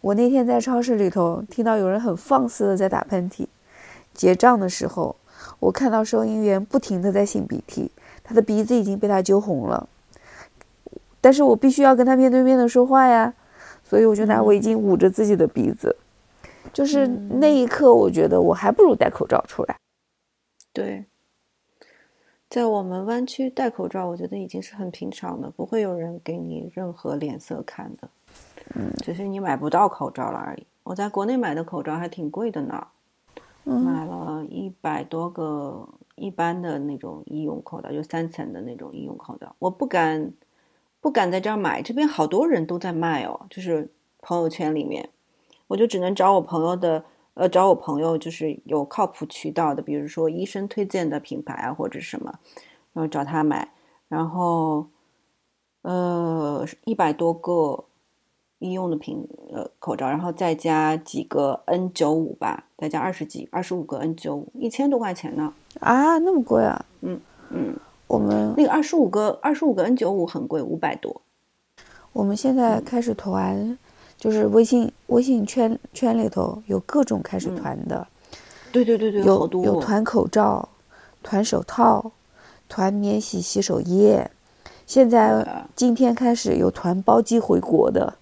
[0.00, 3.46] 我那天在超市里头听到有人很放肆的在打喷嚏，
[4.14, 5.16] 结账的时候，
[5.58, 7.90] 我看到收银员不停的在擤鼻涕，
[8.24, 9.88] 他的鼻子已经被他揪红了。
[11.20, 13.34] 但是我必须要跟他面对面的说话呀，
[13.84, 15.96] 所以我就拿围巾捂着自己的鼻子。
[16.72, 19.76] 就是那一刻，我觉得我还不如戴口罩出来。
[20.72, 21.04] 对。
[22.48, 28.08] 在我们湾区戴口罩，我觉得已经是很平常的，不会有人给你任何脸色看的。
[28.74, 30.64] 嗯，只是你买不到口罩了而已。
[30.84, 32.86] 我在国内买的口罩还挺贵的呢，
[33.64, 39.54] 买了一百多个一般的那种医用口罩，就三层的那种医用口罩。
[39.58, 40.32] 我不敢，
[41.00, 43.90] 不敢在这儿买，这边好多人都在卖哦，就是
[44.20, 45.08] 朋友圈里面，
[45.66, 47.04] 我就只能找我朋友的。
[47.36, 52.32] 呃，找我朋友就是有靠谱渠道的，比如说医生推荐的品牌啊，或者什么，
[52.94, 53.74] 然后找他买，
[54.08, 54.86] 然后，
[55.82, 57.84] 呃，一百多个
[58.58, 65.52] 医用的品呃口罩，然后再加几个 N 九五吧，再加二十几二十五个 N 九五，一千多块钱呢。
[65.80, 66.86] 啊，那么贵啊？
[67.02, 67.76] 嗯嗯，
[68.06, 71.20] 我们那个二十五个二十五个 N 九五很贵，五百多。
[72.14, 73.76] 我们现在开始团。
[74.18, 78.06] 就是微信微信圈圈里头有各种开始团的，
[78.72, 80.68] 对对对对，有有团口罩、
[81.22, 82.12] 团手套、
[82.68, 84.30] 团免洗洗手液，
[84.86, 88.16] 现在今天开始有团包机回国的，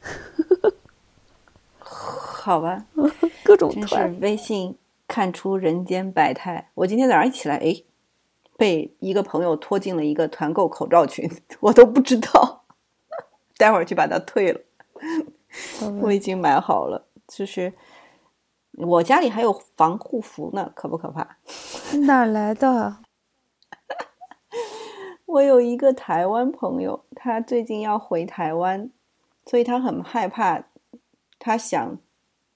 [1.78, 2.86] 好吧，
[3.42, 4.18] 各种团。
[4.20, 4.76] 微信
[5.06, 6.70] 看出人间百态。
[6.74, 7.82] 我今天早上一起来，哎，
[8.56, 11.30] 被一个朋友拖进了一个团购口罩群，
[11.60, 12.64] 我都不知道，
[13.58, 14.60] 待会儿去把它退了。
[16.00, 17.72] 我已经买好了，就是
[18.72, 21.36] 我家里还有防护服呢，可不可怕？
[22.06, 22.96] 哪来的？
[25.26, 28.90] 我有一个台湾朋友，他最近要回台湾，
[29.46, 30.64] 所以他很害怕，
[31.38, 31.98] 他想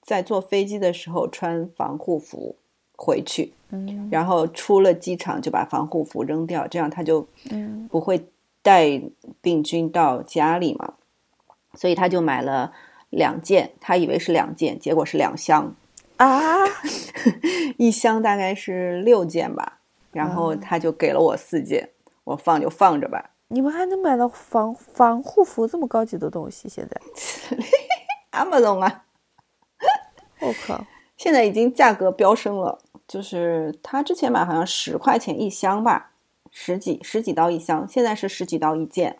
[0.01, 2.55] 在坐飞机的时候穿防护服
[2.95, 8.29] 回去，嗯，然后出了机场就把防护服扔掉，这样他就嗯不会
[8.61, 9.01] 带
[9.41, 10.93] 病菌到家里嘛。
[11.75, 12.73] 所以他就买了
[13.09, 15.75] 两件，他以为是两件，结果是两箱
[16.17, 16.57] 啊！
[17.77, 19.79] 一箱大概是六件吧，
[20.11, 21.89] 然后他就给了我四件，
[22.23, 23.31] 我放就放着吧。
[23.47, 26.69] 你们还能买到防防护服这么高级的东西？
[26.69, 27.01] 现在，
[28.39, 29.05] Amazon 啊！
[30.41, 30.85] 我靠，
[31.17, 36.11] 现在已经价格飙升了，就是他之前买好像十块钱一箱吧，
[36.51, 39.17] 十几十几刀一箱，现在是十几刀一件。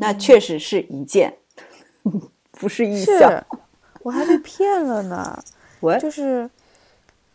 [0.00, 1.36] 那确实是一件，
[2.60, 3.44] 不是一箱。
[4.02, 5.42] 我还被骗了呢。
[5.80, 6.48] 我就是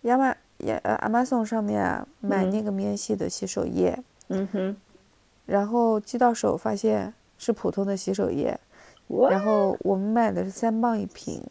[0.01, 3.97] 亚马亚呃，Amazon 上面买那个免洗的洗手液，
[4.27, 4.75] 嗯哼，
[5.45, 8.59] 然后寄到手发现是普通的洗手液，
[9.29, 11.41] 然后我们买的是三磅一瓶，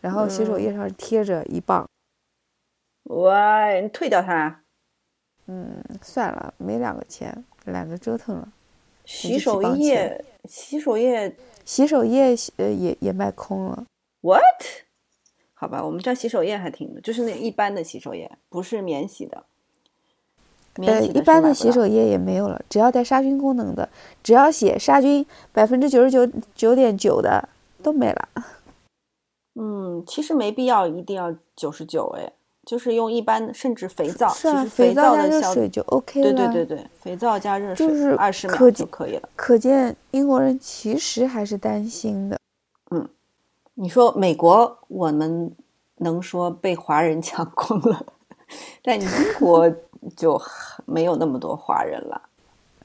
[0.00, 1.88] 然后洗手液上贴着一磅。
[3.04, 4.60] 哇，你退掉它。
[5.46, 8.48] 嗯，算了，没两个钱，懒得折腾了。
[9.06, 11.34] 洗手液，洗手液，
[11.64, 13.84] 洗手液，呃，也也卖空了。
[14.20, 14.42] What？
[15.54, 19.44] 好吧，我们这洗手液还挺，就是那一般的洗手液，不是免洗的。
[20.76, 23.88] 免呃，洗一般的洗手液也没有了，只要带杀菌功能的，
[24.22, 27.48] 只要写杀菌百分之九十九九点九的
[27.82, 28.28] 都没了。
[29.58, 32.30] 嗯，其实没必要一定要九十九哎，
[32.66, 36.32] 就是用一般，甚至肥皂，是啊，其实肥皂加的效，热水就 OK 了。
[36.32, 39.28] 对对对对，肥皂加热水就是二十秒可见就可以了。
[39.36, 42.38] 可见英国人其实还是担心的。
[42.90, 43.08] 嗯
[43.74, 45.54] 你说美国，我们
[45.98, 48.04] 能说被华人抢光了，
[48.82, 49.70] 但英国
[50.16, 50.40] 就
[50.86, 52.20] 没有那么多华人了。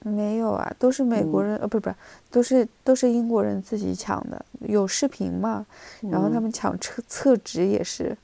[0.04, 1.96] 没有啊，都是美国人，呃，不是不是，
[2.30, 5.66] 都是都是英国人自己抢的，有视频嘛，
[6.02, 8.18] 然后他们抢厕厕纸也是，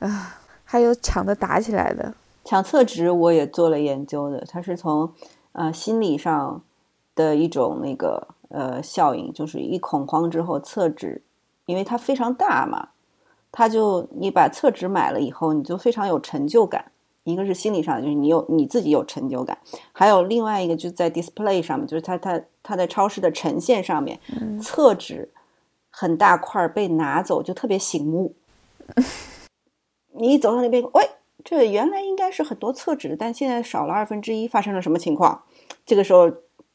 [0.00, 0.40] 啊，
[0.76, 2.12] 还有抢的打起来的，
[2.44, 5.10] 抢厕纸我也做了研究的，它是从
[5.52, 6.62] 呃心理上
[7.14, 11.22] 的一种那个呃效应，就是一恐慌之后，厕纸
[11.64, 12.90] 因为它非常大嘛，
[13.50, 16.92] 它就你把厕纸买了以后，你就非常有成就感。
[17.24, 19.56] 一个是心理上，就是你有你自己有成就感，
[19.92, 24.20] 还有另外一个就在 display 上面，就是它它它在超市的呈现上面，
[24.60, 25.30] 厕纸
[25.88, 28.34] 很大块被拿走就特别醒目。
[30.18, 31.08] 你一走到那边，喂，
[31.44, 35.42] 这原来应该是很多厕纸，但现在少了二分之一，发生了什么情况？
[35.84, 36.30] 这个时候，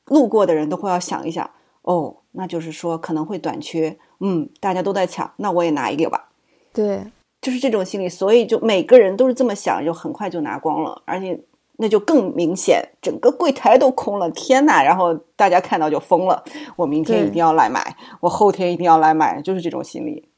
[0.05, 1.49] 路过的人都会要想一想，
[1.81, 6.29] 哦，那就是说可能会短缺，嗯，大家都在抢，那我也拿一个吧，
[6.73, 7.03] 对，
[7.41, 11.39] 就是这种心理，所以就每个人都是这么想，就很快就拿光了，而且
[11.77, 14.83] 那就更明显，整个柜台都空了，天呐！
[14.83, 16.43] 然后大家看到就疯了，
[16.75, 20.29] 我明天一定要来买，我后天一定要来买，就是这种心理。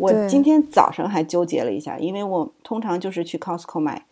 [0.00, 4.06] 我今天早上还纠结了一下，因为我通常就是去 Costco 买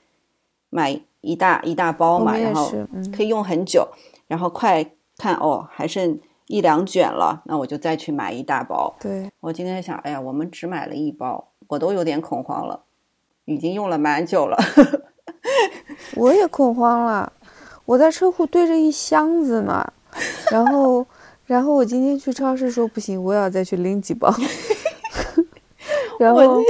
[0.68, 2.70] 买一大一大包嘛，然后
[3.10, 3.88] 可以用很久，
[4.26, 4.84] 然后快
[5.16, 8.94] 看哦还剩一两卷了，那我就再去买一大包。
[9.00, 12.84] 对，我今天想，哎呀，我们只买了一包，我都有点恐慌了，
[13.46, 14.58] 已经用了蛮久了。
[16.16, 17.32] 我也恐慌了，
[17.86, 19.90] 我在车库堆着一箱子呢，
[20.50, 21.06] 然后，
[21.46, 24.30] 然后我今天去超市说不行，我要再去拎几包，
[26.18, 26.62] 然后，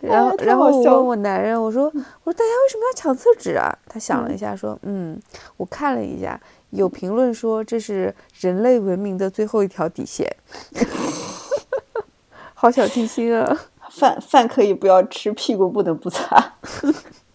[0.00, 3.76] 然后，然后我 问我男人，我说，我说大家为什么要抢厕纸啊？
[3.88, 5.18] 他想了一下说，嗯，
[5.56, 6.40] 我看了一下，
[6.70, 10.34] 有评论说这是人类文明的最后一条底线，
[12.54, 13.60] 好小清新啊。
[13.90, 16.54] 饭饭可以不要吃，屁股不能不擦。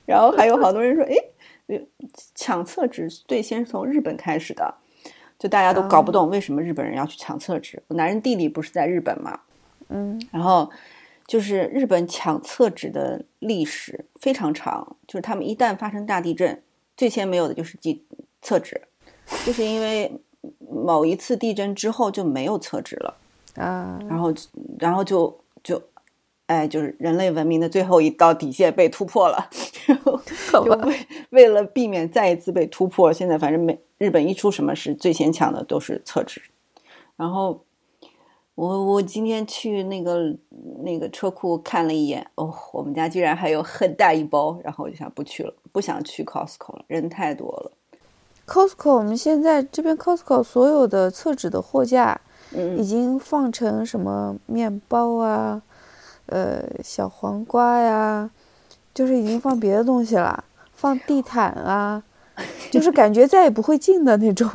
[0.05, 1.15] 然后还有好多人说，哎，
[1.67, 1.79] 呃
[2.35, 4.73] 抢厕纸最先是从日本开始的，
[5.37, 7.81] 就大家都搞不懂为什么日本人要去抢厕纸。
[7.87, 9.39] 我男人弟弟不是在日本嘛，
[9.87, 10.69] 嗯，然后
[11.30, 16.60] 就是日本抢厕纸的历史非常长，就是他们一旦发生大地震，
[16.97, 18.03] 最先没有的就是地
[18.41, 18.81] 厕纸，
[19.45, 20.11] 就是因为
[20.72, 23.15] 某一次地震之后就没有厕纸了。
[23.53, 24.34] 啊，然后
[24.80, 25.80] 然后就就，
[26.47, 29.47] 哎，就是人类文明的最后一道底线被突破了，
[29.85, 30.19] 然后，
[30.51, 36.41] 就为为了避免再一次被突破，现在反正每日本一出什么事，最先抢的都是厕纸。
[37.15, 37.64] 然后
[38.60, 40.36] 我我今天去那个
[40.84, 47.72] 那个车库看了一眼，哦，我们家居然还有很大一包，然后我就想不去了，不想去 Costco 了，人太多了。
[48.45, 52.19] Costco，我们现在这边 Costco 所有的厕纸的货架
[52.52, 55.61] 已嗯，经放成什么面包啊，
[56.26, 58.30] 呃，小黄瓜呀，
[58.94, 62.03] 就是已经放别的东西了，放地毯啊，
[62.69, 64.49] 就是感觉再也不会进的那种。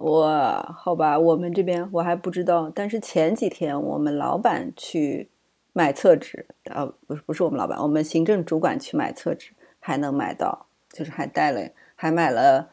[0.00, 5.30] 哇，好吧，我们这边我还不知道，但是前几天我们老板去
[5.72, 12.68] 买厕纸，呃，不是不是我们老板，我们行政主管去买厕纸，还能买到，就是还带了，还买了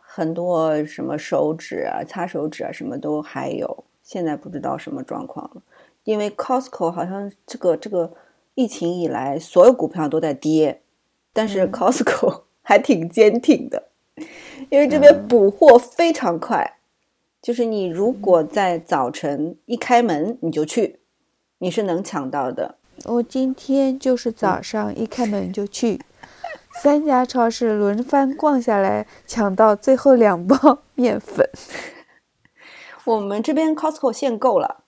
[0.00, 3.84] 很多什么手纸啊、擦手纸啊，什么都还有。
[4.02, 5.62] 现在不知道什么状况了，
[6.02, 8.12] 因为 Costco 好像这个这个
[8.54, 10.82] 疫情以来，所有股票都在跌，
[11.32, 13.91] 但是 Costco 还挺坚挺的。
[14.70, 16.78] 因为这边补货非常快，
[17.40, 21.00] 就是你如果在早晨一开门你就去，
[21.58, 22.76] 你是能抢到的。
[23.04, 26.00] 我今天就是早上一开门就去，
[26.82, 31.48] 三家超市轮番逛下来，抢到最后两包 面粉。
[33.04, 34.84] 我们这边 Costco 限购了，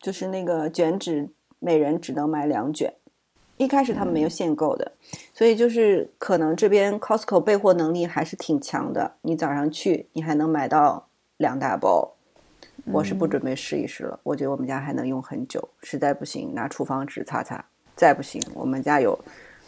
[0.00, 1.30] 就是那个卷纸，
[1.60, 2.94] 每人只能买两卷。
[3.56, 4.92] 一开始他们没有限购的，
[5.32, 9.12] 所以就是可能这边 Costco 备货能力还是挺强的。
[9.22, 11.06] 你早上去，你还能买到
[11.36, 12.12] 两大包。
[12.92, 17.64] 我是不准备试一试了，我觉得我们家还能用很久，实在不行拿厨房纸擦擦。
[17.96, 19.18] 再不行，我们家有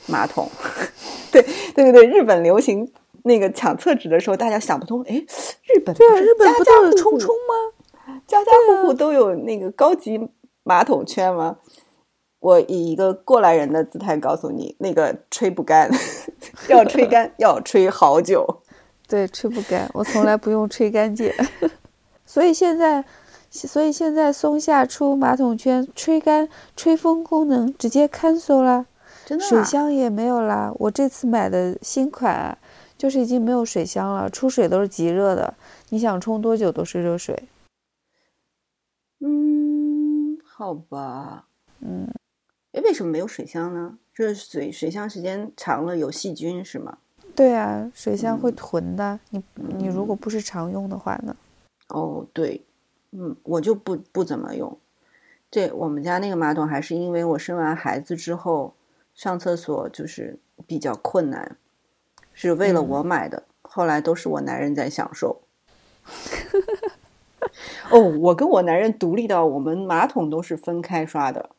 [0.07, 0.49] 马桶。
[1.31, 1.41] 对
[1.75, 2.93] 对对对，日本流行
[3.23, 8.15] 那个抢厕纸的时候，大家想不通，哎，日本对啊，日本不都有冲冲吗？
[8.27, 10.29] 家家户户都有那个高级
[10.65, 11.57] 马桶圈吗？
[12.47, 15.91] 我以一个过来人的姿态告诉你，那个吹不干，
[16.71, 18.63] 要吹干 要吹好久。
[19.09, 21.35] 对，吹不干，我从来不用吹干键。
[22.25, 23.05] 所以现在，
[23.51, 28.87] 所以现在松下出马桶圈吹干、吹风功能直接 cancel 啦，
[29.25, 29.49] 真的、啊？
[29.49, 30.73] 水箱也没有啦。
[30.77, 32.57] 我这次买的新款啊
[32.97, 35.55] 就是已经没有水箱了，出水都是极热的，
[35.89, 37.49] 你想冲多久都是热水。
[39.19, 41.47] 嗯，好吧。
[41.81, 42.09] 嗯，
[42.77, 43.97] 哎，为什么没有水箱呢？
[44.13, 46.99] 这水水箱时间长了有细菌是吗？
[47.35, 49.19] 对啊，水箱会囤的。
[49.31, 51.35] 你你如果不是常用的话呢？
[51.89, 52.63] 哦，对，
[53.13, 54.79] 嗯，我就不不怎么用。
[55.51, 58.75] 这我们家那个马桶还是因为我生完孩子之后
[59.15, 61.57] 上厕所就是比较困难，
[62.35, 63.45] 是为了我买的。
[63.63, 65.41] 后来都是我男人在享受。
[67.91, 71.51] 哦，我跟我男人独立到我们马桶都是分开刷的。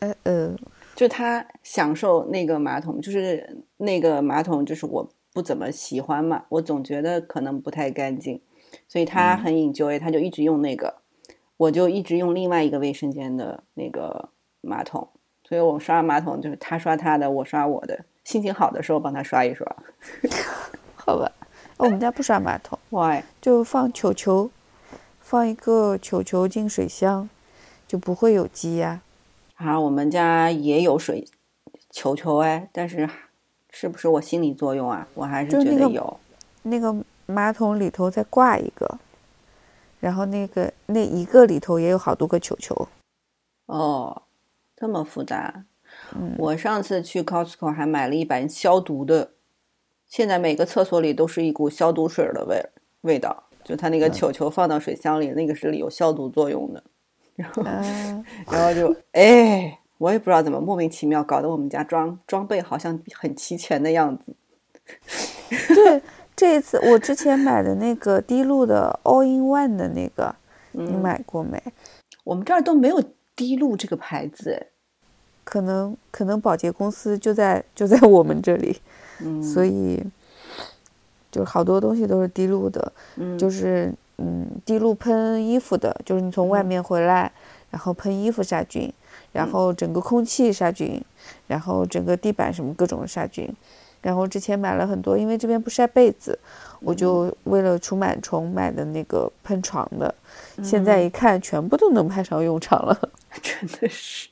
[0.00, 0.56] 呃呃，
[0.94, 8.40] 就他享受那个马桶，就是那个马桶，就是我不怎么喜欢嘛，我总觉得可能不太干净，
[8.88, 10.96] 所以他很 enjoy，、他就一直用那个，
[11.56, 15.08] 我就一直用另外一个卫生间的那个马桶，
[15.44, 19.66] 所以我刷马桶就是他刷他的，我刷我的，心情好的时候帮他刷一刷。
[20.96, 21.30] 好吧，
[21.76, 23.22] 我们家不刷马桶，Why？
[23.40, 24.50] 就放球球，
[25.20, 27.28] 放一个球球进水箱，
[27.86, 28.88] 就不会有积压。
[28.90, 29.02] 啊，
[29.78, 31.26] 我们家也有水
[31.90, 33.08] 球球哎，但是
[33.70, 35.06] 是不是我心理作用啊？
[35.14, 36.18] 我还是觉得有。
[36.62, 36.94] 那个
[37.26, 38.98] 马桶里头再挂一个，
[40.00, 42.88] 然后那个那一个里头也有好多个球球。
[43.66, 44.22] 哦，
[44.76, 45.64] 这么复杂。
[46.14, 49.32] 嗯我上次去 Costco 还买了一板消毒的，
[50.06, 52.64] 现在每个厕所里都是一股消毒水的味
[53.02, 56.82] 味道，就它那个球球放到水箱里，那个是有消毒作用的。
[57.40, 64.34] 然后，啊， 然后就哎，我也不知道怎么莫名其妙搞得我们家装装备好像很齐全的样子。
[65.74, 66.02] 对，
[66.36, 70.34] 这一次我之前买的那个滴露的 All in One 的那个，
[70.72, 71.62] 你嗯，买过没？
[72.24, 73.02] 我们这儿都没有
[73.34, 74.66] 滴露这个牌子哎。
[75.42, 78.80] 可能可能保洁公司就在就在我们这里，
[79.20, 80.02] 嗯，所以
[81.30, 87.32] 就好多东西都是滴露的，嗯就是嗯滴露喷衣服的，就是你从外嗯面回来，
[87.70, 88.92] 然后喷衣服杀菌，
[89.32, 91.02] 然嗯后整个空气杀菌，
[91.46, 93.48] 然后整个地板什么各种杀菌。
[94.02, 96.38] 然后之前买了很多，因为这边不晒被子，
[96.80, 100.14] 我嗯就为了除螨虫买的那个喷床的。
[100.62, 102.98] 现嗯在一看，全部都能派上用场了。
[103.42, 104.28] 真的是，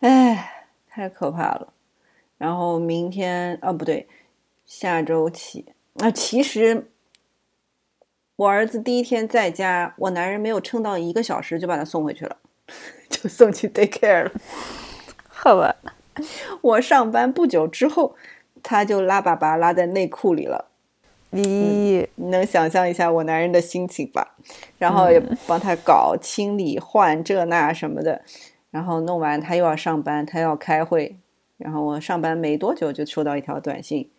[0.00, 1.72] 哎，太可怕了。
[2.38, 4.08] 然后明天啊，不对，
[4.66, 5.64] 下周起
[6.00, 6.90] 啊，其实
[8.42, 12.36] 我儿子第一天在家，我男人没有撑到一个小时就把他送回去了，
[13.08, 14.32] 就送去 daycare 了。
[15.28, 15.76] 好吧，
[16.60, 18.16] 我上班不久之后，
[18.60, 20.70] 他就拉粑粑拉在内裤里了。
[21.30, 24.34] 咦，你能想象一下我男人的心情吧？
[24.76, 28.22] 然后也帮他搞清理、换这那什么的，
[28.72, 31.16] 然后弄完他又要上班，他要开会，
[31.58, 34.10] 然后我上班没多久就收到一条短信，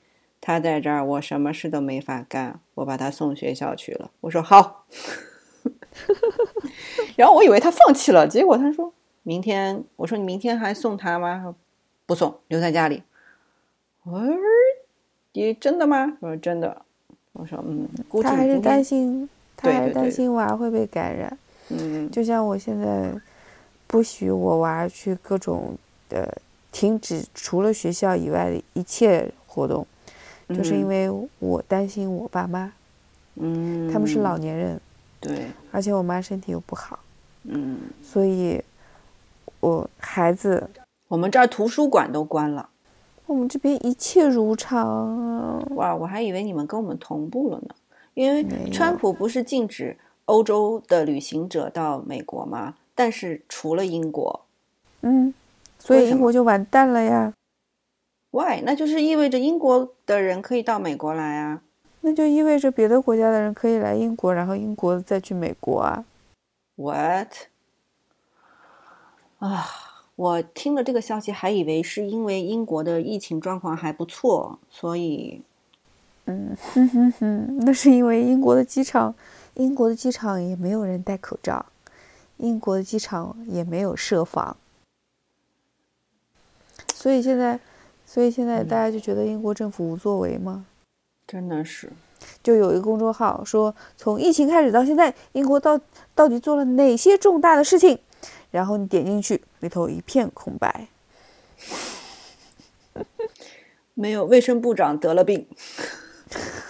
[0.45, 4.11] 他在这儿，我什么事都没法干，我把他送学校去了。
[4.19, 4.85] 我说好，
[7.15, 11.55] 然后我以为他放弃了，结果他说明天，我说你明天还送他吗？
[12.05, 13.03] 不送，留在家里。
[14.03, 14.35] 我说
[15.31, 16.17] 你真的吗？
[16.19, 16.81] 我说真的。
[17.31, 21.37] 我说嗯，估计他还是担心，他还是担心娃会被感染。
[21.69, 23.09] 嗯就像我现在
[23.87, 25.77] 不许我娃去各种
[26.09, 26.37] 的
[26.73, 29.87] 停止除了学校以外的一切活动，
[30.49, 31.09] 就是因为
[31.39, 32.71] 我担心我爸妈，
[33.35, 34.79] 嗯，他们是老年人，
[35.19, 36.99] 对，而且我妈身体又不好，
[37.43, 38.61] 嗯，所以
[39.59, 40.69] 我孩子，
[41.07, 42.69] 我们这儿图书馆都关了，
[43.25, 45.63] 我们这边一切如常啊。
[45.75, 47.75] 哇，我还以为你们跟我们同步了呢，
[48.13, 52.75] 因为川普不是禁止欧洲的旅行者到美国吗？
[52.95, 54.45] 但是除了英国
[55.01, 55.33] 嗯，
[55.79, 57.33] 所以英国就完蛋了呀，
[58.33, 58.59] ，why？
[58.65, 61.61] 那就是意味着英国的人可以到美国来啊。
[62.01, 66.03] 那就意味着别的国家的人可以来英国，然后英国再去美国啊。
[66.75, 67.29] What？
[69.39, 69.65] 啊，
[70.15, 75.41] 我听了这个消息，还以为是因为英国的疫情状况还不错，所以
[76.25, 79.13] 嗯哼哼哼，那是因为英国的机场，
[79.55, 81.65] 英国的机场也没有人戴口罩，
[82.37, 84.57] 英国的机场也没有设防。
[86.93, 87.59] 所以现在，
[88.13, 90.67] 所以现在大家就觉得英国政府无作为吗？
[91.25, 91.91] 真的是，
[92.43, 95.79] 就有一个公众号说，从疫情开始到现在，英国到
[96.13, 97.97] 到底做了哪些重大的事情？
[98.51, 100.89] 然后你点进去，里头一片空白。
[103.95, 105.47] 没有卫生部长得了病，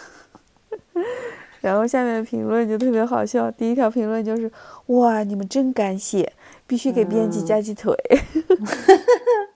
[1.60, 3.52] 然后下面的评论就特别好笑。
[3.52, 4.50] 第一条评论就是
[4.88, 6.32] ：“哇，你们真敢写，
[6.66, 7.94] 必须给编辑加鸡腿。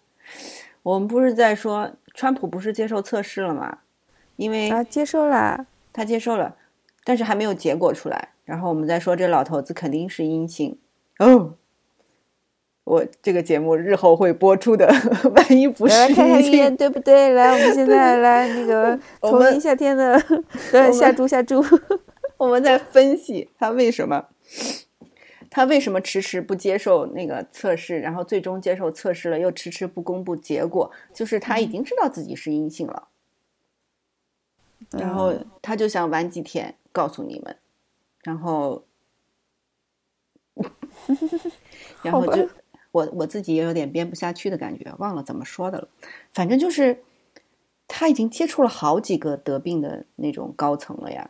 [0.88, 3.80] 我们不是在说川普不是接受测试了吗？
[4.38, 6.56] 因为啊，接受啦，他接受了，
[7.04, 8.30] 但是还没有结果出来。
[8.46, 10.78] 然后我们在说这老头子肯定是阴性
[11.20, 11.56] 哦。
[12.86, 14.88] 我这个节目日后会播出的，
[15.36, 17.34] 万一不是来看看阴性，对不对？
[17.34, 20.18] 来，我们现在来那个同我们一夏天的，
[20.72, 21.62] 对，下注下注。
[22.38, 24.28] 我们在分析他为什么，
[25.50, 33.08] 他为什么迟迟不接受那个测试，然后最终接受测试了，又迟迟不公布结果，就是他已经知道自己是阴性了，
[34.92, 37.56] 然后他就想晚几天告诉你们，
[38.24, 38.84] 然后，
[42.04, 42.48] 然后就
[42.92, 45.88] 我我自己也有点编不下去的感觉，忘了怎么说的了，
[46.34, 47.04] 反正就是
[47.88, 51.30] 他已经接触了好几个得病的那种高层了呀。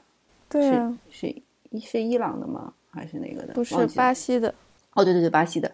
[0.50, 1.36] 对啊，是
[1.72, 2.74] 是是伊朗的吗？
[2.92, 3.54] 还是哪个的？
[3.54, 4.54] 不是巴西的，
[4.94, 5.72] 哦，对对对，巴西的，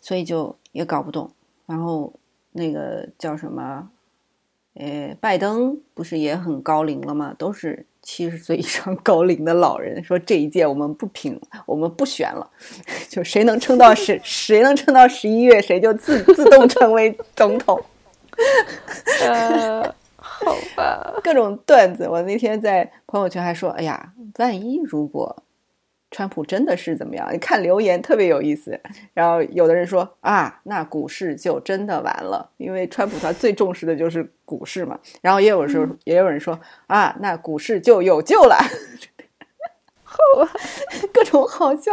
[0.00, 1.30] 所以就也搞不懂。
[1.66, 2.12] 然后
[2.52, 3.88] 那个叫什么？
[4.74, 7.32] 呃，拜登不是也很高龄了吗？
[7.38, 10.02] 都是七十岁以上高龄的老人。
[10.02, 12.50] 说这一届我们不评，我们不选了，
[13.08, 17.80] 就谁能撑到十， 谁能撑到十一月，谁就自自动成为总统。
[19.22, 22.08] 呃，好吧，各种段子。
[22.08, 25.43] 我那天在朋友圈还说：“哎呀，万一如果
[26.14, 27.28] 川普真的是怎么样？
[27.32, 28.80] 你看留言特别有意思。
[29.12, 34.96] 然后有的人说啊，那股市就真的完了，因为川普他最重视的就是股市嘛。
[35.20, 38.56] 然后也有时候、也有人说啊，那股市就有救了。
[40.04, 40.48] 好吧，
[41.12, 41.92] 各种好笑。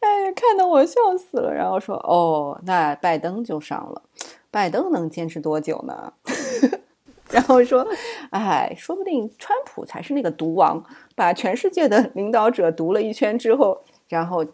[0.00, 1.50] 哎呀，看得我笑死了。
[1.50, 4.02] 然后说哦，那拜登就上了，
[4.50, 6.12] 拜登能坚持多久呢？
[7.32, 7.84] 然后说，
[8.30, 10.84] 哎，说不定川普才是那个毒王，
[11.14, 14.44] 把全世界的领导者读了一圈之后，然后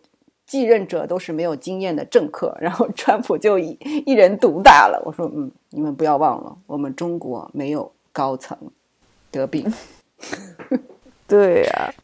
[0.46, 5.00] 继任者都是没有经验的政客，然后川普就一一人独大了。
[5.06, 8.58] 我说，嗯，你们不要忘了，我们中国没有高层
[9.30, 9.72] 得病，
[11.28, 11.94] 对呀、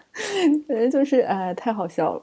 [0.68, 2.22] 反正就是哎，太好笑了。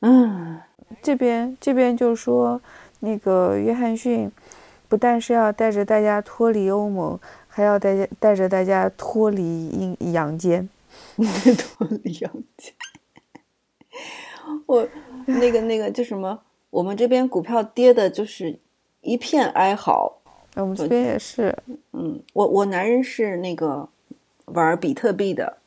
[0.00, 0.60] 嗯，
[1.00, 2.60] 这边这边就说，
[3.00, 4.30] 那个约翰逊
[4.88, 10.68] 不但是要带着大家脱离欧盟，还要带着带着大家脱离阴阳间。
[11.16, 12.74] 脱离阳间。
[14.66, 14.86] 我
[15.26, 16.40] 那个那个叫什么？
[16.70, 18.58] 我们这边股票跌的就是
[19.00, 20.20] 一片哀嚎。
[20.56, 21.56] 我们这边也是，
[21.92, 23.88] 嗯，我我男人是那个
[24.46, 25.58] 玩比特币的，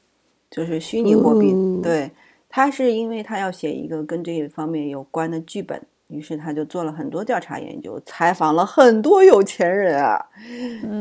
[0.50, 1.52] 就是虚拟货币。
[1.52, 2.10] 哦对，
[2.48, 10.26] 他是因为他要写一个跟这一方面有关的剧本，于是他就做了很多调查研究，采访了很多有钱人啊。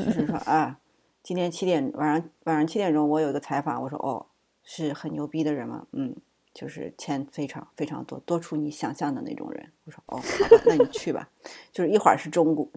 [0.04, 0.76] 就是说啊，
[1.22, 4.26] 今天七点晚上晚上七点钟我有一个采访，我说哦，
[4.66, 5.86] 是很牛逼的人吗？
[5.92, 6.14] 嗯，
[6.52, 9.72] 就是钱非常非常多，多出你想象的那种人。
[9.84, 11.30] 我说哦，好吧，那你去吧。
[11.72, 12.68] 就是一会儿是中国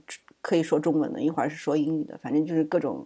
[0.41, 3.05] 可以说中文的，一会儿是说英语的，反正就是各种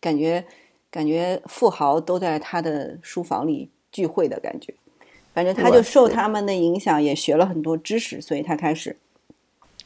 [0.00, 0.46] 感觉，
[0.90, 4.72] 感觉富豪都在他的书房里聚会的感觉。
[5.34, 8.96] 反正他就受他们的影响，也学了很多知识，所以他开始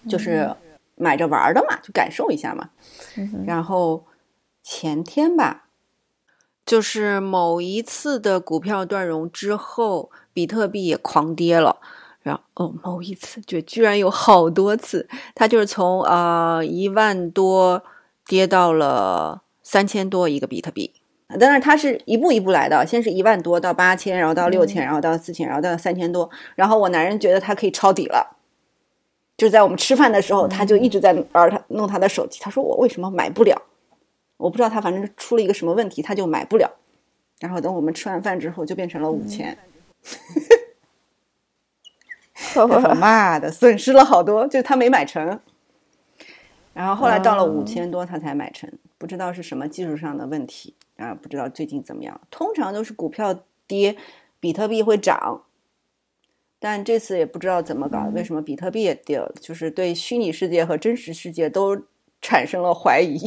[0.08, 0.52] 就是
[0.96, 2.70] 买着玩的嘛，就感受一下嘛。
[3.46, 4.04] 然后
[4.62, 5.65] 前天吧，
[6.66, 11.76] 就是某一次的股票断融之后，比特币也狂跌了。
[12.22, 17.80] 然后哦，某一次就居然有好多次，它就是从呃一万多
[18.26, 20.92] 跌到了三千多一个比特币。
[21.40, 26.28] 但是，它是一步一步来的，先是一万多到八千，然后到六千，然后到四千，然后到三千多。
[26.56, 28.36] 然后我男人觉得他可以抄底了，
[29.36, 32.40] 就在我们吃饭的时候，他就一直在玩他弄他的手机。
[32.40, 33.60] 他说我为什么买不了？
[34.36, 36.70] 我不知道他反正出了一个什么问题，他就买不了。
[37.40, 39.56] 然后等我们吃完饭之后，就变成了五千。
[42.98, 45.40] 妈的，损失了好多，就是他没买成。
[46.72, 52.20] 然后后来到了五千多，他才买成，不知道是什么技术上的问题啊，不知道最近怎么样。
[52.30, 53.96] 通常都是股票跌，
[54.40, 55.42] 比特币会涨，
[56.58, 59.32] 但这次也不知道怎么搞，为什么比特币也跌了？
[59.40, 61.82] 就是对虚拟世界和真实世界都
[62.20, 63.18] 产生了怀疑。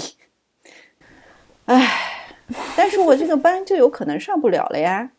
[1.69, 2.35] 唉，
[2.75, 5.11] 但是我这个班就有可能上不了了呀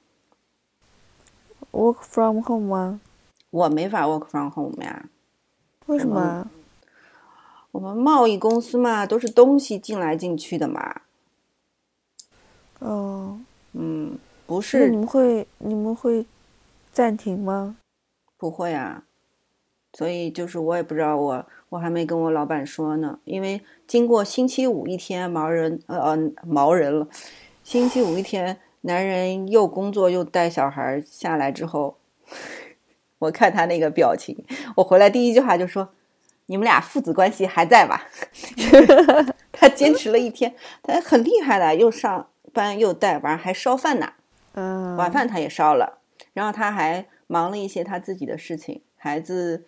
[1.70, 3.01] ，work from home 吗？
[3.51, 5.09] 我没法 work from home 呀。
[5.86, 6.51] 为什么啊？
[7.70, 11.02] 我们贸易公司嘛，都是东西进来进去的嘛。
[12.81, 13.39] 哦，
[13.74, 16.27] 嗯，不是你们会你们会
[16.93, 17.77] 暂停吗？
[18.36, 19.05] 不会啊，
[19.93, 27.09] 所以就是我也不知道我我还没跟我老板说呢，因为经过星期五一天毛人呃呃毛人了，
[27.64, 31.97] 星期五一天男人又工作又带小孩儿下来之后，
[33.20, 34.44] 我看他那个表情，
[34.76, 35.90] 我回来第一句话就说
[36.47, 38.09] ：“你们俩父子关系还在吧？”
[39.52, 44.14] 他坚持了一天，他很厉害的，又上班又带娃，还烧饭呢。
[44.55, 46.01] 嗯，晚饭他也烧了，
[46.32, 49.66] 然后他还忙了一些他自己的事情，孩子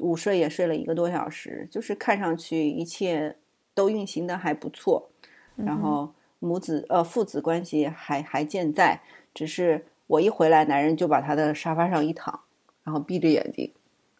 [0.00, 3.36] 午睡也睡了一个多小时，就是看上去一切
[3.74, 5.08] 都运行的还不错，
[5.56, 9.00] 然后母子呃父子关系还还健在，
[9.34, 12.40] 只是我一回来，男人就把他的沙发上一躺，
[12.84, 13.72] 然后闭着眼睛，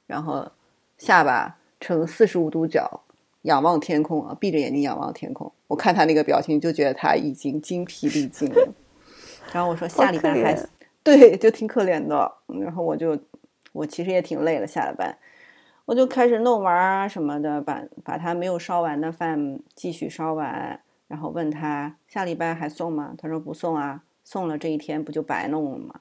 [0.06, 0.50] 然后
[0.96, 3.02] 下巴呈四十五度角
[3.42, 8.74] 仰望天空啊，闭着眼睛仰望天空，我看他那个表情就觉得他已经精疲力尽了。
[9.52, 10.68] 然后我说下礼拜还
[11.04, 12.32] 对，就挺可怜的。
[12.60, 13.16] 然后我就
[13.72, 15.16] 我其实也挺累了，下了班
[15.86, 23.14] 我就开始弄玩啊什么的，把把他没有烧完的饭继续烧完，然后问他下礼拜还送吗？
[23.16, 26.00] 他说不送啊，送了这一天不就白弄了吗？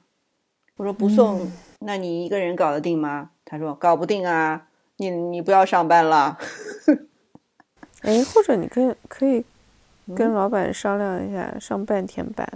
[0.77, 1.49] 我说不送，
[1.79, 3.29] 那你一个人搞得定吗？
[3.45, 4.67] 他说搞不定啊，
[4.97, 6.37] 你你不要上班了。
[8.01, 9.45] 哎，或者你可以可以
[10.15, 12.47] 跟嗯老板商量一下，上半天班。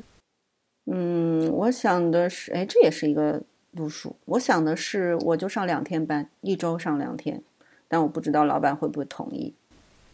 [0.91, 4.15] 嗯，我想的是，哎，这也是一个路数。
[4.25, 7.41] 我想的是，我就上两天班，一周上两天，
[7.87, 9.53] 但我不知道老板会不会同意。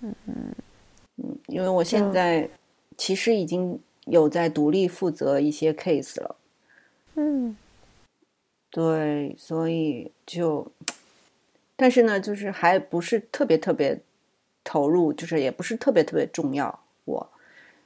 [0.01, 2.49] 嗯嗯，因为我现在
[2.97, 6.35] 其实已经有在独立负责一些 case 了，
[7.15, 7.55] 嗯
[8.69, 10.69] 对，所以就，
[11.77, 14.01] 但是呢，就是还不是特别特别
[14.63, 17.29] 投入，就是也不是特别特别重要我，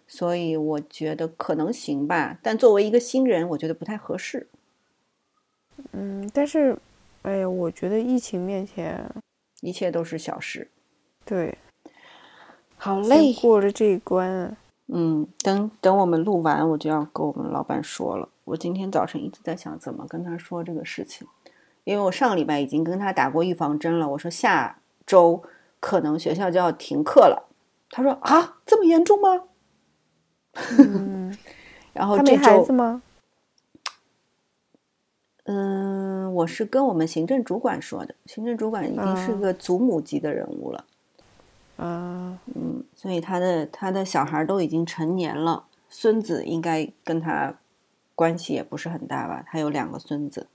[0.07, 4.47] 所以我觉得可能行吧，但作为一个新人，我觉得不太合适。
[5.93, 6.77] 嗯，但是，
[7.23, 9.03] 哎呀，我觉得疫情面前，
[9.61, 10.69] 一切都是小事。
[11.25, 11.57] 对，
[12.77, 14.55] 好嘞过了这一关。
[14.87, 18.27] 嗯，等等我们录完，我就要跟我们老板说了。
[18.45, 21.27] 我今天早晨一直在想怎么跟他说这个事情，
[21.83, 24.09] 因为我上个礼拜已经跟他打过预防针了。
[24.09, 25.43] 我说下周
[25.79, 27.49] 可能学校就要停课了。
[27.91, 29.43] 他说啊，这么严重吗？
[30.79, 31.37] 嗯，
[31.93, 33.01] 然后他这周没孩子，吗？
[35.51, 40.85] 嗯，我是跟我们行政主管说的，行政主管已经是嗯个祖母级的人物了。
[41.77, 47.55] 啊，嗯，所以他的他的小孩都已经成年了，孙子应该跟他
[48.13, 49.43] 关系也不是很大吧？
[49.47, 50.45] 他有两个孙子。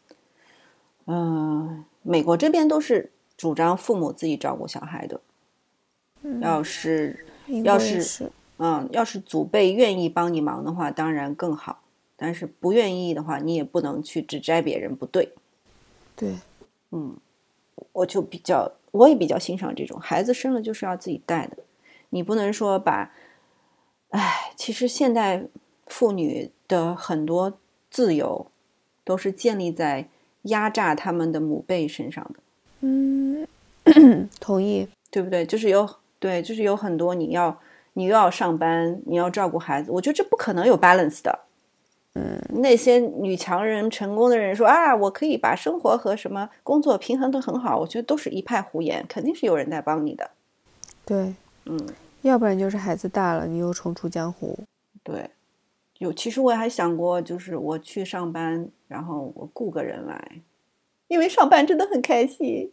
[1.06, 5.20] 嗯、美国这边都是主张父母自己照顾小孩的。
[6.40, 7.26] 要是
[7.64, 11.80] 要是，嗯，要是祖辈愿意帮你忙的话，当然更好。
[12.16, 15.30] 但是不愿意的话，你也不能去指摘别人不对。
[16.16, 16.34] 对，
[16.90, 17.16] 嗯，
[17.92, 21.58] 我就比较，我也比较欣赏这种孩子生了就是要自己带的，
[22.10, 23.12] 你不能说把，
[24.10, 25.44] 哎，其实现代
[25.86, 27.58] 妇女的很多
[27.90, 28.46] 自由
[29.04, 30.08] 都是建立在
[30.42, 32.40] 压榨他们的母辈身上的，
[32.80, 33.46] 嗯，
[34.40, 34.88] 同意。
[35.10, 35.46] 对不对？
[35.46, 35.88] 就是有
[36.18, 37.56] 对，就是有很多你要
[37.92, 41.43] 你又要上班，你要照顾孩子，我觉得这不可能有 balance 的。
[42.14, 50.30] 嗯，那些女强人、成功的人说啊，我可以把生活和什么工作平衡得很好，我觉得都是一派胡言，肯定是有人在帮你的。
[51.04, 51.34] 对，
[51.66, 51.76] 嗯，
[52.22, 54.56] 要不然就是孩子大了，你又重出江湖。
[55.02, 55.28] 对，
[55.98, 60.40] 有其实我还想过，就是我去上班，然后我雇个人来，
[61.08, 62.70] 因为上班真的很开心，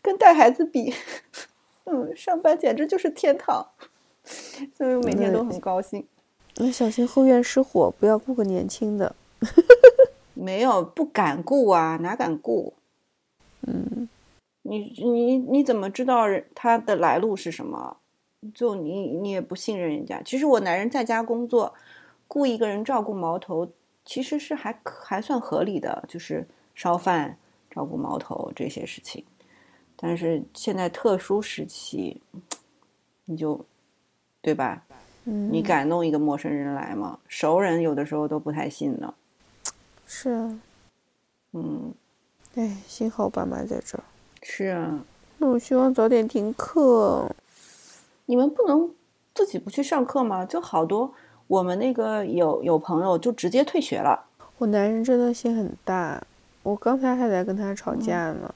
[0.00, 0.94] 跟带孩子比，
[1.84, 3.66] 嗯，上班简直就是天堂，
[4.74, 6.00] 所以我每天都很高兴。
[6.00, 6.17] 那
[6.72, 9.14] 小心后院失火，不要雇个年轻的。
[10.34, 12.74] 没有，不敢雇啊，哪敢雇？
[13.66, 14.08] 嗯，
[14.62, 17.96] 你你你怎么知道人他的来路是什么？
[18.54, 20.22] 就你你也不信任人家。
[20.22, 21.74] 其实我男人在家工作，
[22.28, 23.68] 雇一个人照顾毛头，
[24.04, 27.36] 其实是还还算合理的，就是烧饭、
[27.70, 29.24] 照顾毛头这些事情。
[29.96, 32.22] 但是现在特殊时期，
[33.26, 33.64] 你就
[34.40, 34.84] 对吧？
[35.30, 37.18] 嗯，你敢弄一个陌生人来吗？
[37.28, 39.12] 熟人有的时候都不太信呢。
[40.06, 40.60] 是啊，
[41.52, 41.92] 嗯，
[42.54, 44.04] 哎，幸好我爸妈在这儿。
[44.42, 45.04] 是啊。
[45.36, 47.30] 那我希望早点停课。
[48.24, 48.90] 你们不能
[49.34, 50.46] 自己不去上课吗？
[50.46, 51.12] 就好多
[51.46, 54.24] 我们那个有有朋友就直接退学了。
[54.56, 56.22] 我男人真的心很大，
[56.62, 58.54] 我刚才还在跟他吵架呢，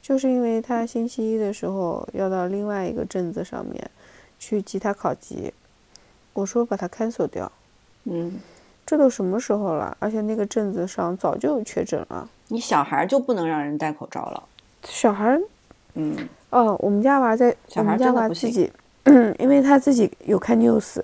[0.00, 3.90] 就是因为他星期一的时候要到另外一个镇子上面
[4.38, 5.52] 去吉他考级，
[6.34, 7.50] 我说把它 cancel 掉。
[8.04, 8.38] 嗯，
[8.84, 9.96] 这都什么时候了？
[9.98, 12.28] 而且那个镇子上早就确诊了。
[12.48, 14.42] 你小孩就不能让人戴口罩了？
[14.84, 15.40] 小孩，
[15.94, 18.70] 嗯，哦，我们家娃在，小孩我们家娃自己，
[19.38, 21.00] 因为他自己有看 news，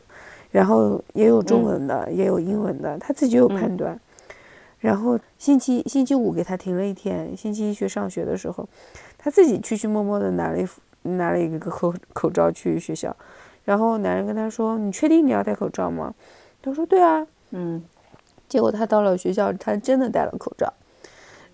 [0.51, 3.99] 然后也有中文的，也有英文的，他自己有判断。
[4.81, 8.69] 然后星期星期五给他停了一天，星期一去上学的时候，
[9.17, 13.15] 他自己去去摸摸的拿了一副拿了一个口口罩去学校，
[13.71, 16.13] 然后男人跟他说：“你确定你要戴口罩吗？”
[16.61, 17.25] 他说：“对啊。”
[17.55, 17.81] 嗯
[18.49, 20.73] 结果他到了学校，他真的戴了口罩。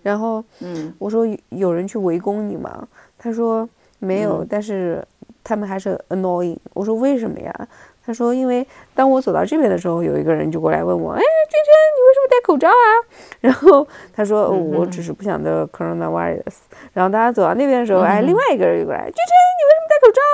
[0.01, 2.87] 然后嗯我说有有人去围攻你吗？
[3.19, 3.69] 他说
[3.99, 5.05] 没有，嗯但是
[5.43, 6.57] 他们还是 annoying。
[6.73, 7.53] 我说为什么呀？
[8.03, 8.65] 他说因为
[8.95, 12.89] 当我走到这边的时候，有一个人就过来问我，哎，娟娟，你为什么戴口罩啊？
[13.41, 16.65] 然后他说、我只是不想得 coronavirus。
[16.93, 19.46] 然后大家走到那边的时候，哎，另外一个人又过来，君君，你为什么戴口罩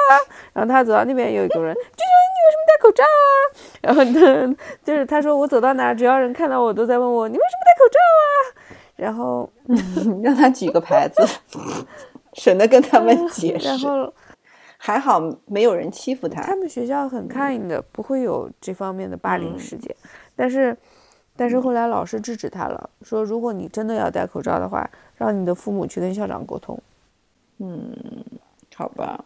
[0.09, 0.13] 啊？
[0.53, 3.27] 然后他走到那边有一个人，就是，你为什么戴口罩啊？
[3.81, 8.27] 然后他，就是他说我走到哪儿，只要人看到我都在问我，你为什么戴口罩啊？
[8.95, 9.49] 然后
[10.23, 11.21] 让他举个牌子，
[12.33, 13.67] 省得跟他们 解释。
[13.67, 14.13] 然后
[14.77, 16.55] 还好没有人欺负他他。
[16.55, 19.95] 们学校很 kind 的，不会有这方面的霸凌嗯事件。
[20.35, 20.77] 但是，
[21.35, 26.79] 但是后来老师制止他了，说如果你真的要戴口罩的话，让你的父母去跟校长沟通。
[27.59, 27.95] 嗯
[28.75, 29.23] 好吧，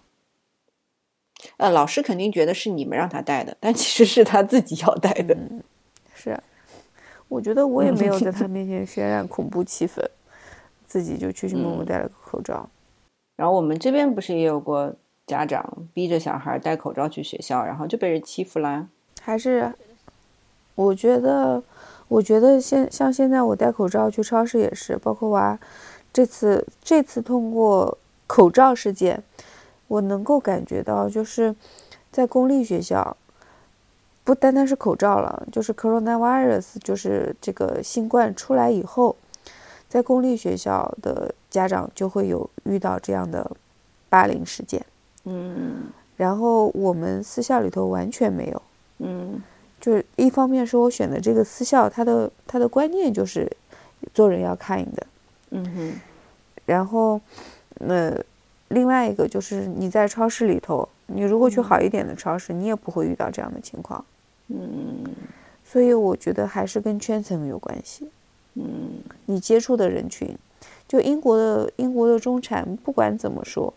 [1.57, 5.37] 呃，老师肯定觉得是你们让他戴的，但其实是他自己要戴的。
[6.15, 6.39] 是，
[7.27, 10.03] 我觉得我也没有在他面前渲染恐怖气氛，
[10.87, 12.69] 自己就去去默默戴了个口罩。
[13.35, 14.93] 然后我们这边不是也有过
[15.27, 18.87] 家长逼着小孩戴口罩去学校，然后就被人欺负啦。
[19.21, 19.71] 还是，
[20.73, 21.61] 我觉得，
[22.07, 25.59] 我觉得现像现在我戴口罩去超市也是，包括娃，
[26.11, 29.21] 这次这次通过口罩事件，
[29.87, 31.55] 我能够感觉到，就是
[32.11, 33.15] 在公立学校，
[34.23, 39.15] 不单单是口罩了，就是 coronavirus，就是这个新冠出来以后，
[39.87, 43.49] 在公立学校的家长就会有遇到这样的
[44.09, 44.85] 霸凌事件，
[45.25, 45.85] 嗯。
[46.17, 48.61] 然后我们私校里头完全没有。
[48.99, 49.41] 嗯。
[49.79, 53.47] 就是一方面是我选的这个私校，它的它的观念就是
[54.11, 55.07] 做人要 kind 的，
[55.51, 55.93] 嗯哼。
[56.65, 57.21] 然后，
[57.75, 58.17] 呃，
[58.69, 64.03] 另外一个就是你在超市里头，你如果去好一点的超市，你也不会遇到这样的情况，
[64.47, 65.03] 嗯。
[65.63, 68.09] 所以我觉得还是跟圈层有关系，
[68.55, 68.91] 嗯。
[69.25, 70.35] 你接触的人群，
[70.87, 73.73] 就英国的英国的中产，不管怎么说，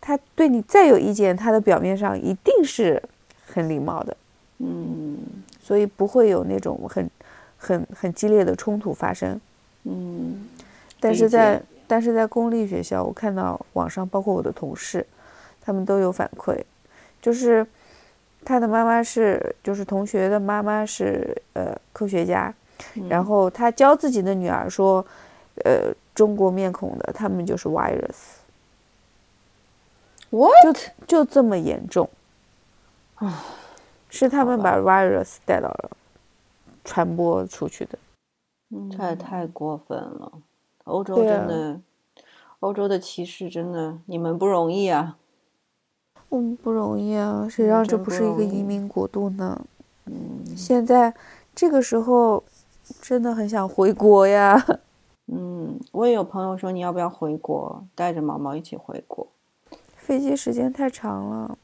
[0.00, 3.02] 他对你再有意见，他的表面上一定是
[3.46, 4.16] 很礼貌的。
[4.58, 5.18] 嗯。
[5.60, 7.10] 所以不会有那种很、
[7.56, 9.40] 很、很激烈的冲突发生。
[9.84, 10.46] 嗯。
[11.00, 15.06] 但是在但是在公立学校，我看到网上包括我的同事，
[15.60, 16.62] 他们都有反馈，
[17.20, 17.66] 就是
[18.44, 22.54] 他的妈妈是，就是同学的妈妈是呃科学家，
[23.08, 25.04] 然后他教自己的女儿说，
[25.64, 27.68] 呃中国面孔的他们就是
[30.30, 30.78] virus，，what？
[31.06, 32.08] 就这么严重
[33.16, 33.44] 啊。
[34.14, 35.90] 是他们把 virus 带到了
[36.84, 37.98] 传播出去的。
[38.96, 40.30] 这也太过分了！
[40.84, 41.80] 欧洲真的，
[42.60, 45.18] 欧洲的歧视真的，你们不容易啊。
[46.28, 49.64] 我们，不容易啊，谁嗯让这不不是一个移民国度呢？
[50.06, 51.14] 嗯现在
[51.54, 52.44] 这个时候
[53.00, 54.62] 真的很想回国呀。
[55.26, 59.26] 嗯，我也有朋友说你要不要回国，带着毛毛一起回国。
[59.96, 61.56] 飞机时间太长了，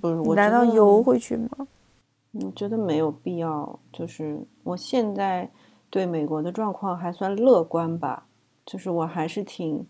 [0.00, 1.66] 不是，我真的道游回去吗？
[2.32, 3.80] 我觉得没有必要。
[3.92, 5.50] 就是我现在
[5.90, 8.28] 对美国的状况还算乐观吧，
[8.64, 9.86] 就是我还是挺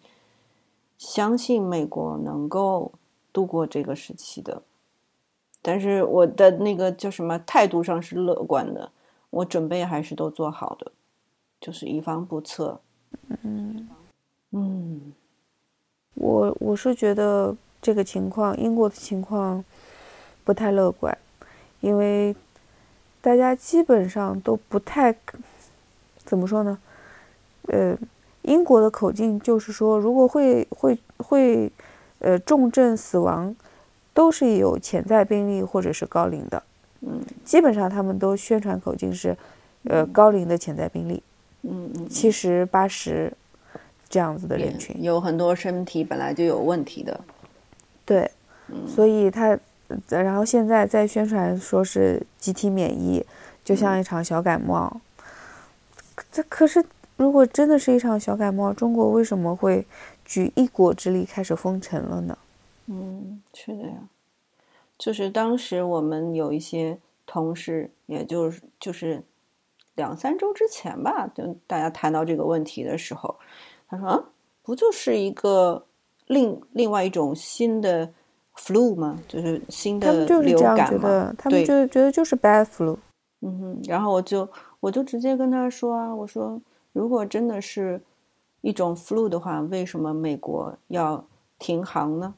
[0.98, 2.92] 相信美国能够
[3.32, 4.62] 度过这个时期的。
[5.62, 8.90] 但是我的那个叫什么态度上是乐观的，
[9.28, 10.92] 我准备还是都做好的，
[11.60, 12.80] 就是以防不测。
[13.42, 13.88] 嗯
[14.52, 15.12] 嗯
[16.14, 19.64] 我我是觉得这个情况，英国的情况
[20.44, 21.16] 不太乐观，
[21.80, 22.34] 因为
[23.20, 25.14] 大家基本上都不太
[26.24, 26.78] 怎么说呢？
[27.68, 27.96] 呃，
[28.42, 31.70] 英国的口径就是说，如果会会会
[32.20, 33.54] 呃重症死亡，
[34.14, 36.62] 都是有潜在病例或者是高龄的。
[37.02, 39.36] 嗯基本上他们都宣传口径是，
[39.84, 41.22] 呃，高龄的潜在病例，
[41.62, 43.32] 嗯嗯，七十八十
[44.08, 44.94] 这样子的人群。
[45.02, 47.18] 有很多身体本来就有问题的。
[48.04, 48.30] 对，
[48.68, 49.58] 嗯所以他，
[49.88, 53.24] 呃然后现在在宣传说是集体免疫，
[53.64, 55.00] 就像一场小感冒。
[56.30, 56.84] 这可是，
[57.20, 59.86] 如果真的是一场小感冒，中国为什么会
[60.24, 62.38] 举一国之力开始封城了呢。
[62.86, 64.08] 嗯，是的呀，
[64.96, 69.22] 就是当时我们有一些同事，也就是就是
[69.96, 73.36] 两三周之前吧，就大家谈到这个问题的时候，
[73.86, 74.24] 他说啊，
[74.62, 75.84] 不就是一个
[76.26, 78.10] 另另外一种新的
[78.56, 79.18] flu 吗？
[79.28, 82.96] 就是新的他们就是这样流感嘛觉得，他们对就觉得就是 bad flu。
[83.42, 84.48] 嗯哼，然后我就
[84.80, 86.58] 我就直接跟他说啊，我说
[86.92, 88.02] 如果真的是
[88.60, 91.24] 一种 flu 的话，为什么美国要
[91.58, 92.34] 停航呢？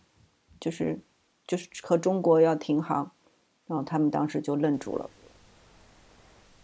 [0.60, 1.00] 就是
[1.46, 3.10] 就是和中国要停航，
[3.66, 5.10] 然后他们当时就愣住了。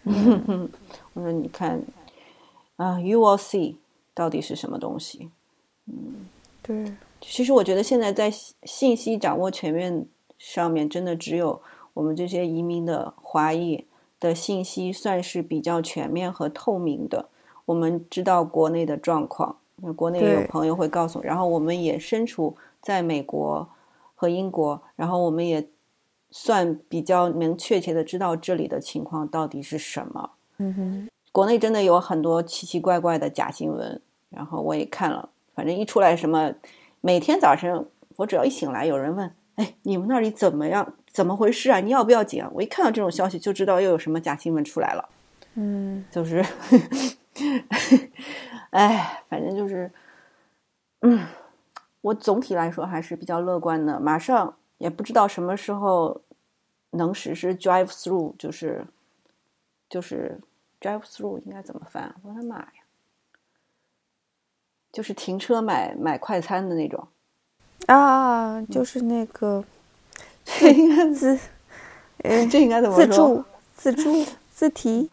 [1.15, 1.82] 我说你看
[2.77, 3.77] 啊，you will see
[4.15, 5.31] 到底是什么东西？
[5.86, 6.28] 嗯
[6.62, 10.06] 对，其实我觉得现在在信信息掌握全面
[10.39, 11.60] 上面，真的只有
[11.94, 13.86] 我们这些移民的华裔
[14.20, 17.28] 的信息算是比较全面和透明的。
[17.69, 23.69] 我们知道国内的状况，那国内也有朋友会告诉我，然后我们也身处在美国
[24.15, 25.69] 和英国，然后我们也
[26.31, 30.31] 算比较能确切的知道这里的情况到底是什么。
[30.57, 34.01] 嗯哼，国内真的有很多奇奇怪怪的假新闻，
[34.31, 36.55] 然后我也看了，反正一出来什么，
[37.03, 37.86] 每天早晨
[38.16, 40.95] 我只要一醒来，有人问，哎，你们那里怎么样？
[41.12, 41.81] 怎么回事啊？
[41.81, 42.51] 你要不要紧啊？
[42.55, 45.09] 我一看到这种消息就知道又有什么假新闻出来了，
[45.55, 46.43] 嗯，就是，
[48.70, 49.90] 哎，反正就是，
[51.01, 51.27] 嗯，
[52.01, 56.20] 我总体来说还是比较乐观的，马上也不知道什么时候
[56.90, 58.86] 能实施 drive through，就是
[59.89, 60.40] 就是
[60.81, 62.15] drive through 应该怎么翻？
[62.23, 62.73] 我的妈呀！
[64.90, 67.06] 就是停车买买快餐的那种，
[67.86, 69.62] 啊，就是那个
[70.44, 71.39] 这应该自，
[72.24, 73.06] 呃，这应该怎么说？
[73.06, 73.44] 自助、
[73.77, 75.10] 自助、自提，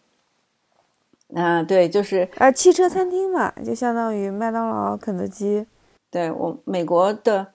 [1.36, 5.66] 啊，对，就是啊，汽车餐厅嘛，就相当于麦当劳、肯德基。
[6.10, 7.46] 对我美国的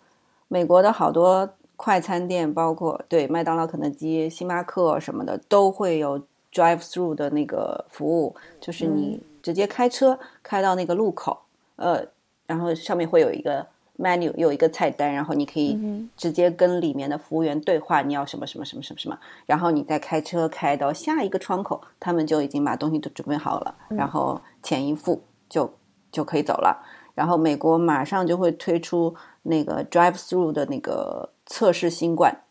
[0.47, 6.19] 美国的好多快餐店，包括对麦当劳、肯德基、星巴克什么的，都会有
[6.53, 11.39] drive through 的那个服务，就是你直接开车开到那个路口，
[11.77, 12.05] 呃，
[12.45, 13.65] 然后上面会有一个
[13.97, 25.71] menu，有一个菜单，然后你可以嗯直接跟里面的服务员对话，你要什么什么什么什么什么，然后你再开车开到下一个窗口，他们就已经把东西都准备好了，然后钱一付就
[26.11, 26.83] 就可以走了。
[27.13, 29.13] 然后美国马上就会推出
[29.43, 32.43] 那个 drive through 的那个测试新冠，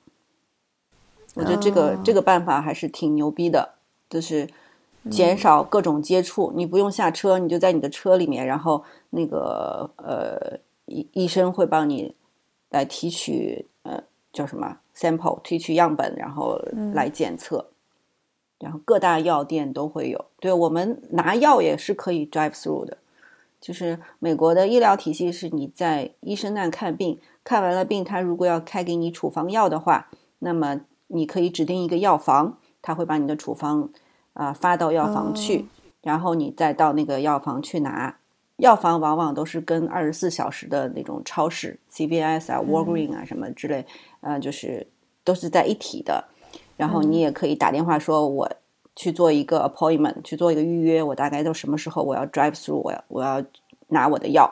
[1.35, 2.01] 我觉得这个、哦。
[2.05, 3.77] 这个办法还是挺牛逼的，
[4.11, 4.47] 就是
[5.11, 10.59] 减少各种接触，你不用下车，你就在你的车里面，然后那个呃
[10.91, 12.15] 医医生会帮你
[12.69, 14.03] 来提取呃
[14.33, 16.61] 叫什么 sample 提取样本，然后
[16.93, 17.71] 来检测。
[18.59, 22.99] 然后各大药店都会有，对我们拿药也是可以 drive through 的，
[23.59, 30.11] 就是美国的医疗体系是你在医生那看病，看完了病，他如果要开给你处方药的话，
[30.41, 33.89] 那么你可以指定一个药房，他会把你的处方
[34.35, 35.65] 啊、发到药房去，哦
[36.03, 38.20] 然后你再到那个药房去拿。
[38.61, 43.85] 药房往往都是跟二十四小时的那种超市，CVS 啊、Walgreen 啊什么之类，
[44.20, 44.87] 呃，就是
[45.24, 46.24] 都是在一体的。
[46.77, 48.51] 然后你也可以打电话说，我
[48.97, 53.43] 去做一个 appointment，去做一个预约，我大概都什么时候我要 drive through，我要我要
[53.89, 54.51] 拿我的药，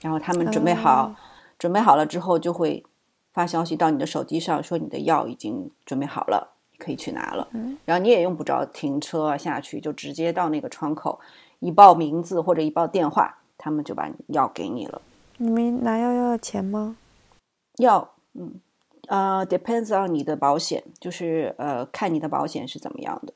[0.00, 1.16] 然后他们准备好，哦
[1.58, 2.84] 准备好了之后就会
[3.32, 7.48] 发消息到你的手机上，说你的药已经准备好了，可以去拿了。
[7.84, 11.18] 然后你也用不着停车啊下去，就直接到那个窗口，
[11.58, 15.02] 一报名字或者一报电话，他们就把药给你了。
[15.36, 16.96] 你们拿药要钱吗？
[17.76, 18.54] 要，嗯，
[19.08, 23.34] 呃，depends on 你的保险，就是呃，看你的保险是怎么样的。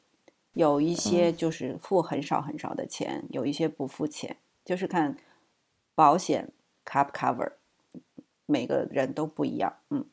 [0.54, 5.16] 有一些就是付很少很少的钱，有一些不付钱，就是看
[5.94, 6.48] 保险
[6.84, 7.52] cover 不 cover，
[8.46, 9.72] 每个人都不一样。
[9.90, 10.04] 嗯，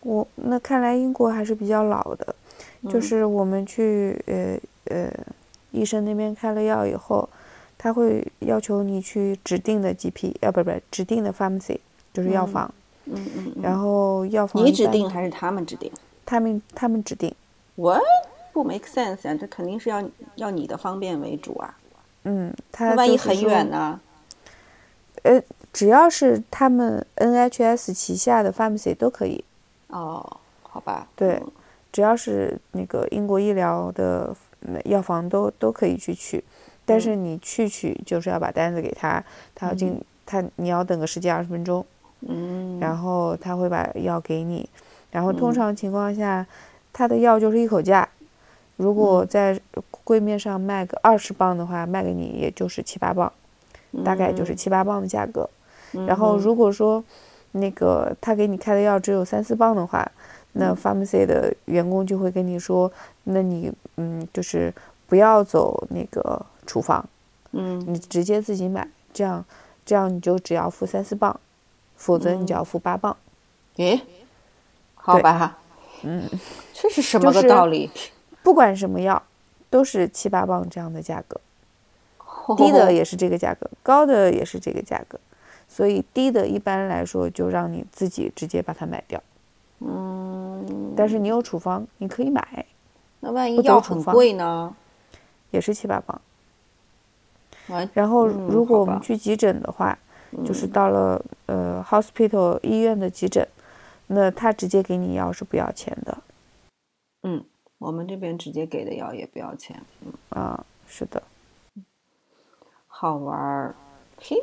[0.00, 2.34] 我那看来英国还是比较老的，
[2.84, 5.12] 就嗯是我们去呃呃
[5.72, 7.28] 医生那边开了药以后，
[7.78, 11.78] 他会要求你去指定的 GP，呃不不指定的 pharmacy，
[12.12, 12.74] 就是药嗯房，
[13.04, 15.90] 嗯嗯嗯，然后药房你指定还是他们指定
[16.26, 17.32] 他们他们指定
[17.76, 18.02] ，？What？
[18.52, 19.34] 不 make sense 啊！
[19.40, 20.02] 这肯定是要
[20.34, 21.78] 要你的方便为主啊。
[22.24, 24.00] 嗯，他万一很远呢？
[25.22, 25.40] 呃，
[25.72, 29.44] 只要是他们 NHS 旗下的 pharmacy 都可以，
[29.86, 31.06] 哦，好吧。
[31.14, 31.52] 对嗯
[31.90, 36.44] 只要是那个英国医疗的嗯药房都都可以去取，
[36.88, 39.22] 但是你去取就是要把单子给他，
[39.54, 41.84] 他要进他你要等个十几二十分钟，
[42.22, 44.66] 嗯，然后他会把药给你，
[45.10, 45.54] 然后通嗯。
[45.54, 46.46] 常情况下，
[46.92, 48.08] 他的药就是一口价，
[48.76, 49.28] 如果嗯。
[49.28, 49.60] 在
[50.04, 53.30] 柜面上卖个二十磅的话，卖给你也就是七八磅，
[54.02, 55.48] 大概就是七八磅的价格。
[56.06, 57.04] 然后如果说
[57.52, 60.10] 那个他给你开的药只有三四磅的话，
[60.52, 62.90] 那 pharmacy 的员工就会跟你说，
[63.24, 64.72] 那你嗯就是
[65.06, 67.02] 不要走那个处方，
[67.52, 69.42] 嗯你直接自己买，这样
[69.86, 71.40] 这样你就只要付三四磅，
[71.96, 73.16] 否则你就要付八磅。
[73.78, 74.02] 诶，
[74.94, 75.58] 好吧，
[76.02, 76.28] 嗯，
[76.74, 77.90] 这是什么个就是道理？
[78.44, 79.22] 不管什么药，
[79.70, 81.40] 都是七八磅这样的价格，
[82.56, 85.18] 低的 也是这个价格，高的也是这个价格，
[85.66, 89.22] 所以低的一般来说就让你自己直接把它买掉。
[89.80, 92.66] 嗯，但是你有处方，你可以买，
[93.20, 94.76] 那万一药很贵呢？
[95.50, 96.20] 也是七八磅。
[97.68, 99.98] 完，然后嗯如果我们去急诊的话，
[100.44, 103.46] 就是到了呃 hospital 医院的急诊，
[104.06, 106.18] 那他直接给你药是不要钱的
[107.22, 107.44] 嗯，
[107.78, 109.82] 我们这边直接给的药也不要钱，
[110.30, 111.22] 啊，是的，
[112.86, 113.74] 好玩儿。
[114.20, 114.36] 嘿，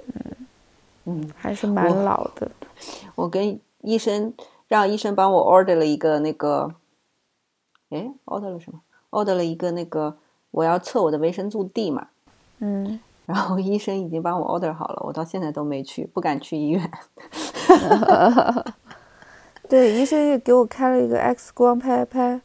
[1.03, 2.49] 嗯，还是蛮老的。
[3.15, 4.33] 我跟医生
[4.67, 6.73] 让医生帮我 order 了一个那个，
[7.89, 8.81] 哎 o r d e r 了什么
[9.11, 10.17] ？order 了一个那个，
[10.51, 12.07] 我要测我的维生素 D 嘛。
[12.59, 16.91] 嗯，然后医生已经帮我 order 好了，我到现在都没去，不敢去医院。
[19.67, 22.39] 对，医生也给我开了一个 X 光拍拍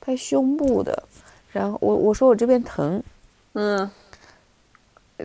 [0.00, 1.04] 拍胸部的，
[1.52, 3.00] 然后我我说我这边疼，
[3.52, 3.88] 嗯，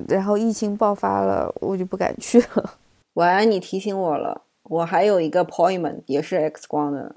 [0.07, 2.75] 然后疫情爆发了，我就不敢去了。
[3.15, 7.15] 晚安，你提醒我了，我还有一个 appointment 也是 X 光的，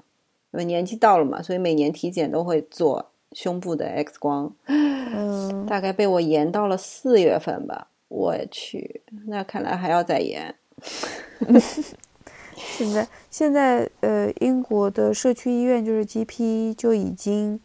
[0.51, 7.89] 因为年纪到了嘛，所以每年体检都会做胸部的 X 光，嗯，大概被我延到了四月份吧。
[8.07, 10.55] 我去，那看来还要再延。
[12.55, 17.59] 现在现在呃，英国的社区医院就是 GP 就已经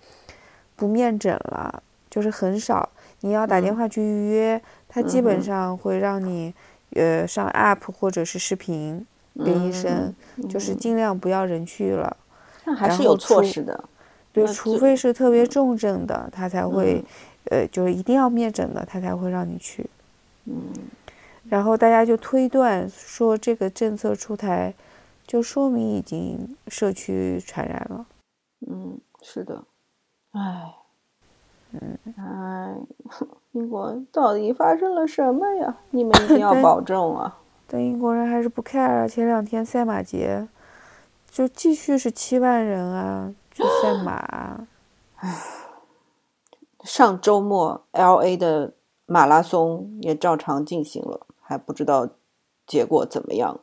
[0.74, 1.80] 不面诊了，
[2.10, 2.88] 就是很少。
[3.20, 6.52] 你要打电话去预约，他基本上会让你
[6.94, 9.06] 呃上 app 或者是视频
[9.36, 10.12] 跟医生，
[10.48, 12.16] 就是尽量不要人去了。
[12.64, 13.84] 那还是有措施的。
[14.32, 17.04] 对，除非是特别重症的，他才会，
[17.50, 19.88] 呃，就是一定要面诊的，他才会让你去。
[20.44, 20.72] 嗯，
[21.48, 24.72] 然后大家就推断说，这个政策出台，
[25.26, 28.06] 就说明已经社区传染了。
[28.68, 29.64] 嗯，是的，
[30.32, 30.74] 唉，
[31.72, 32.74] 嗯，唉，
[33.52, 35.76] 英国到底发生了什么呀？
[35.90, 37.38] 你们一定 要保重啊！
[37.66, 39.08] 但英国人还是不 care。
[39.08, 40.48] 前两天赛马节，
[41.30, 44.66] 就继续是七万人啊，去赛马啊。
[46.84, 48.72] 上周末 L A 的
[49.04, 52.08] 马拉松也照常进行了，还不知道
[52.66, 53.60] 结果怎么样。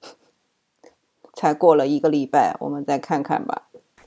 [1.34, 3.64] 才过了一个礼拜，我们再看看吧。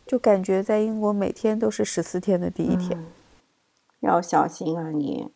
[0.07, 3.05] 就感觉在英国每天都是十四天的第一天。
[3.99, 5.29] 要小心啊你！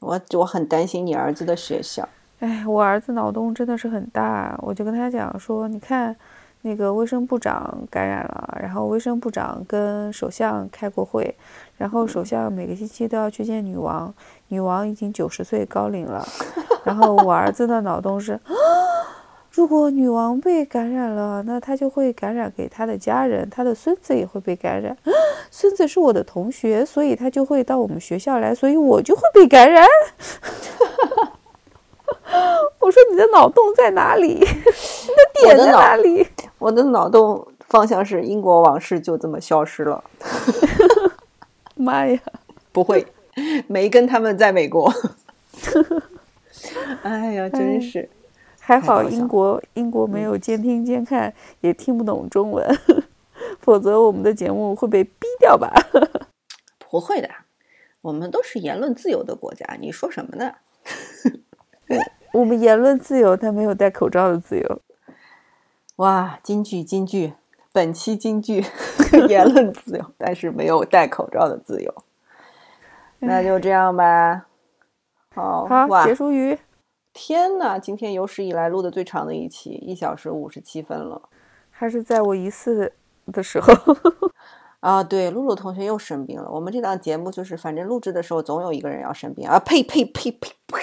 [0.00, 2.08] 我我很担心你儿子的学校。
[2.38, 6.16] 哎，我儿子脑洞真的是很大，我就跟他讲说，你看，
[6.62, 11.34] 那个卫生部长感染了，然后卫生部长跟首相开过会，
[11.78, 14.12] 然后首相每个星期都要去见女王，
[14.48, 16.22] 女王已经九十岁高龄了，
[16.84, 18.38] 然后我儿子的脑洞是，
[19.50, 24.94] 如果女王被感染了，那他就会感染给她的家人，她的孙子也会被感染，
[25.50, 29.86] 孙子是我的同学，所以他就会到我们学校来，所以我就会被感染。
[32.80, 34.34] 我说你的脑洞在哪里？
[34.38, 34.46] 你的
[35.42, 36.26] 点在哪里？
[36.58, 40.02] 我的脑洞方向是英国往事就这么消失了，
[41.74, 42.18] 妈呀！
[42.72, 43.06] 不会，
[43.66, 44.92] 梅根他们在美国。
[47.02, 48.08] 哎呀，真哎是。
[48.60, 52.78] 还好英国英国没有监听监看，也听不懂中文，
[53.60, 55.72] 否则我们的节目会被逼掉吧？
[56.78, 57.28] 不会的，
[58.02, 60.52] 我们都是言论自由的国家，你说什么呢？
[62.32, 64.80] 我们言论自由，但没有戴口罩的自由。
[65.96, 67.34] 哇，京剧京剧，
[67.72, 68.64] 本期京剧
[69.28, 71.94] 言论自由，但是没有戴口罩的自由。
[73.18, 74.46] 那就这样吧。
[75.34, 76.58] 好，好，结，束语。
[77.12, 81.28] 天呐，今天有史以来录的最长的一期，一小时五十七分了。
[81.70, 82.92] 还是在我疑似
[83.32, 83.72] 的时候。
[84.80, 86.50] 啊，对，露露同学又生病了。
[86.50, 89.58] 我们这档节目就是，反正录制的时候总有一个人要生病啊！
[89.58, 90.80] 呸呸呸呸呸！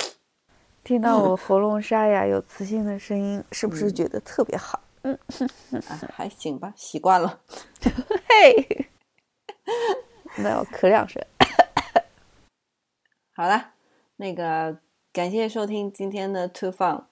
[0.88, 4.80] 听到我 喉咙沙哑、有磁性的声音，是不是觉得特别好？
[5.03, 7.41] 啊，还行吧，习惯了。
[8.30, 8.88] 嘿，
[10.38, 11.22] 没有咳两声。
[13.35, 13.72] 好了，
[14.15, 14.77] 那个
[15.11, 17.03] 感谢收听今天的 Too Fun。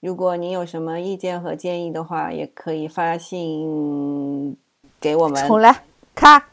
[0.00, 4.58] 如果您有什么意见和建议的话，也可以发信
[5.00, 5.46] 给我们。
[5.46, 5.84] 重来，
[6.16, 6.44] 咔。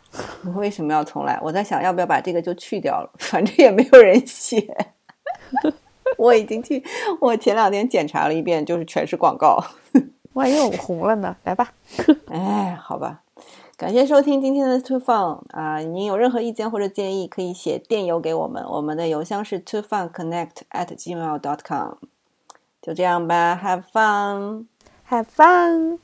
[0.53, 1.39] 为什么要重来？
[1.41, 4.63] 我在想要不要把这个就去掉了，反正也没有人写。
[6.17, 6.83] 我已经去，
[7.19, 9.63] 我前两天检查了一遍，就是全是广告。
[10.33, 11.35] 万一我们红了呢？
[11.43, 11.73] 来吧。
[12.29, 13.21] 哎，好吧。
[13.77, 15.77] 感谢收听今天的 Too Fun 啊！
[15.79, 21.93] 您有任何意见或者建议，可以写电邮给我们，我们的邮箱是 too fun connect at gmail dot com。
[22.81, 25.99] 就这样吧，Have fun，Have fun。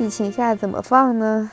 [0.00, 1.52] 疫情下怎么放呢？